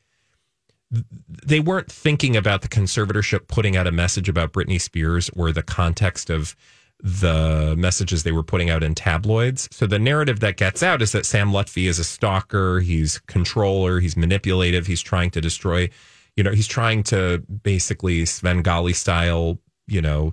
they 1.47 1.61
weren't 1.61 1.91
thinking 1.91 2.37
about 2.37 2.63
the 2.63 2.69
conservatorship 2.69 3.49
putting 3.49 3.77
out 3.77 3.87
a 3.87 3.93
message 3.93 4.29
about 4.29 4.53
Britney 4.53 4.81
Spears 4.81 5.31
or 5.37 5.53
the 5.53 5.63
context 5.63 6.31
of 6.31 6.57
the 7.03 7.75
messages 7.77 8.23
they 8.23 8.33
were 8.33 8.43
putting 8.43 8.71
out 8.71 8.83
in 8.83 8.95
tabloids. 8.95 9.69
So 9.71 9.87
the 9.87 9.99
narrative 9.99 10.41
that 10.41 10.57
gets 10.57 10.83
out 10.83 11.03
is 11.03 11.13
that 11.13 11.27
Sam 11.27 11.51
Lutfi 11.51 11.89
is 11.89 11.99
a 11.99 12.05
stalker, 12.05 12.81
he's 12.81 13.19
controller, 13.27 14.01
he's 14.01 14.17
manipulative, 14.17 14.87
he's 14.87 15.03
trying 15.03 15.31
to 15.33 15.41
destroy, 15.41 15.91
you 16.37 16.45
know, 16.45 16.53
he's 16.53 16.67
trying 16.67 17.03
to 17.05 17.39
basically 17.63 18.25
Svengali 18.25 18.95
style, 18.95 19.59
you 19.87 20.01
know, 20.01 20.33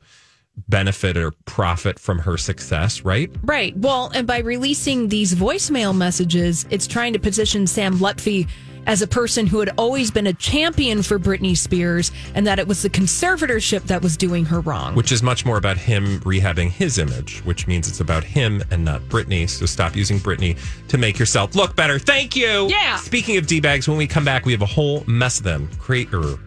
benefit 0.67 1.17
or 1.17 1.31
profit 1.45 1.99
from 1.99 2.19
her 2.19 2.37
success, 2.37 3.01
right? 3.01 3.31
Right. 3.43 3.75
Well, 3.77 4.11
and 4.13 4.27
by 4.27 4.39
releasing 4.39 5.07
these 5.07 5.33
voicemail 5.33 5.95
messages, 5.95 6.65
it's 6.69 6.87
trying 6.87 7.13
to 7.13 7.19
position 7.19 7.67
Sam 7.67 7.97
Lutfi 7.97 8.47
as 8.85 9.01
a 9.01 9.07
person 9.07 9.47
who 9.47 9.59
had 9.59 9.69
always 9.77 10.11
been 10.11 10.27
a 10.27 10.33
champion 10.33 11.01
for 11.01 11.17
Britney 11.17 11.55
Spears 11.55 12.11
and 12.35 12.45
that 12.45 12.59
it 12.59 12.67
was 12.67 12.81
the 12.81 12.89
conservatorship 12.89 13.83
that 13.83 14.01
was 14.01 14.17
doing 14.17 14.45
her 14.45 14.59
wrong. 14.61 14.93
Which 14.95 15.11
is 15.11 15.23
much 15.23 15.45
more 15.45 15.57
about 15.57 15.77
him 15.77 16.19
rehabbing 16.21 16.69
his 16.69 16.97
image, 16.97 17.39
which 17.45 17.65
means 17.65 17.87
it's 17.87 18.01
about 18.01 18.23
him 18.23 18.61
and 18.71 18.83
not 18.83 19.01
Britney. 19.03 19.49
So 19.49 19.65
stop 19.65 19.95
using 19.95 20.19
Britney 20.19 20.57
to 20.89 20.97
make 20.97 21.17
yourself 21.17 21.55
look 21.55 21.75
better. 21.75 21.97
Thank 21.97 22.35
you. 22.35 22.67
Yeah. 22.69 22.97
Speaking 22.97 23.37
of 23.37 23.47
D 23.47 23.61
bags, 23.61 23.87
when 23.87 23.97
we 23.97 24.07
come 24.07 24.25
back, 24.25 24.45
we 24.45 24.51
have 24.51 24.61
a 24.61 24.67
whole 24.67 25.03
mess 25.07 25.37
of 25.37 25.45
them. 25.45 25.69
Create 25.79 26.13
or 26.13 26.37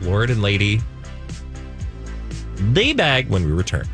Lord 0.00 0.30
and 0.30 0.42
Lady 0.42 0.80
D 2.72 2.92
bag 2.92 3.28
when 3.28 3.44
we 3.44 3.52
return. 3.52 3.86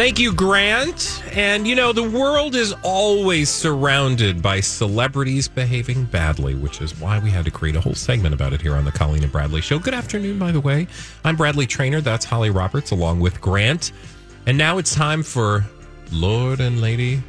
Thank 0.00 0.18
you, 0.18 0.32
Grant. 0.32 1.22
And 1.32 1.66
you 1.66 1.74
know, 1.74 1.92
the 1.92 2.08
world 2.08 2.54
is 2.54 2.74
always 2.82 3.50
surrounded 3.50 4.40
by 4.40 4.60
celebrities 4.60 5.46
behaving 5.46 6.06
badly, 6.06 6.54
which 6.54 6.80
is 6.80 6.98
why 6.98 7.18
we 7.18 7.28
had 7.28 7.44
to 7.44 7.50
create 7.50 7.76
a 7.76 7.82
whole 7.82 7.94
segment 7.94 8.34
about 8.34 8.54
it 8.54 8.62
here 8.62 8.76
on 8.76 8.86
the 8.86 8.92
Colleen 8.92 9.22
and 9.22 9.30
Bradley 9.30 9.60
Show. 9.60 9.78
Good 9.78 9.92
afternoon, 9.92 10.38
by 10.38 10.52
the 10.52 10.60
way. 10.60 10.86
I'm 11.22 11.36
Bradley 11.36 11.66
Traynor. 11.66 12.00
That's 12.00 12.24
Holly 12.24 12.48
Roberts, 12.48 12.92
along 12.92 13.20
with 13.20 13.40
Grant. 13.42 13.92
And 14.46 14.56
now 14.56 14.78
it's 14.78 14.94
time 14.94 15.22
for 15.22 15.66
Lord 16.12 16.60
and 16.60 16.80
Lady 16.80 17.22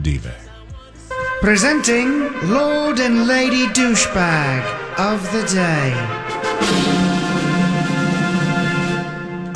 Diva. 0.00 0.34
Presenting 1.40 2.32
Lord 2.48 3.00
and 3.00 3.26
Lady 3.26 3.66
Douchebag 3.66 4.98
of 4.98 5.30
the 5.32 5.44
Day. 5.46 7.07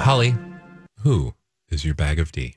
Holly, 0.02 0.34
who 1.04 1.34
is 1.70 1.84
your 1.84 1.94
bag 1.94 2.18
of 2.18 2.32
D? 2.32 2.56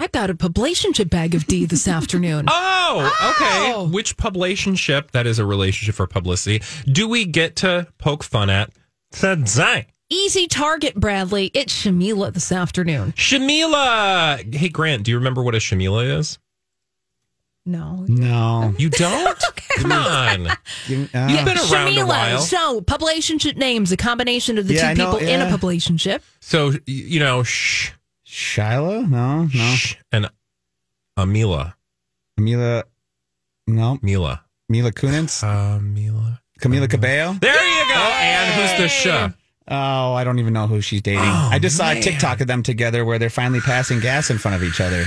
I 0.00 0.08
got 0.08 0.30
a 0.30 0.34
publicationship 0.34 1.10
bag 1.10 1.32
of 1.36 1.46
D 1.46 1.64
this 1.64 1.86
afternoon. 1.98 2.46
Oh, 2.48 3.04
okay. 3.36 3.72
Oh. 3.72 3.88
Which 3.88 4.16
publicationship, 4.16 5.12
that 5.12 5.24
is 5.24 5.38
a 5.38 5.46
relationship 5.46 5.94
for 5.94 6.08
publicity, 6.08 6.60
do 6.90 7.06
we 7.06 7.24
get 7.24 7.54
to 7.56 7.86
poke 7.98 8.24
fun 8.24 8.50
at 8.50 8.72
today? 9.12 9.86
Easy 10.10 10.48
target, 10.48 10.96
Bradley. 10.96 11.52
It's 11.54 11.72
Shamila 11.72 12.34
this 12.34 12.50
afternoon. 12.50 13.12
Shamila! 13.12 14.52
Hey, 14.52 14.68
Grant, 14.68 15.04
do 15.04 15.12
you 15.12 15.18
remember 15.18 15.44
what 15.44 15.54
a 15.54 15.58
Shamila 15.58 16.18
is? 16.18 16.40
No. 17.64 18.04
No. 18.08 18.74
You 18.76 18.90
don't? 18.90 19.38
Come 19.78 19.92
on. 19.92 20.46
Uh, 20.48 20.56
You've 20.88 21.12
been 21.12 21.18
around 21.58 21.88
a 21.88 21.90
Shamila. 21.90 22.08
while. 22.08 22.38
So, 22.40 22.80
publicationship 22.80 23.56
names, 23.56 23.92
a 23.92 23.96
combination 23.96 24.58
of 24.58 24.66
the 24.68 24.74
Yeah, 24.74 24.90
I 24.90 24.94
two 24.94 24.98
know, 25.02 25.12
people 25.12 25.28
in 25.28 25.40
a 25.40 25.44
yeah. 25.44 25.56
publicationship. 25.56 26.20
So, 26.40 26.70
y- 26.70 26.78
you 26.86 27.20
know, 27.20 27.42
shh, 27.42 27.90
Shiloh? 28.24 29.02
No, 29.02 29.42
no. 29.44 29.48
shh, 29.74 29.96
and 30.10 30.28
Amila. 31.18 31.74
Mila, 32.38 32.84
no. 33.66 33.98
Mila. 34.02 34.42
Mila 34.68 34.90
Kunis? 34.92 35.42
Uh, 35.44 35.78
Mila. 35.80 36.40
Camila 36.60 36.88
Cabello? 36.88 37.34
There 37.40 37.52
you 37.52 37.94
go. 37.94 38.00
And 38.00 38.54
who's 38.54 38.80
the 38.80 38.88
sh? 38.88 39.34
Oh, 39.68 40.12
I 40.14 40.24
don't 40.24 40.38
even 40.38 40.52
know 40.52 40.66
who 40.66 40.80
she's 40.80 41.02
dating. 41.02 41.20
I 41.22 41.58
just 41.58 41.76
saw 41.76 41.90
a. 41.90 42.00
TikTok 42.00 42.40
of 42.40 42.46
them 42.46 42.62
together 42.62 43.04
where 43.04 43.18
they're 43.18 43.30
finally 43.30 43.60
passing 43.60 44.00
gas 44.00 44.30
in 44.30 44.38
front 44.38 44.56
of 44.56 44.62
each 44.64 44.80
other. 44.80 45.04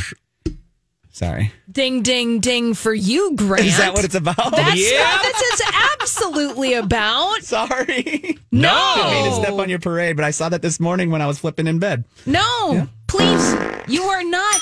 Sorry. 1.16 1.54
Ding, 1.72 2.02
ding, 2.02 2.42
ding 2.42 2.74
for 2.74 2.94
you, 2.94 3.38
Grant. 3.38 3.64
Is 3.66 3.78
that 3.78 3.94
what 3.94 4.04
it's 4.04 4.16
about? 4.16 4.36
That's 4.36 4.76
Yeah. 4.92 5.16
what 5.16 5.24
this 5.24 5.42
is 5.62 5.62
absolutely 6.02 6.74
about. 6.74 7.38
Sorry. 7.42 8.38
No. 8.52 8.94
Didn't 8.98 9.12
mean 9.14 9.30
to 9.30 9.36
step 9.42 9.54
on 9.54 9.70
your 9.70 9.80
parade, 9.80 10.18
but 10.18 10.26
I 10.26 10.32
saw 10.32 10.50
that 10.50 10.62
this 10.62 10.78
morning 10.78 11.12
when 11.12 11.22
I 11.22 11.28
was 11.28 11.40
flipping 11.40 11.68
in 11.68 11.80
bed. 11.80 12.04
No, 12.26 12.90
please. 13.08 13.56
You 13.88 14.04
are 14.04 14.26
not 14.26 14.60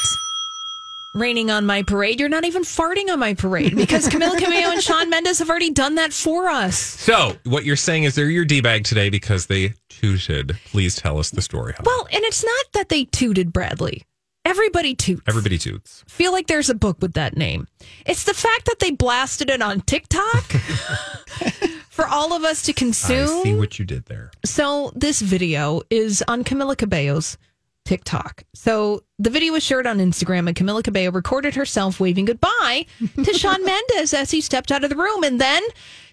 raining 1.15 1.49
on 1.49 1.65
my 1.65 1.81
parade. 1.81 2.19
You're 2.19 2.29
not 2.29 2.45
even 2.45 2.61
farting 2.61 3.09
on 3.09 3.17
my 3.17 3.33
parade 3.33 3.75
because 3.75 4.07
Camila 4.07 4.37
Cabello 4.37 4.73
and 4.73 4.83
Shawn 4.83 5.09
Mendes 5.09 5.39
have 5.39 5.49
already 5.49 5.71
done 5.71 5.95
that 5.95 6.13
for 6.13 6.49
us. 6.49 6.77
So, 6.77 7.35
what 7.45 7.65
you're 7.65 7.75
saying 7.75 8.03
is 8.03 8.13
they're 8.13 8.29
your 8.29 8.45
D 8.45 8.61
bag 8.61 8.83
today 8.83 9.09
because 9.09 9.47
they 9.47 9.73
tooted. 9.89 10.55
Please 10.65 10.95
tell 10.95 11.17
us 11.17 11.31
the 11.31 11.41
story. 11.41 11.73
Holly. 11.73 11.85
Well, 11.87 12.07
and 12.11 12.23
it's 12.25 12.43
not 12.45 12.65
that 12.73 12.89
they 12.89 13.05
tooted 13.05 13.51
Bradley. 13.51 14.03
Everybody 14.45 14.93
toots. 14.93 15.21
Everybody 15.27 15.57
toots. 15.57 16.03
Feel 16.07 16.31
like 16.33 16.47
there's 16.47 16.69
a 16.69 16.75
book 16.75 16.97
with 17.01 17.13
that 17.13 17.37
name. 17.37 17.67
It's 18.05 18.25
the 18.25 18.33
fact 18.33 18.65
that 18.65 18.79
they 18.79 18.91
blasted 18.91 19.49
it 19.49 19.61
on 19.61 19.81
TikTok 19.81 20.43
for 21.89 22.05
all 22.05 22.33
of 22.33 22.43
us 22.43 22.61
to 22.63 22.71
I 22.71 22.73
consume. 22.73 23.43
see 23.43 23.55
what 23.55 23.79
you 23.79 23.85
did 23.85 24.05
there. 24.05 24.31
So 24.43 24.91
this 24.95 25.21
video 25.21 25.81
is 25.89 26.23
on 26.27 26.43
Camila 26.43 26.77
Cabello's 26.77 27.37
TikTok. 27.85 28.43
So 28.53 29.03
the 29.17 29.29
video 29.29 29.53
was 29.53 29.63
shared 29.63 29.87
on 29.87 29.99
Instagram, 29.99 30.47
and 30.47 30.55
Camila 30.55 30.83
Cabello 30.83 31.11
recorded 31.11 31.55
herself 31.55 31.99
waving 32.01 32.25
goodbye 32.25 32.85
to 33.23 33.33
Shawn 33.33 33.63
Mendes 33.63 34.13
as 34.13 34.31
he 34.31 34.41
stepped 34.41 34.71
out 34.71 34.83
of 34.83 34.89
the 34.89 34.95
room, 34.97 35.23
and 35.23 35.39
then 35.39 35.63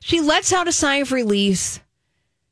she 0.00 0.20
lets 0.20 0.52
out 0.52 0.68
a 0.68 0.72
sigh 0.72 0.96
of 0.96 1.10
release, 1.12 1.80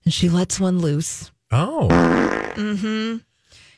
and 0.05 0.12
she 0.12 0.29
lets 0.29 0.59
one 0.59 0.81
loose. 0.81 1.31
Oh. 1.53 1.88
Mm 1.91 2.79
hmm 2.81 3.17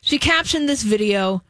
She 0.00 0.18
captioned 0.18 0.68
this 0.68 0.82
video 0.82 1.42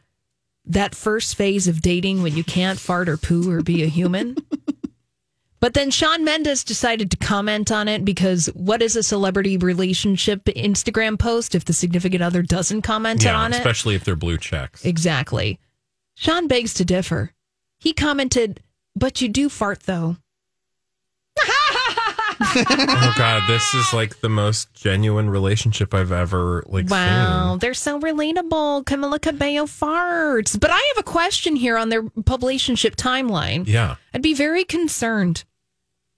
that 0.65 0.95
first 0.95 1.35
phase 1.35 1.67
of 1.67 1.81
dating 1.81 2.21
when 2.23 2.35
you 2.35 2.43
can't 2.43 2.79
fart 2.79 3.09
or 3.09 3.17
poo 3.17 3.49
or 3.51 3.61
be 3.61 3.83
a 3.83 3.87
human. 3.87 4.35
but 5.59 5.73
then 5.73 5.91
Shawn 5.91 6.23
Mendes 6.23 6.63
decided 6.63 7.11
to 7.11 7.17
comment 7.17 7.71
on 7.71 7.87
it 7.87 8.05
because 8.05 8.47
what 8.53 8.81
is 8.81 8.95
a 8.95 9.03
celebrity 9.03 9.57
relationship 9.57 10.43
Instagram 10.45 11.17
post 11.19 11.55
if 11.55 11.65
the 11.65 11.73
significant 11.73 12.21
other 12.23 12.41
doesn't 12.41 12.81
comment 12.83 13.23
Yeah, 13.23 13.37
on 13.37 13.53
it? 13.53 13.57
especially 13.57 13.95
if 13.95 14.03
they're 14.03 14.15
blue 14.15 14.37
checks. 14.37 14.85
Exactly. 14.85 15.59
Shawn 16.15 16.47
begs 16.47 16.73
to 16.75 16.85
differ. 16.85 17.31
He 17.79 17.93
commented, 17.93 18.61
But 18.95 19.21
you 19.21 19.29
do 19.29 19.49
fart 19.49 19.81
though. 19.83 20.17
Oh 22.55 23.13
God, 23.17 23.43
this 23.47 23.73
is 23.73 23.93
like 23.93 24.19
the 24.21 24.29
most 24.29 24.73
genuine 24.73 25.29
relationship 25.29 25.93
I've 25.93 26.11
ever 26.11 26.63
like 26.67 26.89
Wow, 26.89 27.51
seen. 27.51 27.59
they're 27.59 27.73
so 27.73 27.99
relatable. 27.99 28.83
Camila 28.85 29.21
Cabello 29.21 29.65
farts. 29.65 30.59
But 30.59 30.69
I 30.71 30.75
have 30.95 30.97
a 30.99 31.03
question 31.03 31.55
here 31.55 31.77
on 31.77 31.89
their 31.89 32.03
publicationship 32.03 32.95
timeline. 32.95 33.67
Yeah. 33.67 33.95
I'd 34.13 34.21
be 34.21 34.33
very 34.33 34.63
concerned 34.63 35.43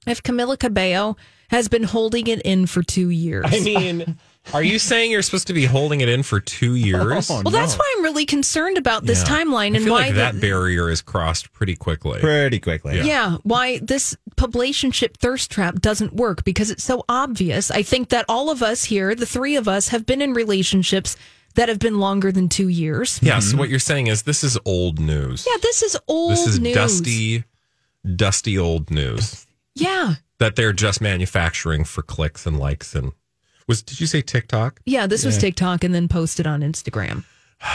if 0.08 0.22
Camila 0.24 0.58
Cabello 0.58 1.16
has 1.50 1.68
been 1.68 1.84
holding 1.84 2.28
it 2.28 2.42
in 2.42 2.66
for 2.66 2.82
two 2.82 3.10
years. 3.10 3.46
I 3.48 3.60
mean, 3.60 4.18
are 4.54 4.64
you 4.64 4.78
saying 4.80 5.12
you're 5.12 5.22
supposed 5.22 5.48
to 5.48 5.54
be 5.54 5.66
holding 5.66 6.02
it 6.02 6.10
in 6.10 6.24
for 6.24 6.40
two 6.40 6.72
oh, 6.72 6.76
years? 6.76 7.30
well, 7.30 7.44
that's 7.44 7.76
why 7.76 7.94
I'm 7.98 8.04
really 8.04 8.26
concerned 8.26 8.78
about 8.78 9.06
this 9.06 9.24
Yeah. 9.24 9.36
timeline 9.38 9.74
I 9.74 9.76
and 9.78 9.84
feel 9.86 9.94
why 9.94 10.02
like 10.08 10.16
that 10.16 10.36
the- 10.36 10.42
barrier 10.42 10.90
is 10.90 11.02
crossed 11.02 11.54
pretty 11.54 11.76
quickly. 11.76 12.20
Pretty 12.20 12.60
quickly. 12.60 13.02
Yeah. 13.02 13.38
why 13.44 13.80
this 13.82 14.16
publicationship 14.36 15.18
thirst 15.18 15.52
trap 15.52 15.76
doesn't 15.80 16.14
work 16.14 16.44
because 16.44 16.72
it's 16.72 16.84
so 16.84 17.06
obvious. 17.08 17.72
I 17.72 17.84
think 17.84 18.10
that 18.10 18.26
all 18.28 18.50
of 18.50 18.62
us 18.62 18.84
here, 18.84 19.16
the 19.16 19.26
three 19.26 19.56
of 19.56 19.68
us, 19.68 19.90
have 19.90 20.06
been 20.06 20.22
in 20.22 20.34
relationships 20.34 21.16
that 21.56 21.70
have 21.70 21.80
been 21.80 22.00
longer 22.00 22.32
than 22.32 22.50
two 22.50 22.68
years. 22.68 23.20
Yeah. 23.22 23.40
So 23.40 23.50
mm-hmm. 23.50 23.60
what 23.60 23.70
you're 23.70 23.80
saying 23.80 24.08
is 24.08 24.24
this 24.24 24.44
is 24.44 24.58
old 24.66 25.00
news. 25.00 25.46
Yeah, 25.50 25.58
this 25.62 25.84
is 25.84 25.96
old 26.08 26.32
this 26.32 26.48
is 26.48 26.60
news. 26.60 26.74
dusty, 26.74 27.44
dusty 28.16 28.58
old 28.58 28.90
news 28.92 29.46
Yeah. 29.76 30.16
that 30.40 30.56
they're 30.56 30.74
just 30.74 31.00
manufacturing 31.00 31.84
for 31.84 32.02
clicks 32.02 32.46
and 32.46 32.60
likes 32.60 32.96
and 32.96 33.14
was. 33.68 33.82
Did 33.82 34.00
you 34.00 34.08
say 34.08 34.22
TikTok? 34.22 34.80
Yeah, 34.86 35.08
this 35.08 35.26
was 35.26 35.36
Yeah. 35.36 35.42
TikTok 35.42 35.84
and 35.84 35.94
then 35.94 36.08
posted 36.08 36.48
on 36.48 36.62
Instagram. 36.62 37.24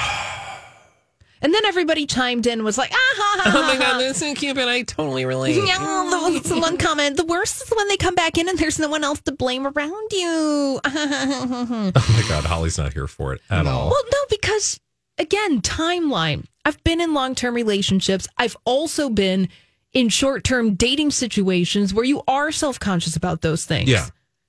And 1.41 1.55
then 1.55 1.65
everybody 1.67 2.05
chimed 2.05 2.49
in, 2.49 2.65
was 2.65 2.77
like, 2.77 2.91
ah, 2.93 2.97
ha, 2.97 3.41
ha, 3.45 3.53
Oh 3.59 3.63
my 3.63 3.75
ha, 3.75 3.79
God, 3.79 3.93
ha. 3.93 3.99
this 3.99 4.21
is 4.23 4.37
cute, 4.37 4.59
and 4.59 4.69
I 4.69 4.83
totally 4.83 5.25
relate. 5.25 5.55
Yeah, 5.55 5.79
the, 5.79 6.49
the 6.49 6.59
one 6.61 6.77
comment. 6.79 7.17
The 7.17 7.25
worst 7.25 7.63
is 7.63 7.71
when 7.77 7.87
they 7.87 7.97
come 7.97 8.17
back 8.17 8.37
in 8.39 8.49
and 8.49 8.59
there's 8.59 8.81
no 8.81 8.89
one 8.89 9.05
else 9.05 9.21
to 9.21 9.31
blame 9.31 9.65
around 9.65 10.11
you. 10.11 10.81
well, 10.83 10.83
Oh 10.85 11.93
my 11.95 12.25
God, 12.29 12.43
Holly's 12.45 12.77
not 12.77 12.93
here 12.93 13.07
for 13.07 13.35
it 13.35 13.41
at 13.51 13.69
all. 13.69 13.89
Well, 13.89 14.03
no, 14.13 14.19
because 14.29 14.81
again, 15.17 15.61
timeline. 15.61 16.45
I've 16.65 16.83
been 16.83 17.01
in 17.01 17.15
long 17.15 17.37
term 17.37 17.55
relationships. 17.55 18.27
I've 18.37 18.57
also 18.65 19.09
been 19.09 19.49
in 19.93 20.09
short 20.09 20.43
term 20.43 20.75
dating 20.75 21.13
situations 21.13 21.95
where 21.95 22.05
you 22.05 22.21
are 22.27 22.51
self 22.51 22.81
conscious 22.81 23.15
about 23.15 23.43
those 23.43 23.65
things. 23.65 23.89
Yeah. 23.89 24.07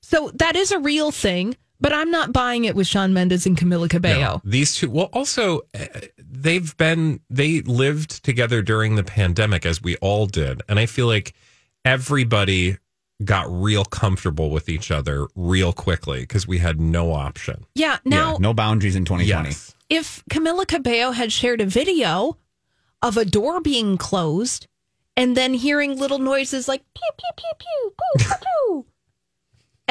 So 0.10 0.32
that 0.36 0.56
is 0.56 0.72
a 0.72 0.80
real 0.80 1.12
thing, 1.12 1.56
but 1.80 1.94
I'm 1.94 2.10
not 2.10 2.34
buying 2.34 2.66
it 2.66 2.76
with 2.76 2.88
Shawn 2.88 3.14
Mendes 3.14 3.46
and 3.46 3.56
Camila 3.56 3.88
Cabello. 3.88 4.20
No, 4.20 4.42
these 4.44 4.76
two. 4.76 4.90
Well, 4.90 5.12
also, 5.14 5.62
uh, 5.80 5.86
they've 6.18 6.76
been 6.78 7.20
they 7.30 7.62
lived 7.62 8.24
together 8.26 8.64
during 8.64 8.96
the 8.96 9.04
pandemic, 9.04 9.68
as 9.68 9.84
we 9.84 9.98
all 9.98 10.26
did, 10.26 10.64
and 10.68 10.80
I 10.80 10.88
feel 10.88 11.06
like 11.06 11.36
everybody 11.86 12.78
got 13.24 13.46
real 13.52 13.86
comfortable 13.86 14.50
with 14.50 14.68
each 14.68 14.90
other 14.90 15.28
real 15.36 15.74
quickly 15.74 16.22
because 16.22 16.48
we 16.48 16.58
had 16.58 16.80
no 16.82 17.14
option. 17.14 17.66
Yeah. 17.76 18.00
Now, 18.04 18.32
yeah, 18.32 18.38
no 18.40 18.54
boundaries 18.56 18.96
in 18.96 19.06
2020. 19.06 19.50
Yes. 19.50 19.76
if 19.90 20.24
Camila 20.32 20.66
Cabello 20.68 21.12
had 21.12 21.32
shared 21.32 21.62
a 21.62 21.68
video 21.68 22.36
of 23.04 23.16
a 23.16 23.26
door 23.26 23.62
being 23.62 23.96
closed 23.98 24.66
and 25.16 25.38
then 25.38 25.54
hearing 25.54 26.00
little 26.00 26.18
noises 26.18 26.68
like 26.68 26.82
pew, 26.96 27.10
pew, 27.16 27.30
pew, 27.38 27.52
pew, 27.60 27.92
pew, 27.92 28.26
pew, 28.26 28.36
pew. 28.42 28.86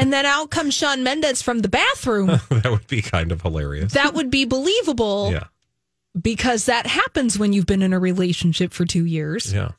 And 0.01 0.13
then 0.13 0.25
out 0.27 0.51
comes 0.51 0.75
Shawn 0.75 1.03
Mendes 1.03 1.43
from 1.43 1.59
the 1.61 1.69
bathroom, 1.69 2.27
that 2.51 2.69
would 2.71 2.87
be 2.87 3.03
kind 3.03 3.33
of 3.33 3.43
hilarious. 3.43 3.93
that 3.95 4.15
would 4.15 4.31
be 4.31 4.45
believable 4.45 5.31
yeah, 5.33 5.45
because 6.21 6.67
that 6.67 6.87
happens 6.87 7.39
when 7.39 7.53
you've 7.53 7.67
been 7.67 7.83
in 7.83 7.93
a 7.93 7.99
relationship 7.99 8.73
for 8.73 8.85
two 8.85 9.05
years. 9.05 9.53
yeah. 9.53 9.73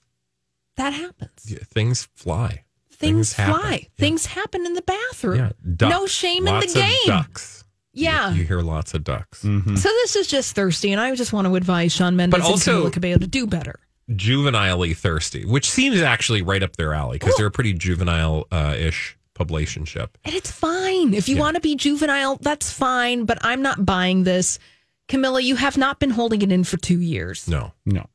That 0.77 0.93
happens. 0.93 1.31
Yeah, 1.45 1.59
Things 1.69 2.07
fly. 2.15 2.63
Things, 2.91 3.33
happen. 3.33 3.59
fly. 3.61 3.87
Things 3.97 4.25
happen 4.25 4.65
in 4.65 4.73
the 4.73 4.81
bathroom. 4.81 5.37
Yeah, 5.37 5.51
ducks. 5.75 5.89
No 5.91 6.05
shame 6.05 6.45
Lots 6.45 6.67
in 6.67 6.73
the 6.73 6.79
of 6.79 6.85
game. 6.89 7.07
ducks. 7.07 7.63
Yeah. 7.93 8.31
You 8.33 8.43
hear 8.45 8.61
lots 8.61 8.93
of 8.93 9.03
ducks. 9.03 9.43
Mm-hmm. 9.43 9.75
So 9.75 9.89
this 9.89 10.15
is 10.17 10.27
just 10.27 10.55
thirsty, 10.55 10.91
and 10.93 11.01
I 11.01 11.13
just 11.15 11.33
want 11.33 11.47
to 11.47 11.55
advise 11.55 11.91
Shawn 11.93 12.15
Mendes 12.15 12.39
But 12.39 12.45
also- 12.49 12.85
and 12.85 12.89
Camila 12.89 12.93
Cabello 12.93 13.17
to 13.19 13.27
do 13.27 13.45
better. 13.47 13.79
Juvenilely 14.15 14.93
thirsty, 14.93 15.45
which 15.45 15.69
seems 15.69 16.01
actually 16.01 16.41
right 16.41 16.63
up 16.63 16.75
their 16.77 16.93
alley 16.93 17.17
because 17.19 17.35
they're 17.37 17.45
a 17.47 17.51
pretty 17.51 17.73
juvenile 17.73 18.47
uh, 18.51 18.75
ish 18.77 19.17
publicationship. 19.39 20.09
And 20.25 20.35
it's 20.35 20.51
fine. 20.51 21.13
If 21.13 21.29
you 21.29 21.37
want 21.37 21.55
to 21.55 21.61
be 21.61 21.75
juvenile, 21.75 22.37
that's 22.41 22.71
fine, 22.71 23.25
but 23.25 23.37
I'm 23.41 23.61
not 23.61 23.85
buying 23.85 24.23
this. 24.25 24.59
Camila, 25.07 25.41
you 25.41 25.55
have 25.55 25.77
not 25.77 25.99
been 25.99 26.11
holding 26.11 26.41
it 26.41 26.51
in 26.51 26.63
for 26.63 26.77
two 26.77 26.99
years. 26.99 27.47
No, 27.47 27.71
No. 27.85 28.07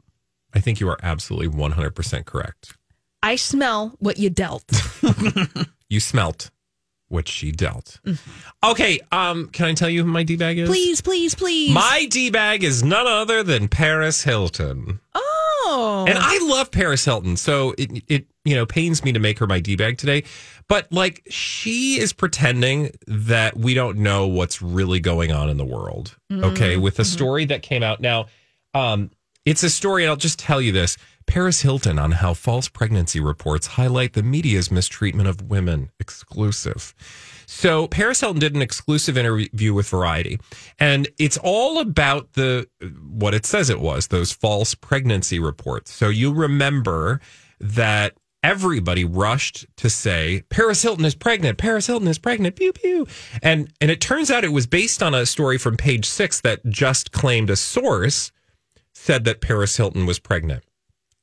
I 0.56 0.60
think 0.60 0.78
you 0.78 0.88
are 0.88 0.98
absolutely 1.02 1.48
100% 1.48 2.24
correct. 2.26 2.76
I 3.22 3.34
smell 3.36 3.96
what 3.98 4.18
you 4.18 4.30
dealt. 4.30 4.64
You 5.88 6.00
smelt 6.00 6.50
what 7.08 7.28
she 7.28 7.52
dealt. 7.52 8.00
Okay, 8.64 8.98
um, 9.12 9.48
can 9.48 9.66
I 9.66 9.74
tell 9.74 9.88
you 9.90 10.02
who 10.04 10.10
my 10.10 10.22
D 10.24 10.34
bag 10.36 10.58
is? 10.58 10.68
please, 10.68 11.00
please, 11.00 11.34
please. 11.34 11.72
My 11.72 12.06
D 12.10 12.30
bag 12.30 12.64
is 12.64 12.82
none 12.82 13.06
other 13.06 13.42
than 13.42 13.68
Paris 13.68 14.22
Hilton. 14.24 14.98
oh, 15.14 15.33
And 16.06 16.18
I 16.18 16.38
love 16.42 16.70
Paris 16.70 17.04
Hilton, 17.04 17.36
so 17.36 17.74
it 17.78 18.02
it 18.08 18.26
you 18.44 18.54
know 18.54 18.66
pains 18.66 19.04
me 19.04 19.12
to 19.12 19.18
make 19.18 19.38
her 19.38 19.46
my 19.46 19.60
d 19.60 19.76
bag 19.76 19.98
today. 19.98 20.24
But 20.68 20.90
like 20.92 21.22
she 21.28 21.98
is 22.00 22.12
pretending 22.12 22.90
that 23.06 23.56
we 23.56 23.74
don't 23.74 23.98
know 23.98 24.26
what's 24.26 24.62
really 24.62 25.00
going 25.00 25.32
on 25.32 25.48
in 25.48 25.56
the 25.56 25.64
world. 25.64 26.16
Okay, 26.32 26.76
with 26.76 26.98
a 26.98 27.04
story 27.04 27.44
that 27.46 27.62
came 27.62 27.82
out 27.82 28.00
now. 28.00 28.26
Um, 28.74 29.10
it's 29.44 29.62
a 29.62 29.70
story, 29.70 30.04
and 30.04 30.10
I'll 30.10 30.16
just 30.16 30.38
tell 30.38 30.60
you 30.60 30.72
this: 30.72 30.96
Paris 31.26 31.60
Hilton 31.62 31.98
on 31.98 32.12
how 32.12 32.34
false 32.34 32.68
pregnancy 32.68 33.20
reports 33.20 33.66
highlight 33.68 34.14
the 34.14 34.22
media's 34.22 34.70
mistreatment 34.70 35.28
of 35.28 35.48
women. 35.48 35.90
Exclusive. 36.00 36.94
So 37.46 37.86
Paris 37.88 38.20
Hilton 38.20 38.40
did 38.40 38.54
an 38.54 38.62
exclusive 38.62 39.16
interview 39.16 39.74
with 39.74 39.88
Variety, 39.88 40.38
and 40.78 41.08
it's 41.18 41.38
all 41.42 41.78
about 41.78 42.32
the 42.34 42.68
what 43.08 43.34
it 43.34 43.46
says 43.46 43.70
it 43.70 43.80
was 43.80 44.08
those 44.08 44.32
false 44.32 44.74
pregnancy 44.74 45.38
reports. 45.38 45.92
So 45.92 46.08
you 46.08 46.32
remember 46.32 47.20
that 47.60 48.14
everybody 48.42 49.04
rushed 49.04 49.66
to 49.76 49.88
say 49.88 50.42
Paris 50.50 50.82
Hilton 50.82 51.04
is 51.06 51.14
pregnant. 51.14 51.56
Paris 51.56 51.86
Hilton 51.86 52.08
is 52.08 52.18
pregnant. 52.18 52.56
Pew 52.56 52.72
pew. 52.72 53.06
And 53.42 53.72
and 53.80 53.90
it 53.90 54.00
turns 54.00 54.30
out 54.30 54.44
it 54.44 54.52
was 54.52 54.66
based 54.66 55.02
on 55.02 55.14
a 55.14 55.26
story 55.26 55.58
from 55.58 55.76
Page 55.76 56.06
Six 56.06 56.40
that 56.42 56.64
just 56.66 57.10
claimed 57.10 57.50
a 57.50 57.56
source 57.56 58.30
said 58.92 59.24
that 59.24 59.40
Paris 59.40 59.76
Hilton 59.76 60.06
was 60.06 60.18
pregnant. 60.18 60.62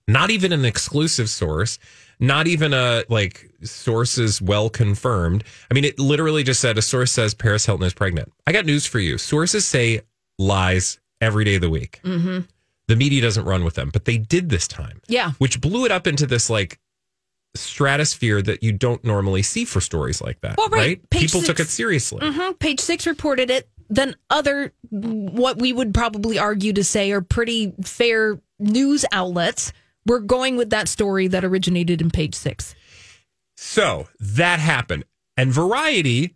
Not 0.07 0.29
even 0.29 0.51
an 0.51 0.65
exclusive 0.65 1.29
source, 1.29 1.79
not 2.21 2.47
even 2.47 2.73
a 2.73 3.03
like 3.10 3.49
sources 3.63 4.41
well 4.41 4.69
confirmed. 4.69 5.43
I 5.69 5.73
mean, 5.73 5.84
it 5.84 5.99
literally 5.99 6.43
just 6.43 6.62
said 6.62 6.77
a 6.77 6.81
source 6.81 7.12
says 7.12 7.34
Paris 7.34 7.65
Hilton 7.65 7.86
is 7.86 7.93
pregnant. 7.93 8.31
I 8.47 8.53
got 8.53 8.65
news 8.65 8.86
for 8.86 8.99
you. 8.99 9.17
Sources 9.17 9.65
say 9.65 10.01
lies 10.39 10.99
every 11.19 11.43
day 11.43 11.55
of 11.55 11.62
the 11.62 11.69
week. 11.69 11.99
Mm-hmm. 12.05 12.39
The 12.88 12.95
media 12.95 13.21
doesn't 13.21 13.45
run 13.45 13.63
with 13.63 13.75
them, 13.75 13.89
but 13.91 14.05
they 14.05 14.17
did 14.17 14.49
this 14.49 14.67
time, 14.67 15.01
Yeah. 15.07 15.31
which 15.39 15.60
blew 15.62 15.86
it 15.86 15.91
up 15.91 16.07
into 16.07 16.25
this 16.25 16.49
like 16.49 16.79
stratosphere 17.55 18.41
that 18.41 18.63
you 18.63 18.71
don't 18.71 19.03
normally 19.03 19.41
see 19.41 19.65
for 19.65 19.81
stories 19.81 20.21
like 20.21 20.39
that. 20.41 20.57
Well, 20.57 20.69
right. 20.69 21.01
Page 21.10 21.21
People 21.31 21.41
took 21.41 21.60
it 21.60 21.63
six- 21.63 21.73
seriously. 21.73 22.19
hmm 22.23 22.51
Page 22.53 22.79
six 22.79 23.05
reported 23.07 23.49
it. 23.49 23.69
Then 23.89 24.15
other, 24.29 24.71
what 24.89 25.60
we 25.60 25.73
would 25.73 25.93
probably 25.93 26.39
argue 26.39 26.71
to 26.73 26.84
say 26.84 27.12
are 27.12 27.21
pretty 27.21 27.73
fair 27.84 28.39
news 28.57 29.03
outlets 29.12 29.73
were 30.06 30.20
going 30.20 30.58
with 30.58 30.70
that 30.70 30.88
story 30.88 31.28
that 31.28 31.44
originated 31.44 32.02
in 32.02 32.10
page 32.12 32.36
six. 32.36 32.76
So 33.56 34.08
that 34.20 34.60
happened. 34.60 35.06
And 35.38 35.52
Variety, 35.52 36.36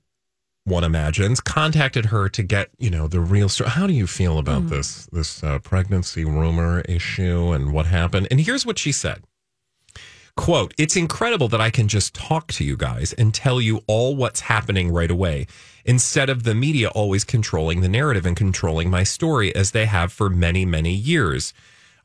one 0.63 0.83
imagines, 0.83 1.39
contacted 1.39 2.05
her 2.07 2.29
to 2.29 2.43
get, 2.43 2.69
you 2.77 2.89
know, 2.89 3.07
the 3.07 3.19
real 3.19 3.49
story. 3.49 3.69
How 3.69 3.87
do 3.87 3.93
you 3.93 4.07
feel 4.07 4.37
about 4.37 4.69
this 4.69 5.07
this 5.11 5.43
uh, 5.43 5.59
pregnancy 5.59 6.25
rumor 6.25 6.81
issue 6.81 7.51
and 7.51 7.73
what 7.73 7.85
happened? 7.87 8.27
And 8.31 8.39
here's 8.39 8.65
what 8.65 8.79
she 8.79 8.91
said. 8.91 9.23
Quote, 10.37 10.73
it's 10.77 10.97
incredible 10.97 11.47
that 11.47 11.61
I 11.61 11.69
can 11.69 11.87
just 11.87 12.13
talk 12.13 12.47
to 12.53 12.65
you 12.65 12.75
guys 12.75 13.13
and 13.13 13.33
tell 13.33 13.61
you 13.61 13.81
all 13.87 14.17
what's 14.17 14.41
happening 14.41 14.91
right 14.91 15.09
away 15.09 15.47
instead 15.85 16.29
of 16.29 16.43
the 16.43 16.53
media 16.53 16.89
always 16.89 17.23
controlling 17.23 17.79
the 17.79 17.87
narrative 17.87 18.25
and 18.25 18.35
controlling 18.35 18.89
my 18.89 19.03
story 19.03 19.55
as 19.55 19.71
they 19.71 19.85
have 19.85 20.11
for 20.11 20.29
many, 20.29 20.65
many 20.65 20.93
years. 20.93 21.53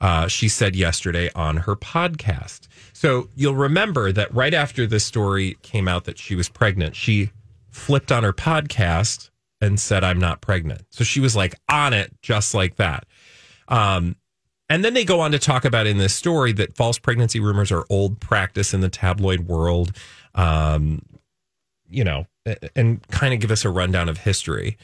Uh, 0.01 0.27
she 0.29 0.49
said 0.49 0.75
yesterday 0.75 1.31
on 1.35 1.59
her 1.59 1.77
podcast. 1.77 2.69
So 2.93 3.29
you'll 3.35 3.55
remember 3.55 4.13
that 4.13 4.33
right 4.35 4.55
after 4.55 4.87
this 4.87 5.05
story 5.05 5.59
came 5.63 5.89
out 5.89 6.05
that 6.05 6.19
she 6.19 6.35
was 6.35 6.49
pregnant, 6.49 6.97
she 6.97 7.31
flipped 7.71 8.11
on 8.11 8.23
her 8.23 8.33
podcast 8.33 9.31
and 9.61 9.79
said, 9.79 10.03
I'm 10.03 10.19
not 10.19 10.41
pregnant. 10.41 10.83
So 10.91 11.05
she 11.05 11.21
was 11.21 11.37
like 11.37 11.55
on 11.69 11.93
it 11.93 12.13
just 12.23 12.55
like 12.55 12.77
that. 12.77 13.05
Um, 13.69 14.17
and 14.71 14.85
then 14.85 14.95
they 14.95 15.05
go 15.05 15.21
on 15.21 15.33
to 15.33 15.39
talk 15.39 15.65
about 15.65 15.87
in 15.87 15.99
this 15.99 16.15
story 16.15 16.53
that 16.53 16.77
false 16.77 16.99
pregnancy 16.99 17.41
rumors 17.41 17.71
are 17.71 17.85
old 17.91 18.21
practice 18.21 18.73
in 18.73 18.81
the 18.81 18.89
tabloid 18.89 19.41
world. 19.41 19.97
Um, 20.35 21.03
you 21.91 22.05
know, 22.05 22.27
and 22.77 23.07
kind 23.09 23.35
of 23.35 23.41
give 23.41 23.51
us 23.51 23.65
a 23.65 23.71
rundown 23.71 24.09
of 24.09 24.19
history. 24.19 24.79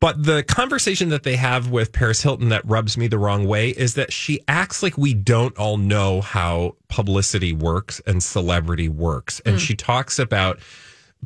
But 0.00 0.22
the 0.22 0.42
conversation 0.42 1.08
that 1.08 1.22
they 1.22 1.36
have 1.36 1.70
with 1.70 1.92
Paris 1.92 2.22
Hilton 2.22 2.50
that 2.50 2.66
rubs 2.68 2.96
me 2.96 3.08
the 3.08 3.18
wrong 3.18 3.46
way 3.46 3.70
is 3.70 3.94
that 3.94 4.12
she 4.12 4.40
acts 4.46 4.82
like 4.82 4.96
we 4.96 5.14
don't 5.14 5.56
all 5.58 5.76
know 5.76 6.20
how 6.20 6.76
publicity 6.88 7.52
works 7.52 8.00
and 8.06 8.22
celebrity 8.22 8.88
works. 8.88 9.40
And 9.44 9.56
hmm. 9.56 9.60
she 9.60 9.74
talks 9.74 10.18
about 10.18 10.60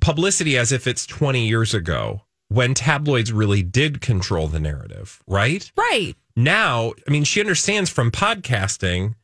publicity 0.00 0.56
as 0.56 0.72
if 0.72 0.86
it's 0.86 1.06
20 1.06 1.46
years 1.46 1.74
ago 1.74 2.22
when 2.48 2.74
tabloids 2.74 3.32
really 3.32 3.62
did 3.62 4.00
control 4.00 4.48
the 4.48 4.60
narrative, 4.60 5.22
right? 5.26 5.70
Right. 5.76 6.14
Now, 6.34 6.92
I 7.06 7.10
mean, 7.10 7.24
she 7.24 7.40
understands 7.40 7.90
from 7.90 8.10
podcasting, 8.10 9.14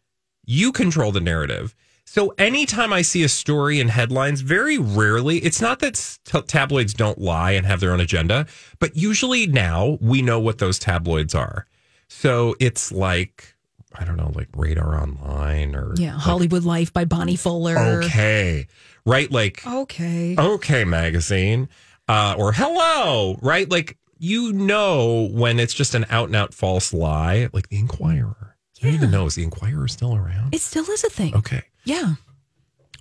you 0.45 0.71
control 0.71 1.13
the 1.13 1.21
narrative. 1.21 1.75
So 2.09 2.33
anytime 2.39 2.93
I 2.93 3.03
see 3.03 3.25
a 3.25 3.29
story 3.29 3.81
in 3.81 3.89
headlines, 3.89 4.41
very 4.41 4.79
rarely, 4.79 5.39
it's 5.39 5.61
not 5.61 5.81
that 5.81 6.19
t- 6.25 6.41
tabloids 6.43 6.95
don't 6.95 7.19
lie 7.19 7.51
and 7.53 7.67
have 7.67 7.81
their 7.81 7.93
own 7.93 8.01
agenda, 8.01 8.47
but 8.79 8.97
usually 8.97 9.47
now 9.47 9.99
we 10.01 10.23
know 10.23 10.39
what 10.41 10.59
those 10.59 10.79
tabloids 10.79 11.35
are. 11.35 11.67
So 12.09 12.55
it's 12.61 12.93
like, 12.93 13.55
I 13.99 14.05
don't 14.05 14.17
know, 14.17 14.31
like 14.35 14.49
Radar 14.57 15.01
Online 15.03 15.75
or 15.75 15.95
Yeah. 15.97 16.13
Hollywood 16.13 16.63
Life 16.65 16.93
by 16.93 17.05
Bonnie 17.05 17.37
Fuller. 17.37 17.77
Okay. 18.05 18.69
Right? 19.05 19.31
Like, 19.31 19.67
Okay. 19.67 20.37
okay 20.39 20.85
magazine 20.85 21.69
uh, 22.09 22.35
or 22.39 22.53
hello 22.53 23.37
right 23.43 23.69
like 23.69 23.99
you 24.19 24.53
know 24.53 25.29
when 25.33 25.59
it's 25.59 25.75
just 25.75 25.93
an 25.97 26.07
out 26.09 26.29
and 26.29 26.37
out 26.37 26.55
false 26.55 26.93
lie 26.93 27.49
like 27.53 27.69
the 27.69 27.77
inquirer 27.79 28.57
i 28.81 28.85
don't 28.85 28.95
even 28.95 29.11
know 29.11 29.27
is 29.27 29.35
the 29.35 29.43
inquirer 29.43 29.89
still 29.89 30.15
around 30.15 30.55
It 30.55 30.61
still 30.61 30.89
is 30.91 31.03
a 31.03 31.11
thing. 31.11 31.35
okay 31.35 31.63
Yeah. 31.87 32.15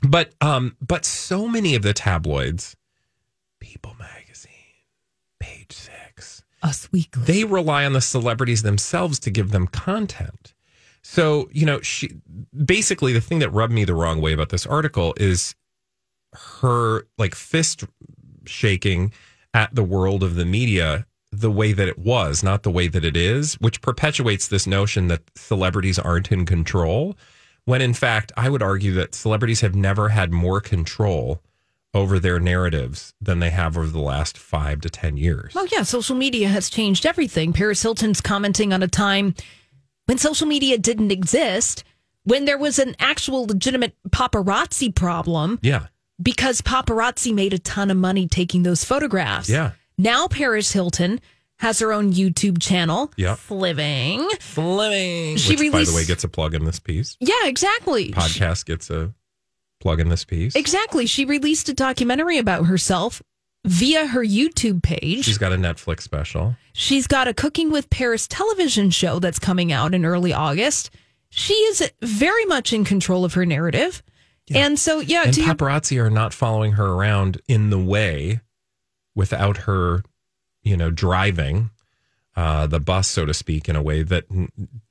but 0.08 0.34
um 0.40 0.78
but 0.82 1.04
so 1.06 1.48
many 1.48 1.76
of 1.76 1.82
the 1.82 1.94
tabloids 1.94 2.76
people 3.60 3.96
magazine 4.00 4.52
page 5.40 5.74
six 5.74 6.44
Us 6.64 6.90
Weekly. 6.92 7.24
they 7.24 7.44
rely 7.44 7.86
on 7.86 7.94
the 7.94 8.02
celebrities 8.02 8.62
themselves 8.62 9.20
to 9.20 9.30
give 9.32 9.52
them 9.52 9.68
content. 9.68 10.54
So, 11.04 11.50
you 11.52 11.66
know, 11.68 11.82
she 11.82 12.16
basically 12.66 13.14
the 13.14 13.22
thing 13.22 13.38
that 13.40 13.52
rubbed 13.52 13.74
me 13.74 13.84
the 13.86 13.94
wrong 13.94 14.22
way 14.22 14.34
about 14.34 14.50
this 14.50 14.66
article 14.66 15.14
is 15.18 15.54
her 16.62 17.06
like 17.20 17.36
fist 17.36 17.84
shaking 18.48 19.14
at 19.54 19.74
the 19.76 19.84
world 19.84 20.24
of 20.24 20.34
the 20.36 20.46
media 20.46 21.06
the 21.32 21.52
way 21.52 21.74
that 21.74 21.88
it 21.88 22.00
was, 22.00 22.42
not 22.44 22.64
the 22.64 22.72
way 22.72 22.88
that 22.88 23.06
it 23.06 23.16
is, 23.18 23.56
which 23.56 23.82
perpetuates 23.82 24.48
this 24.48 24.66
notion 24.66 25.08
that 25.10 25.22
celebrities 25.36 26.00
aren't 26.00 26.32
in 26.32 26.46
control. 26.46 27.16
When 27.66 27.82
in 27.82 27.94
fact, 27.94 28.32
I 28.38 28.50
would 28.50 28.62
argue 28.64 28.94
that 28.94 29.16
celebrities 29.16 29.62
have 29.62 29.76
never 29.76 30.10
had 30.10 30.32
more 30.32 30.62
control 30.62 31.42
over 31.94 32.20
their 32.20 32.40
narratives 32.40 33.14
than 33.22 33.40
they 33.40 33.50
have 33.50 33.78
over 33.78 33.88
the 33.88 34.00
last 34.02 34.38
five 34.38 34.82
to 34.82 34.90
10 34.90 35.18
years. 35.18 35.54
Oh, 35.56 35.68
yeah. 35.72 35.84
Social 35.84 36.16
media 36.16 36.48
has 36.50 36.70
changed 36.70 37.06
everything. 37.06 37.54
Paris 37.54 37.82
Hilton's 37.82 38.20
commenting 38.22 38.74
on 38.74 38.84
a 38.84 38.88
time 38.88 39.34
when 40.06 40.18
social 40.18 40.46
media 40.46 40.78
didn't 40.78 41.12
exist, 41.12 41.84
when 42.24 42.46
there 42.46 42.58
was 42.58 42.80
an 42.80 42.96
actual 43.00 43.46
legitimate 43.48 43.96
paparazzi 44.10 44.94
problem 44.94 45.58
Yeah. 45.62 45.88
because 46.22 46.62
paparazzi 46.62 47.34
made 47.34 47.54
a 47.54 47.60
ton 47.60 47.90
of 47.90 47.98
money 47.98 48.28
taking 48.28 48.64
those 48.64 48.84
photographs. 48.84 49.50
Yeah. 49.50 49.72
Now 49.98 50.28
Paris 50.28 50.74
Hilton 50.74 51.22
has 51.60 51.80
her 51.80 51.94
own 51.94 52.12
YouTube 52.14 52.62
channel, 52.62 53.12
Yep. 53.18 53.38
Fliving. 53.38 54.30
Fleming. 54.40 55.38
She 55.38 55.56
Which, 55.56 55.72
by 55.72 55.84
the 55.84 55.94
way, 55.96 56.06
gets 56.06 56.24
a 56.24 56.28
plug 56.28 56.54
in 56.54 56.66
this 56.66 56.80
piece. 56.80 57.16
Yeah, 57.20 57.46
exactly. 57.46 58.12
Podcast 58.12 58.66
gets 58.66 58.90
a 58.90 59.14
plug 59.80 60.00
in 60.00 60.10
this 60.10 60.26
piece. 60.26 60.56
Exactly. 60.56 61.06
She 61.06 61.26
released 61.26 61.70
a 61.70 61.74
documentary 61.74 62.38
about 62.38 62.66
herself 62.66 63.22
via 63.64 64.08
her 64.08 64.24
YouTube 64.24 64.84
page. 64.84 65.26
She's 65.26 65.38
got 65.38 65.54
a 65.54 65.58
Netflix 65.58 66.02
special. 66.02 66.56
She's 66.74 67.08
got 67.08 67.28
a 67.28 67.34
Cooking 67.34 67.72
with 67.72 67.90
Paris 67.90 68.28
television 68.28 68.90
show 68.90 69.20
that's 69.20 69.40
coming 69.40 69.72
out 69.72 69.94
in 69.94 70.06
early 70.06 70.34
August. 70.34 70.90
She 71.30 71.54
is 71.54 71.92
very 72.02 72.46
much 72.46 72.74
in 72.74 72.84
control 72.86 73.26
of 73.26 73.34
her 73.34 73.46
narrative. 73.46 74.04
And 74.54 74.78
so, 74.78 75.00
yeah, 75.00 75.24
and 75.24 75.34
to 75.34 75.42
your- 75.42 75.56
paparazzi 75.56 75.98
are 76.00 76.10
not 76.12 76.34
following 76.34 76.74
her 76.74 76.86
around 76.86 77.42
in 77.48 77.72
the 77.72 77.80
way 77.80 78.42
without 79.16 79.58
her, 79.60 80.04
you 80.66 80.76
know, 80.76 80.92
driving 80.92 81.70
uh, 82.36 82.68
the 82.68 82.82
bus, 82.82 83.08
so 83.08 83.26
to 83.26 83.34
speak, 83.34 83.70
in 83.70 83.78
a 83.78 83.82
way 83.82 84.04
that 84.04 84.26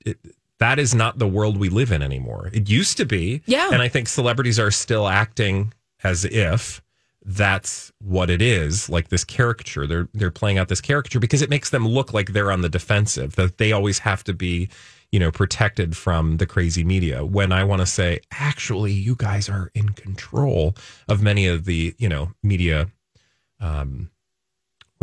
it, 0.06 0.18
that 0.58 0.78
is 0.78 0.94
not 0.94 1.18
the 1.18 1.28
world 1.28 1.58
we 1.58 1.68
live 1.68 1.92
in 1.92 2.00
anymore. 2.00 2.48
It 2.54 2.70
used 2.70 2.96
to 2.96 3.04
be. 3.04 3.42
Yeah. 3.44 3.68
And 3.70 3.82
I 3.82 3.88
think 3.88 4.08
celebrities 4.08 4.58
are 4.58 4.70
still 4.70 5.06
acting 5.06 5.74
as 6.02 6.24
if 6.24 6.80
that's 7.26 7.92
what 8.00 8.30
it 8.30 8.40
is, 8.40 8.88
like 8.88 9.08
this 9.08 9.24
caricature. 9.24 9.86
They're 9.86 10.08
they're 10.14 10.30
playing 10.30 10.58
out 10.58 10.68
this 10.68 10.80
caricature 10.80 11.20
because 11.20 11.42
it 11.42 11.50
makes 11.50 11.70
them 11.70 11.86
look 11.88 12.12
like 12.12 12.32
they're 12.32 12.52
on 12.52 12.60
the 12.60 12.68
defensive, 12.68 13.34
that 13.36 13.58
they 13.58 13.72
always 13.72 13.98
have 14.00 14.22
to 14.24 14.34
be, 14.34 14.68
you 15.10 15.18
know, 15.18 15.30
protected 15.30 15.96
from 15.96 16.36
the 16.36 16.46
crazy 16.46 16.84
media. 16.84 17.24
When 17.24 17.50
I 17.50 17.64
want 17.64 17.80
to 17.80 17.86
say, 17.86 18.20
actually, 18.30 18.92
you 18.92 19.16
guys 19.16 19.48
are 19.48 19.70
in 19.74 19.90
control 19.90 20.76
of 21.08 21.22
many 21.22 21.46
of 21.46 21.64
the, 21.64 21.94
you 21.98 22.08
know, 22.08 22.32
media 22.42 22.90
um, 23.58 24.10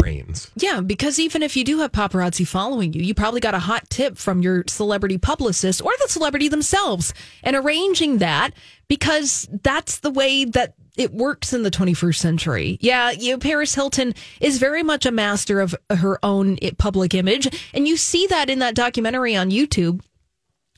reigns. 0.02 0.52
Yeah, 0.56 0.82
because 0.82 1.20
even 1.20 1.44
if 1.44 1.56
you 1.56 1.64
do 1.64 1.80
have 1.80 1.92
paparazzi 1.92 2.48
following 2.48 2.94
you, 2.94 3.02
you 3.02 3.14
probably 3.14 3.40
got 3.40 3.54
a 3.54 3.60
hot 3.60 3.90
tip 3.90 4.18
from 4.18 4.42
your 4.42 4.64
celebrity 4.68 5.18
publicist 5.18 5.82
or 5.82 5.92
the 6.02 6.10
celebrity 6.10 6.48
themselves 6.48 7.14
and 7.44 7.56
arranging 7.56 8.18
that 8.18 8.52
because 8.88 9.48
that's 9.64 10.00
the 10.00 10.12
way 10.12 10.46
that 10.46 10.74
it 10.98 11.14
works 11.14 11.54
in 11.54 11.64
the 11.64 11.72
21st 11.72 12.16
century. 12.16 12.78
Yeah, 12.82 13.12
you 13.12 13.32
know, 13.32 13.38
Paris 13.38 13.74
Hilton 13.74 14.14
is 14.40 14.58
very 14.58 14.84
much 14.84 15.06
a 15.06 15.12
master 15.12 15.62
of 15.62 15.76
her 15.90 16.20
own 16.24 16.58
public 16.78 17.14
image. 17.14 17.48
And 17.74 17.88
you 17.88 17.98
see 17.98 18.28
that 18.28 18.50
in 18.50 18.60
that 18.60 18.76
documentary 18.76 19.36
on 19.36 19.52
YouTube 19.52 20.02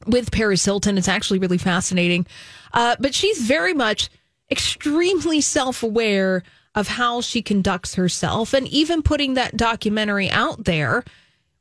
with 0.06 0.32
Paris 0.32 0.64
Hilton. 0.64 0.98
It's 0.98 1.08
actually 1.08 1.40
really 1.40 1.58
fascinating. 1.58 2.28
Uh, 2.74 2.96
but 3.00 3.16
she's 3.16 3.42
very 3.42 3.74
much 3.74 4.10
extremely 4.52 5.42
self 5.42 5.84
aware 5.84 6.44
of 6.76 6.88
how 6.88 7.22
she 7.22 7.42
conducts 7.42 7.96
herself. 7.96 8.54
And 8.54 8.68
even 8.68 9.02
putting 9.02 9.36
that 9.36 9.56
documentary 9.58 10.30
out 10.30 10.64
there, 10.66 11.04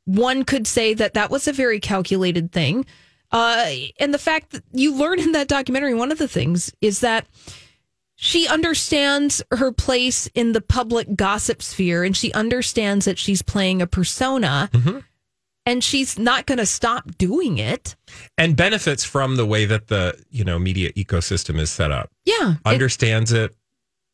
one 0.05 0.43
could 0.43 0.67
say 0.67 0.93
that 0.95 1.13
that 1.13 1.29
was 1.29 1.47
a 1.47 1.53
very 1.53 1.79
calculated 1.79 2.51
thing. 2.51 2.85
Uh, 3.31 3.71
and 3.99 4.13
the 4.13 4.17
fact 4.19 4.51
that 4.51 4.63
you 4.73 4.93
learn 4.95 5.19
in 5.19 5.31
that 5.33 5.47
documentary, 5.47 5.93
one 5.93 6.11
of 6.11 6.17
the 6.17 6.27
things 6.27 6.73
is 6.81 6.99
that 6.99 7.25
she 8.15 8.47
understands 8.47 9.41
her 9.51 9.71
place 9.71 10.27
in 10.35 10.51
the 10.51 10.61
public 10.61 11.15
gossip 11.15 11.61
sphere 11.61 12.03
and 12.03 12.15
she 12.15 12.31
understands 12.33 13.05
that 13.05 13.17
she's 13.17 13.41
playing 13.41 13.81
a 13.81 13.87
persona 13.87 14.69
and 15.65 15.83
she's 15.83 16.19
not 16.19 16.45
going 16.45 16.59
to 16.59 16.65
stop 16.65 17.17
doing 17.17 17.57
it. 17.57 17.95
And 18.37 18.55
benefits 18.55 19.03
from 19.03 19.35
the 19.35 19.45
way 19.45 19.65
that 19.65 19.87
the, 19.87 20.21
you 20.29 20.43
know, 20.43 20.59
media 20.59 20.91
ecosystem 20.93 21.59
is 21.59 21.71
set 21.71 21.91
up. 21.91 22.11
Yeah. 22.25 22.53
it- 22.53 22.67
Understands 22.67 23.31
it, 23.31 23.55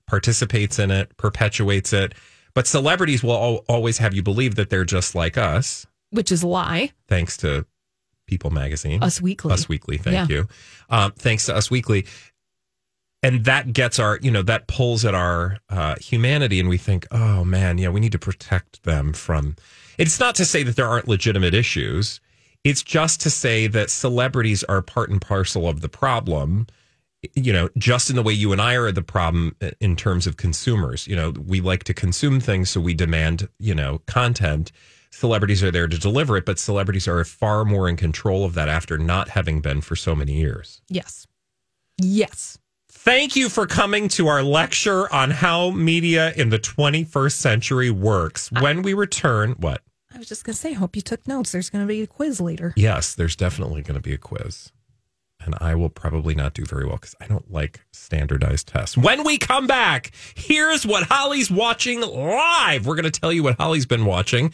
participates 0.10 0.80
in 0.80 0.92
it, 0.92 1.16
perpetuates 1.18 1.94
it. 1.94 2.14
But 2.54 2.68
celebrities 2.68 3.24
will 3.24 3.34
al- 3.36 3.64
always 3.70 4.00
have 4.00 4.14
you 4.14 4.24
believe 4.24 4.56
that 4.56 4.70
they're 4.70 4.84
just 4.86 5.16
like 5.16 5.38
us, 5.38 5.86
which 6.10 6.32
is 6.32 6.44
a 6.44 6.48
lie. 6.48 6.92
thanks 7.08 7.38
to 7.38 7.66
People 8.28 8.50
Magazine. 8.50 9.02
Us 9.04 9.22
Weekly. 9.22 9.54
Us 9.54 9.70
Weekly, 9.70 9.98
thank 9.98 10.30
Yeah. 10.30 10.36
you. 10.36 10.48
Um, 10.90 11.12
thanks 11.14 11.46
to 11.46 11.56
Us 11.56 11.70
Weekly. 11.72 12.06
And 13.22 13.44
that 13.46 13.74
gets 13.74 14.00
our, 14.00 14.18
you 14.22 14.32
know, 14.32 14.42
that 14.44 14.68
pulls 14.68 15.04
at 15.04 15.14
our 15.14 15.58
uh, 15.70 15.96
humanity, 16.00 16.60
and 16.60 16.70
we 16.70 16.78
think, 16.78 17.06
oh 17.12 17.44
man, 17.44 17.78
yeah, 17.78 17.90
we 17.90 18.00
need 18.00 18.14
to 18.14 18.20
protect 18.20 18.84
them 18.84 19.12
from. 19.14 19.56
It's 19.98 20.20
not 20.20 20.36
to 20.36 20.46
say 20.46 20.64
that 20.64 20.76
there 20.78 20.88
aren't 20.88 21.08
legitimate 21.08 21.54
issues. 21.54 22.22
It's 22.64 22.82
just 22.82 23.20
to 23.22 23.30
say 23.30 23.68
that 23.68 23.90
celebrities 23.90 24.64
are 24.66 24.82
part 24.82 25.10
and 25.10 25.20
parcel 25.22 25.68
of 25.68 25.82
the 25.82 25.90
problem. 25.90 26.68
You 27.36 27.52
know, 27.52 27.70
just 27.78 28.10
in 28.10 28.16
the 28.16 28.24
way 28.24 28.34
you 28.34 28.52
and 28.52 28.62
I 28.62 28.76
are 28.76 28.92
the 28.92 29.02
problem 29.02 29.56
uh, 29.62 29.72
in 29.82 29.96
terms 29.96 30.26
of 30.26 30.38
consumers. 30.38 31.08
You 31.08 31.16
know, 31.16 31.32
we 31.32 31.60
like 31.60 31.84
to 31.86 31.94
consume 31.94 32.40
things, 32.40 32.70
so 32.70 32.80
we 32.80 32.94
demand, 32.94 33.50
you 33.60 33.76
know, 33.76 34.02
content. 34.08 34.72
Celebrities 35.12 35.64
are 35.64 35.72
there 35.72 35.88
to 35.88 35.98
deliver 35.98 36.38
it, 36.38 36.46
but 36.46 36.60
celebrities 36.60 37.08
are 37.08 37.24
far 37.26 37.66
more 37.66 37.90
in 37.90 37.98
control 37.98 38.46
of 38.46 38.54
that 38.54 38.70
after 38.70 38.98
not 38.98 39.30
having 39.30 39.60
been 39.60 39.82
for 39.82 39.96
so 39.96 40.16
many 40.16 40.34
years. 40.34 40.82
Yes. 40.88 41.28
Yes. 41.98 42.58
Thank 42.90 43.36
you 43.36 43.50
for 43.50 43.66
coming 43.66 44.08
to 44.10 44.28
our 44.28 44.44
lecture 44.44 45.12
on 45.14 45.32
how 45.32 45.72
media 45.72 46.32
in 46.36 46.50
the 46.50 46.60
21st 46.60 47.34
century 47.34 47.90
works. 47.90 48.52
When 48.52 48.82
we 48.82 48.94
return, 48.94 49.54
what? 49.54 49.82
I 50.14 50.18
was 50.18 50.28
just 50.28 50.44
going 50.44 50.54
to 50.54 50.60
say, 50.60 50.74
hope 50.74 50.96
you 50.96 51.02
took 51.02 51.28
notes. 51.28 51.52
There's 51.52 51.70
going 51.70 51.84
to 51.84 51.88
be 51.88 52.02
a 52.02 52.08
quiz 52.08 52.42
later. 52.42 52.74
Yes, 52.76 53.16
there's 53.16 53.36
definitely 53.36 53.82
going 53.82 53.96
to 53.96 54.02
be 54.02 54.14
a 54.14 54.18
quiz. 54.18 54.72
And 55.46 55.56
I 55.62 55.74
will 55.76 55.90
probably 55.90 56.36
not 56.36 56.54
do 56.54 56.66
very 56.66 56.86
well 56.86 56.98
because 56.98 57.16
I 57.22 57.28
don't 57.28 57.50
like 57.52 57.82
standardized 57.92 58.68
tests. 58.68 58.98
When 58.98 59.24
we 59.24 59.38
come 59.38 59.68
back, 59.68 60.12
here's 60.36 60.86
what 60.86 61.04
Holly's 61.04 61.50
watching 61.50 62.02
live. 62.02 62.86
We're 62.86 62.96
going 62.96 63.10
to 63.10 63.20
tell 63.20 63.32
you 63.32 63.44
what 63.44 63.56
Holly's 63.58 63.86
been 63.86 64.06
watching 64.06 64.52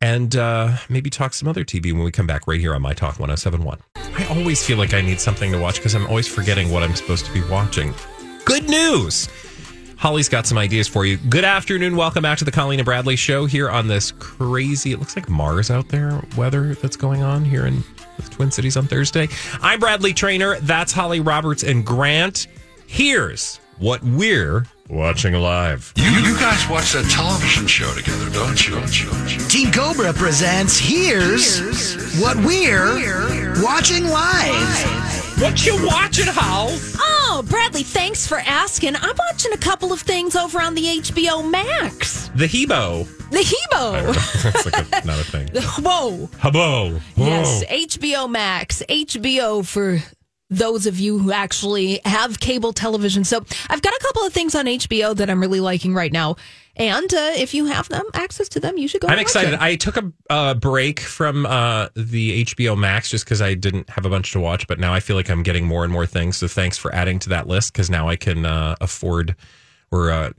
and 0.00 0.34
uh, 0.36 0.76
maybe 0.88 1.10
talk 1.10 1.34
some 1.34 1.48
other 1.48 1.64
TV 1.64 1.92
when 1.92 2.04
we 2.04 2.10
come 2.10 2.26
back 2.26 2.46
right 2.46 2.60
here 2.60 2.74
on 2.74 2.82
My 2.82 2.94
Talk 2.94 3.18
1071. 3.18 3.78
I 3.96 4.26
always 4.26 4.64
feel 4.64 4.78
like 4.78 4.94
I 4.94 5.00
need 5.00 5.20
something 5.20 5.52
to 5.52 5.58
watch 5.58 5.76
because 5.76 5.94
I'm 5.94 6.06
always 6.06 6.28
forgetting 6.28 6.70
what 6.70 6.82
I'm 6.82 6.94
supposed 6.94 7.26
to 7.26 7.32
be 7.32 7.42
watching. 7.48 7.94
Good 8.44 8.68
news! 8.68 9.28
Holly's 9.98 10.28
got 10.28 10.46
some 10.46 10.56
ideas 10.56 10.86
for 10.86 11.04
you. 11.04 11.16
Good 11.16 11.44
afternoon. 11.44 11.96
Welcome 11.96 12.22
back 12.22 12.38
to 12.38 12.44
the 12.44 12.52
Colleen 12.52 12.78
and 12.78 12.84
Bradley 12.84 13.16
show 13.16 13.46
here 13.46 13.68
on 13.68 13.88
this 13.88 14.12
crazy, 14.12 14.92
it 14.92 15.00
looks 15.00 15.16
like 15.16 15.28
Mars 15.28 15.72
out 15.72 15.88
there 15.88 16.22
weather 16.36 16.74
that's 16.76 16.96
going 16.96 17.22
on 17.22 17.44
here 17.44 17.66
in 17.66 17.82
the 18.22 18.30
Twin 18.30 18.50
Cities 18.50 18.76
on 18.76 18.86
Thursday. 18.86 19.28
I'm 19.60 19.80
Bradley 19.80 20.12
Traynor. 20.12 20.58
That's 20.60 20.92
Holly 20.92 21.20
Roberts 21.20 21.62
and 21.62 21.84
Grant. 21.84 22.46
Here's 22.86 23.60
what 23.78 24.02
we're 24.02 24.66
watching 24.88 25.34
live. 25.34 25.92
You, 25.96 26.10
you 26.10 26.38
guys 26.38 26.68
watch 26.68 26.92
that 26.92 27.08
television 27.10 27.66
show 27.66 27.92
together, 27.94 28.30
don't 28.30 28.66
you? 28.66 28.74
Don't 28.74 29.00
you? 29.04 29.10
Don't 29.10 29.34
you? 29.34 29.40
Team 29.48 29.70
Cobra 29.70 30.12
presents 30.12 30.78
Here's, 30.78 32.20
What 32.20 32.36
We're 32.38 33.62
Watching 33.62 34.06
Live. 34.08 35.40
What 35.40 35.64
you 35.66 35.86
watching, 35.86 36.26
Hal? 36.26 36.68
Oh, 37.30 37.42
Bradley, 37.42 37.82
thanks 37.82 38.26
for 38.26 38.38
asking. 38.38 38.96
I'm 38.96 39.14
watching 39.18 39.52
a 39.52 39.58
couple 39.58 39.92
of 39.92 40.00
things 40.00 40.34
over 40.34 40.58
on 40.62 40.74
the 40.74 40.82
HBO 40.82 41.48
Max. 41.48 42.28
The 42.34 42.46
Hebo. 42.46 43.06
The 43.30 43.40
Hebo. 43.40 44.42
That's 44.42 44.64
like 44.64 45.04
a, 45.04 45.06
not 45.06 45.20
a 45.20 45.24
thing. 45.24 45.48
Whoa. 45.84 46.26
Hebo. 46.38 46.98
Yes, 47.16 47.64
HBO 47.64 48.30
Max, 48.30 48.82
HBO 48.88 49.64
for 49.64 49.98
those 50.48 50.86
of 50.86 50.98
you 50.98 51.18
who 51.18 51.30
actually 51.30 52.00
have 52.06 52.40
cable 52.40 52.72
television. 52.72 53.24
So 53.24 53.44
I've 53.68 53.82
got 53.82 53.92
a 53.92 53.98
couple 54.00 54.22
of 54.22 54.32
things 54.32 54.54
on 54.54 54.64
HBO 54.64 55.14
that 55.14 55.28
I'm 55.28 55.40
really 55.42 55.60
liking 55.60 55.92
right 55.92 56.10
now. 56.10 56.36
And 56.78 57.12
uh, 57.12 57.32
if 57.36 57.54
you 57.54 57.64
have 57.66 57.88
them, 57.88 58.04
access 58.14 58.48
to 58.50 58.60
them, 58.60 58.78
you 58.78 58.86
should 58.86 59.00
go. 59.00 59.08
I'm 59.08 59.18
excited. 59.18 59.54
it. 59.54 59.60
I 59.60 59.76
took 59.76 59.96
a 59.96 60.12
uh, 60.30 60.54
break 60.54 61.00
from 61.00 61.44
uh, 61.44 61.88
the 61.94 62.44
HBO 62.44 62.78
Max 62.78 63.10
just 63.10 63.24
because 63.24 63.42
I 63.42 63.54
didn't 63.54 63.90
have 63.90 64.06
a 64.06 64.10
bunch 64.10 64.32
to 64.32 64.40
watch, 64.40 64.66
but 64.68 64.78
now 64.78 64.94
I 64.94 65.00
feel 65.00 65.16
like 65.16 65.28
I'm 65.28 65.42
getting 65.42 65.66
more 65.66 65.82
and 65.82 65.92
more 65.92 66.06
things. 66.06 66.36
So 66.36 66.46
thanks 66.46 66.78
for 66.78 66.94
adding 66.94 67.18
to 67.20 67.28
that 67.30 67.48
list 67.48 67.72
because 67.72 67.90
now 67.90 68.08
I 68.08 68.16
can 68.16 68.46
uh, 68.46 68.76
afford 68.80 69.34
or 69.90 70.10
uh, 70.10 70.32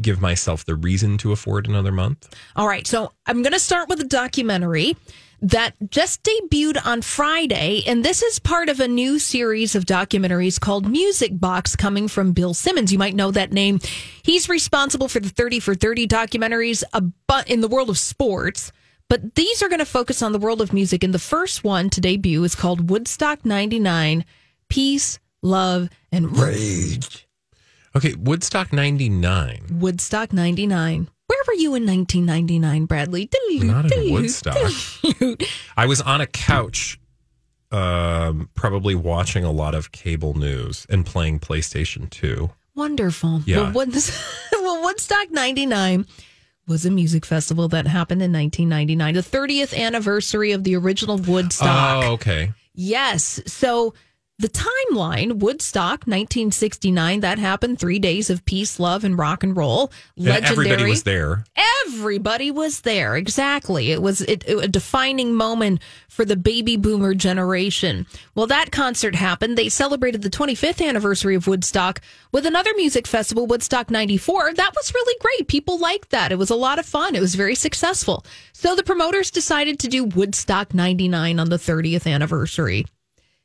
give 0.00 0.20
myself 0.20 0.64
the 0.64 0.74
reason 0.74 1.18
to 1.18 1.32
afford 1.32 1.66
another 1.66 1.92
month. 1.92 2.34
All 2.56 2.68
right, 2.68 2.86
so 2.86 3.12
I'm 3.26 3.42
going 3.42 3.52
to 3.52 3.58
start 3.58 3.88
with 3.88 4.00
a 4.00 4.04
documentary 4.04 4.96
that 5.42 5.74
just 5.90 6.22
debuted 6.22 6.84
on 6.86 7.02
Friday, 7.02 7.82
and 7.86 8.04
this 8.04 8.22
is 8.22 8.38
part 8.38 8.68
of 8.68 8.78
a 8.78 8.86
new 8.86 9.18
series 9.18 9.74
of 9.74 9.84
documentaries 9.84 10.60
called 10.60 10.88
Music 10.88 11.38
Box 11.38 11.74
coming 11.74 12.06
from 12.06 12.32
Bill 12.32 12.54
Simmons. 12.54 12.92
You 12.92 12.98
might 12.98 13.16
know 13.16 13.32
that 13.32 13.52
name. 13.52 13.80
He's 14.22 14.48
responsible 14.48 15.08
for 15.08 15.18
the 15.18 15.28
30 15.28 15.58
for 15.58 15.74
30 15.74 16.06
documentaries 16.06 16.84
about 16.92 17.48
in 17.48 17.60
the 17.60 17.68
world 17.68 17.90
of 17.90 17.98
sports. 17.98 18.70
But 19.08 19.34
these 19.34 19.62
are 19.62 19.68
going 19.68 19.80
to 19.80 19.84
focus 19.84 20.22
on 20.22 20.32
the 20.32 20.38
world 20.38 20.62
of 20.62 20.72
music. 20.72 21.04
And 21.04 21.12
the 21.12 21.18
first 21.18 21.64
one 21.64 21.90
to 21.90 22.00
debut 22.00 22.42
is 22.44 22.54
called 22.54 22.88
Woodstock 22.88 23.44
99 23.44 24.24
Peace, 24.70 25.18
Love, 25.42 25.90
and 26.10 26.34
Rage. 26.38 27.28
Okay, 27.94 28.14
Woodstock 28.14 28.72
99. 28.72 29.66
Woodstock 29.80 30.32
99. 30.32 31.08
Where 31.26 31.38
were 31.46 31.54
you 31.54 31.74
in 31.74 31.86
1999, 31.86 32.86
Bradley? 32.86 33.28
Not 33.60 33.90
in 33.92 34.12
Woodstock. 34.12 34.56
I 35.76 35.86
was 35.86 36.00
on 36.00 36.20
a 36.20 36.26
couch, 36.26 36.98
um, 37.70 38.50
probably 38.54 38.94
watching 38.94 39.44
a 39.44 39.50
lot 39.50 39.74
of 39.74 39.92
cable 39.92 40.34
news 40.34 40.86
and 40.90 41.04
playing 41.06 41.40
PlayStation 41.40 42.08
2. 42.10 42.50
Wonderful. 42.74 43.42
Yeah. 43.46 43.62
Well, 43.62 43.72
Woods- 43.72 44.10
well, 44.52 44.82
Woodstock 44.82 45.30
99 45.30 46.06
was 46.66 46.86
a 46.86 46.90
music 46.90 47.26
festival 47.26 47.68
that 47.68 47.86
happened 47.86 48.22
in 48.22 48.32
1999, 48.32 49.14
the 49.14 49.20
30th 49.20 49.76
anniversary 49.78 50.52
of 50.52 50.64
the 50.64 50.76
original 50.76 51.18
Woodstock. 51.18 52.04
Oh, 52.04 52.12
okay. 52.12 52.52
Yes. 52.74 53.40
So 53.46 53.94
the 54.42 54.48
timeline 54.48 55.38
Woodstock 55.38 56.00
1969, 56.06 57.20
that 57.20 57.38
happened 57.38 57.78
three 57.78 57.98
days 57.98 58.28
of 58.28 58.44
peace, 58.44 58.78
love, 58.80 59.04
and 59.04 59.16
rock 59.16 59.42
and 59.42 59.56
roll. 59.56 59.92
And 60.16 60.26
Legendary. 60.26 60.66
everybody 60.68 60.90
was 60.90 61.02
there. 61.04 61.44
Everybody 61.86 62.50
was 62.50 62.80
there. 62.82 63.16
Exactly. 63.16 63.92
It 63.92 64.02
was 64.02 64.20
it, 64.22 64.44
it- 64.46 64.64
a 64.64 64.68
defining 64.68 65.32
moment 65.34 65.80
for 66.08 66.24
the 66.24 66.36
baby 66.36 66.76
boomer 66.76 67.14
generation. 67.14 68.06
Well, 68.34 68.46
that 68.48 68.70
concert 68.72 69.14
happened. 69.14 69.56
They 69.56 69.68
celebrated 69.68 70.22
the 70.22 70.30
25th 70.30 70.86
anniversary 70.86 71.34
of 71.34 71.46
Woodstock 71.46 72.00
with 72.32 72.44
another 72.44 72.72
music 72.76 73.06
festival, 73.06 73.46
Woodstock 73.46 73.90
94. 73.90 74.54
That 74.54 74.72
was 74.74 74.92
really 74.92 75.18
great. 75.20 75.48
People 75.48 75.78
liked 75.78 76.10
that. 76.10 76.32
It 76.32 76.38
was 76.38 76.50
a 76.50 76.56
lot 76.56 76.78
of 76.78 76.86
fun. 76.86 77.14
It 77.14 77.20
was 77.20 77.34
very 77.34 77.54
successful. 77.54 78.24
So 78.52 78.74
the 78.76 78.82
promoters 78.82 79.30
decided 79.30 79.78
to 79.80 79.88
do 79.88 80.04
Woodstock 80.04 80.74
99 80.74 81.38
on 81.38 81.48
the 81.48 81.56
30th 81.56 82.06
anniversary. 82.12 82.84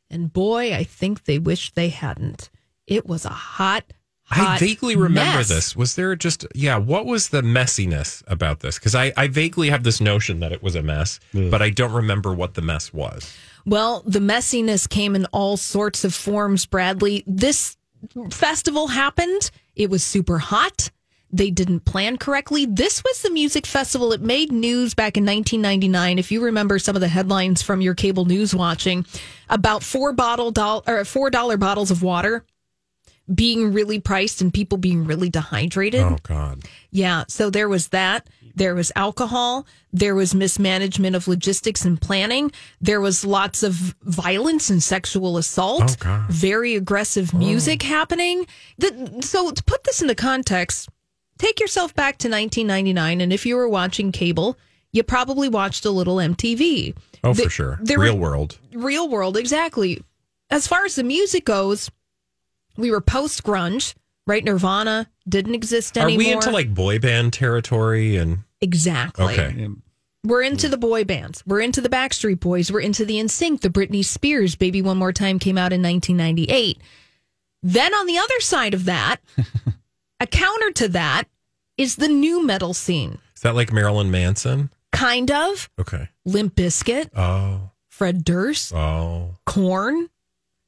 And 0.09 0.31
boy, 0.31 0.73
I 0.73 0.83
think 0.83 1.25
they 1.25 1.39
wish 1.39 1.71
they 1.73 1.89
hadn't. 1.89 2.49
It 2.85 3.05
was 3.05 3.25
a 3.25 3.29
hot, 3.29 3.83
I 4.29 4.57
vaguely 4.57 4.95
remember 4.95 5.37
mess. 5.37 5.47
this. 5.47 5.75
Was 5.75 5.95
there 5.95 6.15
just 6.15 6.45
yeah? 6.53 6.77
What 6.77 7.05
was 7.05 7.29
the 7.29 7.41
messiness 7.41 8.23
about 8.27 8.59
this? 8.59 8.77
Because 8.77 8.93
I 8.93 9.13
I 9.15 9.27
vaguely 9.27 9.69
have 9.69 9.83
this 9.83 10.01
notion 10.01 10.39
that 10.41 10.51
it 10.51 10.61
was 10.61 10.75
a 10.75 10.83
mess, 10.83 11.19
but 11.33 11.61
I 11.61 11.69
don't 11.69 11.93
remember 11.93 12.33
what 12.33 12.53
the 12.53 12.61
mess 12.61 12.93
was. 12.93 13.33
Well, 13.65 14.03
the 14.05 14.19
messiness 14.19 14.87
came 14.89 15.15
in 15.15 15.25
all 15.27 15.57
sorts 15.57 16.03
of 16.03 16.13
forms, 16.13 16.65
Bradley. 16.65 17.23
This 17.25 17.77
festival 18.31 18.87
happened. 18.87 19.49
It 19.75 19.89
was 19.89 20.03
super 20.03 20.39
hot. 20.39 20.89
They 21.31 21.51
didn't 21.51 21.81
plan 21.81 22.17
correctly. 22.17 22.65
This 22.65 23.03
was 23.03 23.21
the 23.21 23.29
music 23.29 23.65
festival. 23.65 24.13
It 24.13 24.21
made 24.21 24.51
news 24.51 24.93
back 24.93 25.17
in 25.17 25.25
1999. 25.25 26.19
If 26.19 26.31
you 26.31 26.41
remember 26.41 26.79
some 26.79 26.95
of 26.95 27.01
the 27.01 27.07
headlines 27.09 27.61
from 27.61 27.81
your 27.81 27.95
cable 27.95 28.25
news 28.25 28.55
watching 28.55 29.05
about 29.49 29.83
four 29.83 30.13
bottle 30.13 30.51
doll 30.51 30.83
or 30.87 31.03
four 31.03 31.29
dollar 31.29 31.57
bottles 31.57 31.91
of 31.91 32.01
water 32.01 32.45
being 33.33 33.73
really 33.73 33.99
priced 33.99 34.41
and 34.41 34.53
people 34.53 34.77
being 34.77 35.05
really 35.05 35.29
dehydrated. 35.29 36.01
Oh 36.01 36.17
God! 36.23 36.63
Yeah, 36.91 37.25
so 37.27 37.49
there 37.49 37.67
was 37.67 37.89
that. 37.89 38.27
There 38.55 38.73
was 38.73 38.91
alcohol. 38.95 39.67
There 39.93 40.15
was 40.15 40.33
mismanagement 40.33 41.15
of 41.15 41.27
logistics 41.27 41.85
and 41.85 42.01
planning. 42.01 42.51
There 42.81 43.01
was 43.01 43.23
lots 43.23 43.61
of 43.63 43.73
violence 44.01 44.69
and 44.69 44.81
sexual 44.81 45.37
assault. 45.37 45.83
Oh, 45.83 45.95
God. 45.99 46.29
Very 46.31 46.75
aggressive 46.75 47.31
oh. 47.35 47.37
music 47.37 47.83
happening. 47.83 48.47
The, 48.79 49.19
so 49.21 49.51
to 49.51 49.63
put 49.63 49.83
this 49.83 50.01
into 50.01 50.15
context, 50.15 50.89
take 51.37 51.59
yourself 51.59 51.93
back 51.95 52.17
to 52.19 52.27
1999, 52.29 53.21
and 53.21 53.31
if 53.33 53.45
you 53.45 53.55
were 53.55 53.69
watching 53.69 54.11
cable, 54.11 54.57
you 54.91 55.03
probably 55.03 55.49
watched 55.49 55.85
a 55.85 55.91
little 55.91 56.15
MTV. 56.17 56.95
Oh, 57.23 57.33
The- 57.33 57.43
for 57.43 57.49
sure. 57.49 57.79
there 57.81 57.99
Real 57.99 58.15
were- 58.15 58.21
world. 58.31 58.57
Real 58.73 59.07
world, 59.09 59.37
exactly. 59.37 60.03
As 60.49 60.67
far 60.67 60.85
as 60.85 60.95
the 60.95 61.03
music 61.03 61.45
goes, 61.45 61.91
we 62.77 62.89
were 62.91 63.01
post 63.01 63.43
grunge, 63.43 63.95
right? 64.25 64.43
Nirvana 64.43 65.09
didn't 65.27 65.55
exist 65.55 65.97
anymore. 65.97 66.09
Are 66.09 66.13
anymore. 66.15 66.29
we 66.29 66.33
into 66.35 66.51
like 66.51 66.73
boy 66.73 66.99
band 66.99 67.33
territory? 67.33 68.15
And 68.15 68.39
exactly? 68.61 69.25
okay, 69.25 69.67
We're 70.23 70.43
into 70.43 70.69
the 70.69 70.77
boy 70.77 71.03
bands. 71.03 71.43
We're 71.45 71.61
into 71.61 71.81
the 71.81 71.89
Backstreet 71.89 72.39
Boys. 72.39 72.71
We're 72.71 72.79
into 72.81 73.03
the 73.05 73.15
NSYNC. 73.19 73.61
The 73.61 73.69
Britney 73.69 74.03
Spears 74.05 74.55
"Baby 74.55 74.81
One 74.81 74.97
More 74.97 75.11
Time" 75.13 75.37
came 75.39 75.57
out 75.57 75.73
in 75.73 75.81
1998. 75.81 76.79
Then 77.63 77.93
on 77.93 78.05
the 78.07 78.17
other 78.17 78.39
side 78.39 78.73
of 78.73 78.85
that, 78.85 79.17
a 80.19 80.27
counter 80.27 80.71
to 80.71 80.87
that 80.89 81.23
is 81.77 81.95
the 81.97 82.07
new 82.07 82.45
metal 82.45 82.73
scene. 82.73 83.19
is 83.35 83.41
that 83.41 83.55
like 83.55 83.71
Marilyn 83.71 84.09
Manson? 84.11 84.69
Kind 84.91 85.29
of 85.31 85.69
Okay. 85.79 86.09
Limp 86.25 86.55
Bizkit, 86.55 87.09
Oh, 87.15 87.71
Fred 87.89 88.23
Durst, 88.23 88.73
oh, 88.73 89.35
Korn, 89.45 90.09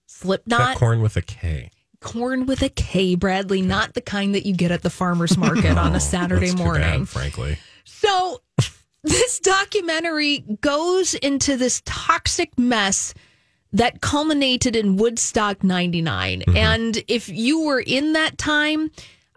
Slipknot, 0.08 0.78
corn 0.78 1.02
with 1.02 1.16
a 1.18 1.22
K. 1.22 1.72
corn 2.02 2.45
with 2.45 2.62
a 2.62 2.70
K, 2.70 3.16
Bradley, 3.16 3.62
not 3.62 3.93
the 3.93 4.02
kind 4.02 4.36
that 4.36 4.45
you 4.45 4.54
get 4.54 4.72
at 4.72 4.82
the 4.84 4.89
farmer's 4.89 5.38
market 5.38 5.78
on 5.78 5.93
a 5.93 5.95
oh, 5.95 6.00
Saturday 6.00 6.47
That's 6.47 6.58
too 6.60 6.64
morning. 6.64 7.00
bad, 7.00 7.10
frankly. 7.10 7.58
So 7.86 8.41
this 9.04 9.39
documentary 9.39 10.39
goes 10.62 11.14
into 11.16 11.56
this 11.58 11.82
toxic 11.86 12.58
mess 12.58 13.14
that 13.72 14.02
culminated 14.02 14.76
in 14.76 14.97
Woodstock 14.97 15.64
99. 15.64 16.41
Mm-hmm. 16.41 16.58
And 16.58 17.04
if 17.08 17.30
you 17.30 17.62
were 17.62 17.80
in 17.80 18.14
that 18.14 18.38
time, 18.38 18.89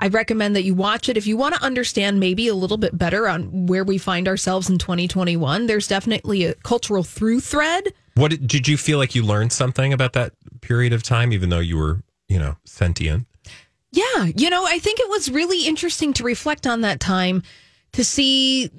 I 0.03 0.09
recommend 0.09 0.57
that 0.57 0.64
you 0.64 0.74
watch 0.74 1.09
it. 1.09 1.16
If 1.16 1.28
you 1.28 1.36
want 1.36 1.55
to 1.55 1.62
understand 1.62 2.18
maybe 2.18 2.48
a 2.48 2.57
little 2.57 2.76
bit 2.76 2.98
better 2.98 3.28
on 3.28 3.66
where 3.66 3.84
we 3.84 3.98
find 3.98 4.26
ourselves 4.26 4.68
in 4.68 4.78
2021, 4.78 5.66
there's 5.66 5.86
definitely 5.86 6.44
a 6.44 6.55
cultural 6.55 7.05
through 7.05 7.38
thread. 7.38 7.94
What 8.16 8.32
did, 8.32 8.66
you 8.66 8.76
feel 8.76 8.98
like 8.98 9.14
you 9.14 9.22
learned 9.22 9.53
something 9.53 9.92
about 9.92 10.14
that 10.14 10.32
period 10.61 10.92
of 10.92 11.05
time, 11.05 11.32
even 11.32 11.50
though 11.50 11.61
you 11.61 11.76
were, 11.76 12.03
you 12.28 12.40
know, 12.40 12.57
sentient? 12.64 13.28
Yeah, 13.92 14.24
you 14.36 14.50
know, 14.50 14.66
I 14.66 14.80
think 14.80 14.98
it 14.98 15.09
was 15.09 15.30
really 15.30 15.68
interesting 15.68 16.12
to 16.14 16.24
reflect 16.24 16.66
on 16.66 16.80
that 16.80 16.98
time 16.98 17.44
to 17.92 18.05
see 18.05 18.72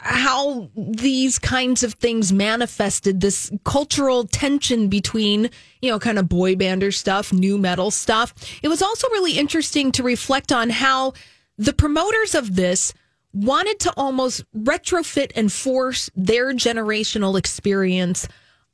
how 0.00 0.70
these 0.76 1.38
kinds 1.38 1.82
of 1.82 1.94
things 1.94 2.32
manifested 2.32 3.20
this 3.20 3.50
cultural 3.64 4.24
tension 4.24 4.88
between, 4.88 5.50
you 5.82 5.90
know, 5.90 5.98
kind 5.98 6.18
of 6.18 6.28
boy 6.28 6.54
bander 6.54 6.94
stuff, 6.94 7.32
new 7.32 7.58
metal 7.58 7.90
stuff. 7.90 8.32
It 8.62 8.68
was 8.68 8.80
also 8.80 9.08
really 9.08 9.38
interesting 9.38 9.90
to 9.92 10.02
reflect 10.02 10.52
on 10.52 10.70
how 10.70 11.14
the 11.56 11.72
promoters 11.72 12.34
of 12.34 12.54
this 12.54 12.94
wanted 13.32 13.78
to 13.80 13.92
almost 13.96 14.44
retrofit 14.56 15.32
and 15.34 15.52
force 15.52 16.08
their 16.14 16.52
generational 16.54 17.36
experience 17.38 18.26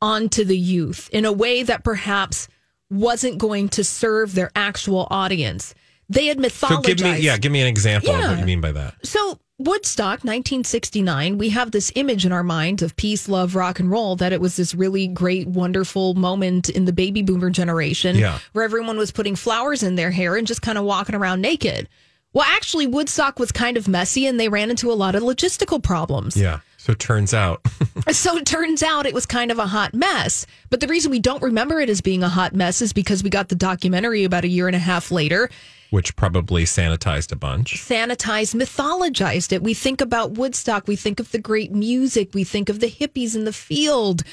onto 0.03 0.45
the 0.45 0.59
youth 0.59 1.09
in 1.13 1.25
a 1.25 1.33
way 1.33 1.63
that 1.63 1.83
perhaps 1.83 2.49
wasn't 2.91 3.39
going 3.39 3.69
to 3.71 3.83
serve 3.83 4.35
their 4.35 4.51
actual 4.55 5.09
audience. 5.11 5.75
They 6.11 6.27
had 6.27 6.37
mythologized. 6.39 6.69
So 6.69 6.81
give 6.83 7.01
me, 7.01 7.19
yeah, 7.21 7.39
give 7.39 7.51
me 7.51 7.63
an 7.63 7.67
example 7.67 8.11
of 8.11 8.21
Yeah. 8.21 8.31
what 8.31 8.39
you 8.39 8.45
mean 8.45 8.61
by 8.61 8.73
that. 8.73 8.95
So 9.07 9.39
Woodstock, 9.59 10.25
1969, 10.25 11.39
we 11.39 11.51
have 11.51 11.71
this 11.71 11.93
image 11.95 12.27
in 12.27 12.33
our 12.33 12.43
minds 12.43 12.83
of 12.83 12.97
peace, 12.97 13.29
love, 13.29 13.55
rock 13.55 13.79
and 13.79 13.89
roll, 13.89 14.17
that 14.17 14.33
it 14.33 14.41
was 14.41 14.57
this 14.57 14.75
really 14.75 15.07
great, 15.07 15.47
wonderful 15.47 16.15
moment 16.15 16.69
in 16.69 16.87
the 16.87 16.93
baby 16.93 17.23
boomer 17.23 17.51
generation 17.51 18.17
Yeah. 18.17 18.41
where 18.53 18.65
everyone 18.65 18.97
was 18.97 19.13
putting 19.13 19.37
flowers 19.37 19.85
in 19.85 19.95
their 19.95 20.11
hair 20.11 20.35
and 20.35 20.45
just 20.45 20.61
kind 20.61 20.77
of 20.77 20.83
walking 20.83 21.15
around 21.15 21.41
naked. 21.41 21.89
Well, 22.33 22.45
actually, 22.49 22.89
Woodstock 22.89 23.39
was 23.39 23.53
kind 23.53 23.77
of 23.77 23.87
messy 23.87 24.27
and 24.27 24.41
they 24.41 24.49
ran 24.49 24.71
into 24.71 24.91
a 24.91 24.95
lot 24.95 25.15
of 25.15 25.23
logistical 25.23 25.81
problems. 25.81 26.37
Yeah. 26.37 26.59
So 26.77 26.91
it 26.93 26.99
turns 26.99 27.33
out, 27.33 27.61
So 28.11 28.37
it 28.37 28.45
turns 28.47 28.83
out 28.83 29.07
it 29.07 29.15
was 29.15 29.25
kind 29.25 29.53
of 29.53 29.61
a 29.61 29.69
hot 29.69 29.95
mess. 29.95 30.47
But 30.69 30.81
the 30.81 30.89
reason 30.89 31.13
we 31.13 31.21
don't 31.21 31.41
remember 31.43 31.81
it 31.81 31.89
as 31.89 32.01
being 32.01 32.25
a 32.25 32.29
hot 32.29 32.55
mess 32.55 32.83
is 32.83 32.93
because 32.93 33.23
we 33.23 33.31
got 33.31 33.49
the 33.51 33.55
documentary 33.55 34.25
about 34.25 34.45
a 34.45 34.49
year 34.49 34.67
and 34.67 34.75
a 34.75 34.81
half 34.81 35.13
later 35.13 35.49
which 35.95 36.17
probably 36.17 36.65
sanitized 36.65 37.31
a 37.31 37.37
bunch. 37.37 37.77
sanitized, 37.77 38.57
mythologized 38.61 39.53
it. 39.53 39.63
We 39.63 39.75
think 39.75 40.01
about 40.01 40.33
Woodstock, 40.33 40.89
we 40.89 40.97
think 40.97 41.21
of 41.21 41.31
the 41.31 41.39
great 41.39 41.71
music, 41.71 42.35
we 42.35 42.43
think 42.43 42.69
of 42.69 42.81
the 42.81 42.91
hippies 42.91 43.37
in 43.37 43.45
the 43.45 43.53
field. 43.53 44.25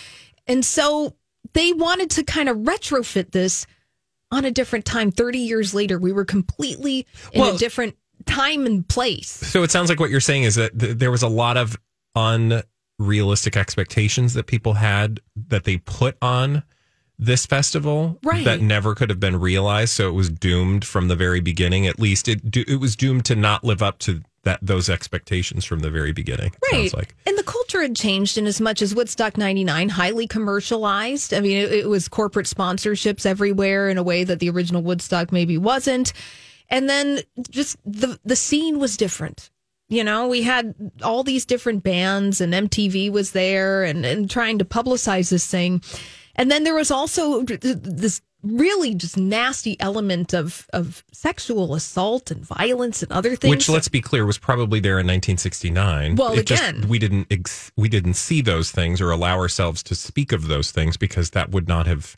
And 0.48 0.66
so 0.66 1.16
they 1.54 1.72
wanted 1.72 2.10
to 2.12 2.24
kind 2.24 2.50
of 2.50 2.58
retrofit 2.58 3.30
this 3.32 3.68
on 4.32 4.44
a 4.44 4.50
different 4.50 4.86
time. 4.86 5.12
30 5.12 5.38
years 5.38 5.76
later, 5.76 6.00
we 6.00 6.12
were 6.12 6.26
completely 6.26 7.06
in 7.32 7.42
Well- 7.42 7.56
a 7.56 7.60
different 7.60 7.96
time 8.26 8.66
and 8.66 8.88
place. 8.88 9.30
So 9.30 9.62
it 9.62 9.70
sounds 9.70 9.88
like 9.90 10.00
what 10.00 10.10
you're 10.10 10.20
saying 10.20 10.44
is 10.44 10.56
that 10.56 10.80
th- 10.80 10.98
there 10.98 11.12
was 11.12 11.22
a 11.22 11.28
lot 11.28 11.58
of 11.58 11.78
unrealistic 12.16 13.56
expectations 13.56 14.34
that 14.34 14.48
people 14.48 14.74
had 14.74 15.20
that 15.36 15.64
they 15.66 15.78
put 15.78 16.18
on 16.24 16.64
this 17.22 17.46
festival 17.46 18.20
Right. 18.24 18.44
that 18.44 18.60
never 18.62 18.96
could 18.96 19.10
have 19.12 19.20
been 19.20 19.40
realized. 19.40 19.94
So 19.94 20.10
it 20.10 20.14
was 20.14 20.30
doomed 20.30 20.84
from 20.84 21.08
the 21.08 21.16
very 21.16 21.40
beginning. 21.40 21.88
At 21.88 22.00
least 22.00 22.28
it 22.28 22.42
it 22.58 22.80
was 22.82 22.96
doomed 22.98 23.24
to 23.26 23.36
not 23.36 23.64
live 23.64 23.82
up 23.82 24.00
to 24.00 24.22
that 24.44 24.58
those 24.62 24.90
expectations 24.90 25.64
from 25.64 25.80
the 25.82 25.92
very 25.92 26.12
beginning. 26.14 26.52
Right. 26.72 26.90
Sounds 26.90 26.94
like. 26.96 27.16
And 27.28 27.38
the 27.38 27.44
culture 27.44 27.84
had 27.84 27.96
changed 27.96 28.40
in 28.40 28.48
as 28.48 28.60
much 28.60 28.82
as 28.82 28.96
Woodstock 28.96 29.38
99, 29.38 29.90
highly 29.90 30.26
commercialized. 30.28 31.32
I 31.32 31.42
mean, 31.42 31.58
it, 31.58 31.72
it 31.72 31.88
was 31.90 32.08
corporate 32.08 32.48
sponsorships 32.48 33.26
everywhere 33.28 33.88
in 33.88 34.00
a 34.00 34.04
way 34.04 34.24
that 34.24 34.40
the 34.40 34.50
original 34.50 34.82
Woodstock 34.82 35.32
maybe 35.32 35.60
wasn't. 35.60 36.12
And 36.70 36.90
then 36.90 37.20
just 37.52 37.78
the, 37.86 38.20
the 38.26 38.36
scene 38.36 38.80
was 38.80 38.98
different. 38.98 39.52
You 39.90 40.04
know, 40.04 40.28
we 40.28 40.42
had 40.42 40.74
all 41.04 41.22
these 41.24 41.46
different 41.46 41.84
bands 41.84 42.42
and 42.42 42.52
MTV 42.54 43.12
was 43.12 43.34
there 43.34 43.84
and, 43.84 44.06
and 44.06 44.28
trying 44.30 44.58
to 44.60 44.66
publicize 44.66 45.30
this 45.30 45.46
thing. 45.46 45.84
And 46.36 46.50
then 46.52 46.64
there 46.64 46.76
was 46.76 46.92
also 46.92 47.44
this 47.44 48.22
really 48.44 48.96
just 48.96 49.18
nasty 49.18 49.80
element 49.80 50.34
of, 50.34 50.68
of 50.74 51.04
sexual 51.12 51.76
assault 51.76 52.32
and 52.32 52.44
violence 52.44 53.04
and 53.04 53.12
other 53.12 53.36
things. 53.36 53.52
Which, 53.52 53.70
let's 53.70 53.88
be 53.88 54.02
clear, 54.02 54.26
was 54.26 54.40
probably 54.40 54.80
there 54.80 54.94
in 55.00 55.06
1969. 55.06 56.16
Well, 56.16 56.34
It 56.34 56.46
just- 56.48 56.64
again- 56.64 56.88
we 56.88 56.98
didn't 56.98 57.28
ex- 57.30 57.72
we 57.78 57.88
didn't 57.88 58.16
see 58.16 58.42
those 58.42 58.72
things 58.72 59.00
or 59.00 59.12
allow 59.12 59.38
ourselves 59.38 59.84
to 59.84 59.96
speak 59.96 60.32
of 60.32 60.48
those 60.48 60.72
things 60.72 60.98
because 60.98 61.32
that 61.32 61.52
would 61.52 61.68
not 61.68 61.86
have 61.86 62.18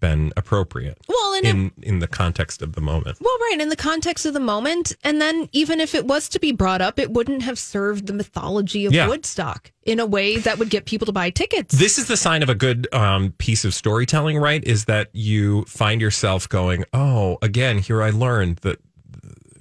been 0.00 0.32
appropriate. 0.36 0.98
Well, 1.08 1.29
and 1.44 1.46
it- 1.46 1.72
in 1.84 1.94
in 1.94 1.98
the 1.98 2.06
context 2.08 2.62
of 2.62 2.72
the 2.74 2.80
moment. 2.80 3.18
Well, 3.20 3.36
right, 3.50 3.58
in 3.60 3.68
the 3.68 3.76
context 3.76 4.26
of 4.26 4.34
the 4.34 4.40
moment. 4.40 4.94
And 5.04 5.20
then 5.20 5.48
even 5.52 5.80
if 5.80 5.94
it 5.94 6.06
was 6.06 6.28
to 6.30 6.40
be 6.40 6.52
brought 6.52 6.80
up, 6.80 6.98
it 6.98 7.10
wouldn't 7.10 7.42
have 7.42 7.58
served 7.58 8.06
the 8.06 8.12
mythology 8.12 8.86
of 8.86 8.92
Yeah. 8.92 9.08
Woodstock 9.08 9.72
in 9.84 9.98
a 10.00 10.06
way 10.06 10.36
that 10.38 10.58
would 10.58 10.70
get 10.70 10.84
people 10.84 11.06
to 11.06 11.12
buy 11.12 11.30
tickets. 11.30 11.74
This 11.76 11.98
is 11.98 12.06
the 12.06 12.16
sign 12.16 12.42
of 12.42 12.48
a 12.48 12.54
good 12.54 12.86
um, 12.92 13.32
piece 13.38 13.64
of 13.64 13.74
storytelling, 13.74 14.38
right? 14.38 14.62
Is 14.64 14.84
that 14.86 15.08
you 15.12 15.64
find 15.64 16.00
yourself 16.00 16.48
going, 16.48 16.84
"Oh, 16.92 17.38
again, 17.42 17.78
here 17.78 18.02
I 18.02 18.10
learned 18.10 18.56
that 18.58 18.78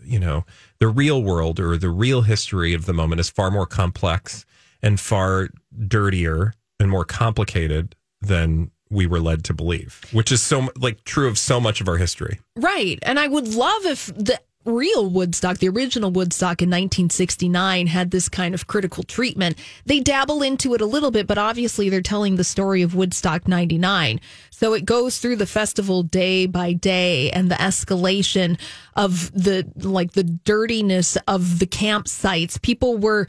you 0.03 0.19
know 0.19 0.45
the 0.79 0.87
real 0.87 1.21
world 1.21 1.59
or 1.59 1.77
the 1.77 1.89
real 1.89 2.21
history 2.23 2.73
of 2.73 2.85
the 2.85 2.93
moment 2.93 3.19
is 3.19 3.29
far 3.29 3.51
more 3.51 3.65
complex 3.67 4.45
and 4.81 4.99
far 4.99 5.49
dirtier 5.87 6.53
and 6.79 6.89
more 6.89 7.05
complicated 7.05 7.95
than 8.21 8.71
we 8.89 9.05
were 9.05 9.19
led 9.19 9.43
to 9.45 9.53
believe." 9.53 10.01
Which 10.11 10.31
is 10.31 10.41
so 10.41 10.69
like 10.77 11.03
true 11.03 11.27
of 11.27 11.37
so 11.37 11.59
much 11.59 11.81
of 11.81 11.87
our 11.87 11.97
history. 11.97 12.39
Right. 12.55 12.99
And 13.03 13.19
I 13.19 13.27
would 13.27 13.47
love 13.53 13.85
if 13.85 14.07
the 14.07 14.39
real 14.65 15.09
Woodstock, 15.09 15.59
the 15.59 15.69
original 15.69 16.11
Woodstock 16.11 16.61
in 16.61 16.69
1969, 16.69 17.87
had 17.87 18.11
this 18.11 18.29
kind 18.29 18.53
of 18.53 18.67
critical 18.67 19.03
treatment. 19.03 19.57
They 19.85 19.99
dabble 19.99 20.41
into 20.41 20.73
it 20.73 20.81
a 20.81 20.85
little 20.85 21.11
bit, 21.11 21.27
but 21.27 21.37
obviously 21.37 21.89
they're 21.89 22.01
telling 22.01 22.35
the 22.35 22.43
story 22.43 22.81
of 22.81 22.93
Woodstock 22.93 23.47
99. 23.47 24.19
So 24.49 24.73
it 24.73 24.85
goes 24.85 25.19
through 25.19 25.37
the 25.37 25.45
festival 25.45 26.03
day 26.03 26.45
by 26.45 26.73
day 26.73 27.31
and 27.31 27.49
the 27.49 27.55
escalation 27.55 28.59
of 28.95 29.31
the 29.31 29.65
like 29.77 30.11
the 30.11 30.23
dirtiness 30.23 31.17
of 31.27 31.59
the 31.59 31.67
campsites. 31.67 32.61
People 32.61 32.97
were 32.97 33.27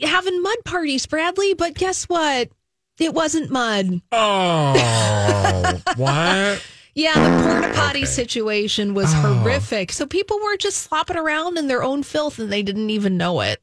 having 0.00 0.42
mud 0.42 0.58
parties, 0.64 1.06
Bradley, 1.06 1.54
but 1.54 1.74
guess 1.74 2.04
what? 2.04 2.48
It 2.98 3.12
wasn't 3.14 3.50
mud. 3.50 4.00
Oh, 4.12 5.80
what? 5.96 6.62
Yeah, 6.98 7.12
the 7.12 7.44
porta 7.60 7.74
potty 7.74 8.06
situation 8.06 8.94
was 8.94 9.12
Oh. 9.12 9.18
horrific. 9.18 9.92
So 9.92 10.06
people 10.06 10.40
were 10.42 10.56
just 10.56 10.78
slopping 10.78 11.18
around 11.18 11.58
in 11.58 11.66
their 11.68 11.82
own 11.82 12.02
filth 12.02 12.38
and 12.38 12.50
they 12.50 12.62
didn't 12.62 12.88
even 12.88 13.18
know 13.18 13.42
it. 13.42 13.60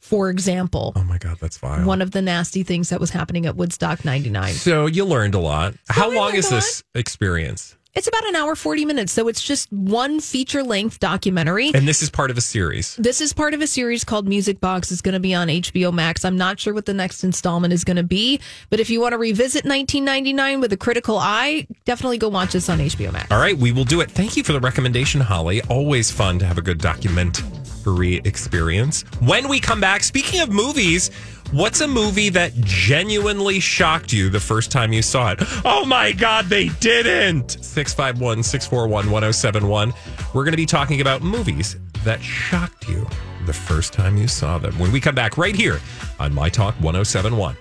For 0.00 0.28
example, 0.28 0.92
Oh 0.96 1.04
my 1.04 1.18
God, 1.18 1.38
that's 1.40 1.58
vile. 1.58 1.86
one 1.86 2.02
of 2.02 2.10
the 2.10 2.20
nasty 2.20 2.64
things 2.64 2.88
that 2.88 2.98
was 2.98 3.10
happening 3.10 3.46
at 3.46 3.54
Woodstock 3.54 4.04
99. 4.04 4.54
So 4.54 4.86
you 4.86 5.04
learned 5.04 5.36
a 5.36 5.38
lot. 5.38 5.74
Oh, 5.74 5.78
How 5.90 6.10
long 6.12 6.34
is 6.34 6.48
this 6.50 6.82
experience? 6.96 7.76
It's 7.94 8.08
about 8.08 8.26
an 8.26 8.36
hour, 8.36 8.56
40 8.56 8.86
minutes. 8.86 9.12
So 9.12 9.28
it's 9.28 9.42
just 9.42 9.70
one 9.70 10.18
feature 10.18 10.62
length 10.62 10.98
documentary. 10.98 11.72
And 11.74 11.86
this 11.86 12.00
is 12.00 12.08
part 12.08 12.30
of 12.30 12.38
a 12.38 12.40
series. 12.40 12.96
This 12.96 13.20
is 13.20 13.34
part 13.34 13.52
of 13.52 13.60
a 13.60 13.66
series 13.66 14.02
called 14.02 14.26
Music 14.26 14.60
Box. 14.60 14.90
It's 14.90 15.02
going 15.02 15.12
to 15.12 15.20
be 15.20 15.34
on 15.34 15.48
HBO 15.48 15.92
Max. 15.92 16.24
I'm 16.24 16.38
not 16.38 16.58
sure 16.58 16.72
what 16.72 16.86
the 16.86 16.94
next 16.94 17.22
installment 17.22 17.74
is 17.74 17.84
going 17.84 17.98
to 17.98 18.02
be, 18.02 18.40
but 18.70 18.80
if 18.80 18.88
you 18.88 18.98
want 18.98 19.12
to 19.12 19.18
revisit 19.18 19.66
1999 19.66 20.60
with 20.62 20.72
a 20.72 20.76
critical 20.78 21.18
eye, 21.18 21.66
definitely 21.84 22.16
go 22.16 22.30
watch 22.30 22.52
this 22.52 22.70
on 22.70 22.78
HBO 22.78 23.12
Max. 23.12 23.30
All 23.30 23.38
right, 23.38 23.58
we 23.58 23.72
will 23.72 23.84
do 23.84 24.00
it. 24.00 24.10
Thank 24.10 24.38
you 24.38 24.42
for 24.42 24.54
the 24.54 24.60
recommendation, 24.60 25.20
Holly. 25.20 25.60
Always 25.68 26.10
fun 26.10 26.38
to 26.38 26.46
have 26.46 26.56
a 26.56 26.62
good 26.62 26.78
documentary 26.78 28.22
experience. 28.24 29.02
When 29.20 29.50
we 29.50 29.60
come 29.60 29.82
back, 29.82 30.02
speaking 30.02 30.40
of 30.40 30.48
movies, 30.48 31.10
what's 31.52 31.80
a 31.80 31.88
movie 31.88 32.30
that 32.30 32.54
genuinely 32.60 33.60
shocked 33.60 34.12
you 34.12 34.28
the 34.30 34.40
first 34.40 34.72
time 34.72 34.92
you 34.92 35.02
saw 35.02 35.32
it? 35.32 35.38
Oh 35.64 35.84
my 35.84 36.12
God, 36.12 36.46
they 36.46 36.68
didn't! 36.80 37.62
651 37.62 38.42
641 38.42 39.10
1071. 39.10 39.92
We're 40.34 40.44
going 40.44 40.52
to 40.52 40.56
be 40.56 40.66
talking 40.66 41.00
about 41.00 41.22
movies 41.22 41.76
that 42.04 42.20
shocked 42.20 42.88
you 42.88 43.06
the 43.46 43.52
first 43.52 43.92
time 43.92 44.16
you 44.16 44.28
saw 44.28 44.58
them 44.58 44.76
when 44.78 44.90
we 44.92 45.00
come 45.00 45.14
back 45.14 45.36
right 45.36 45.54
here 45.54 45.80
on 46.18 46.32
My 46.32 46.48
Talk 46.48 46.74
1071. 46.76 47.56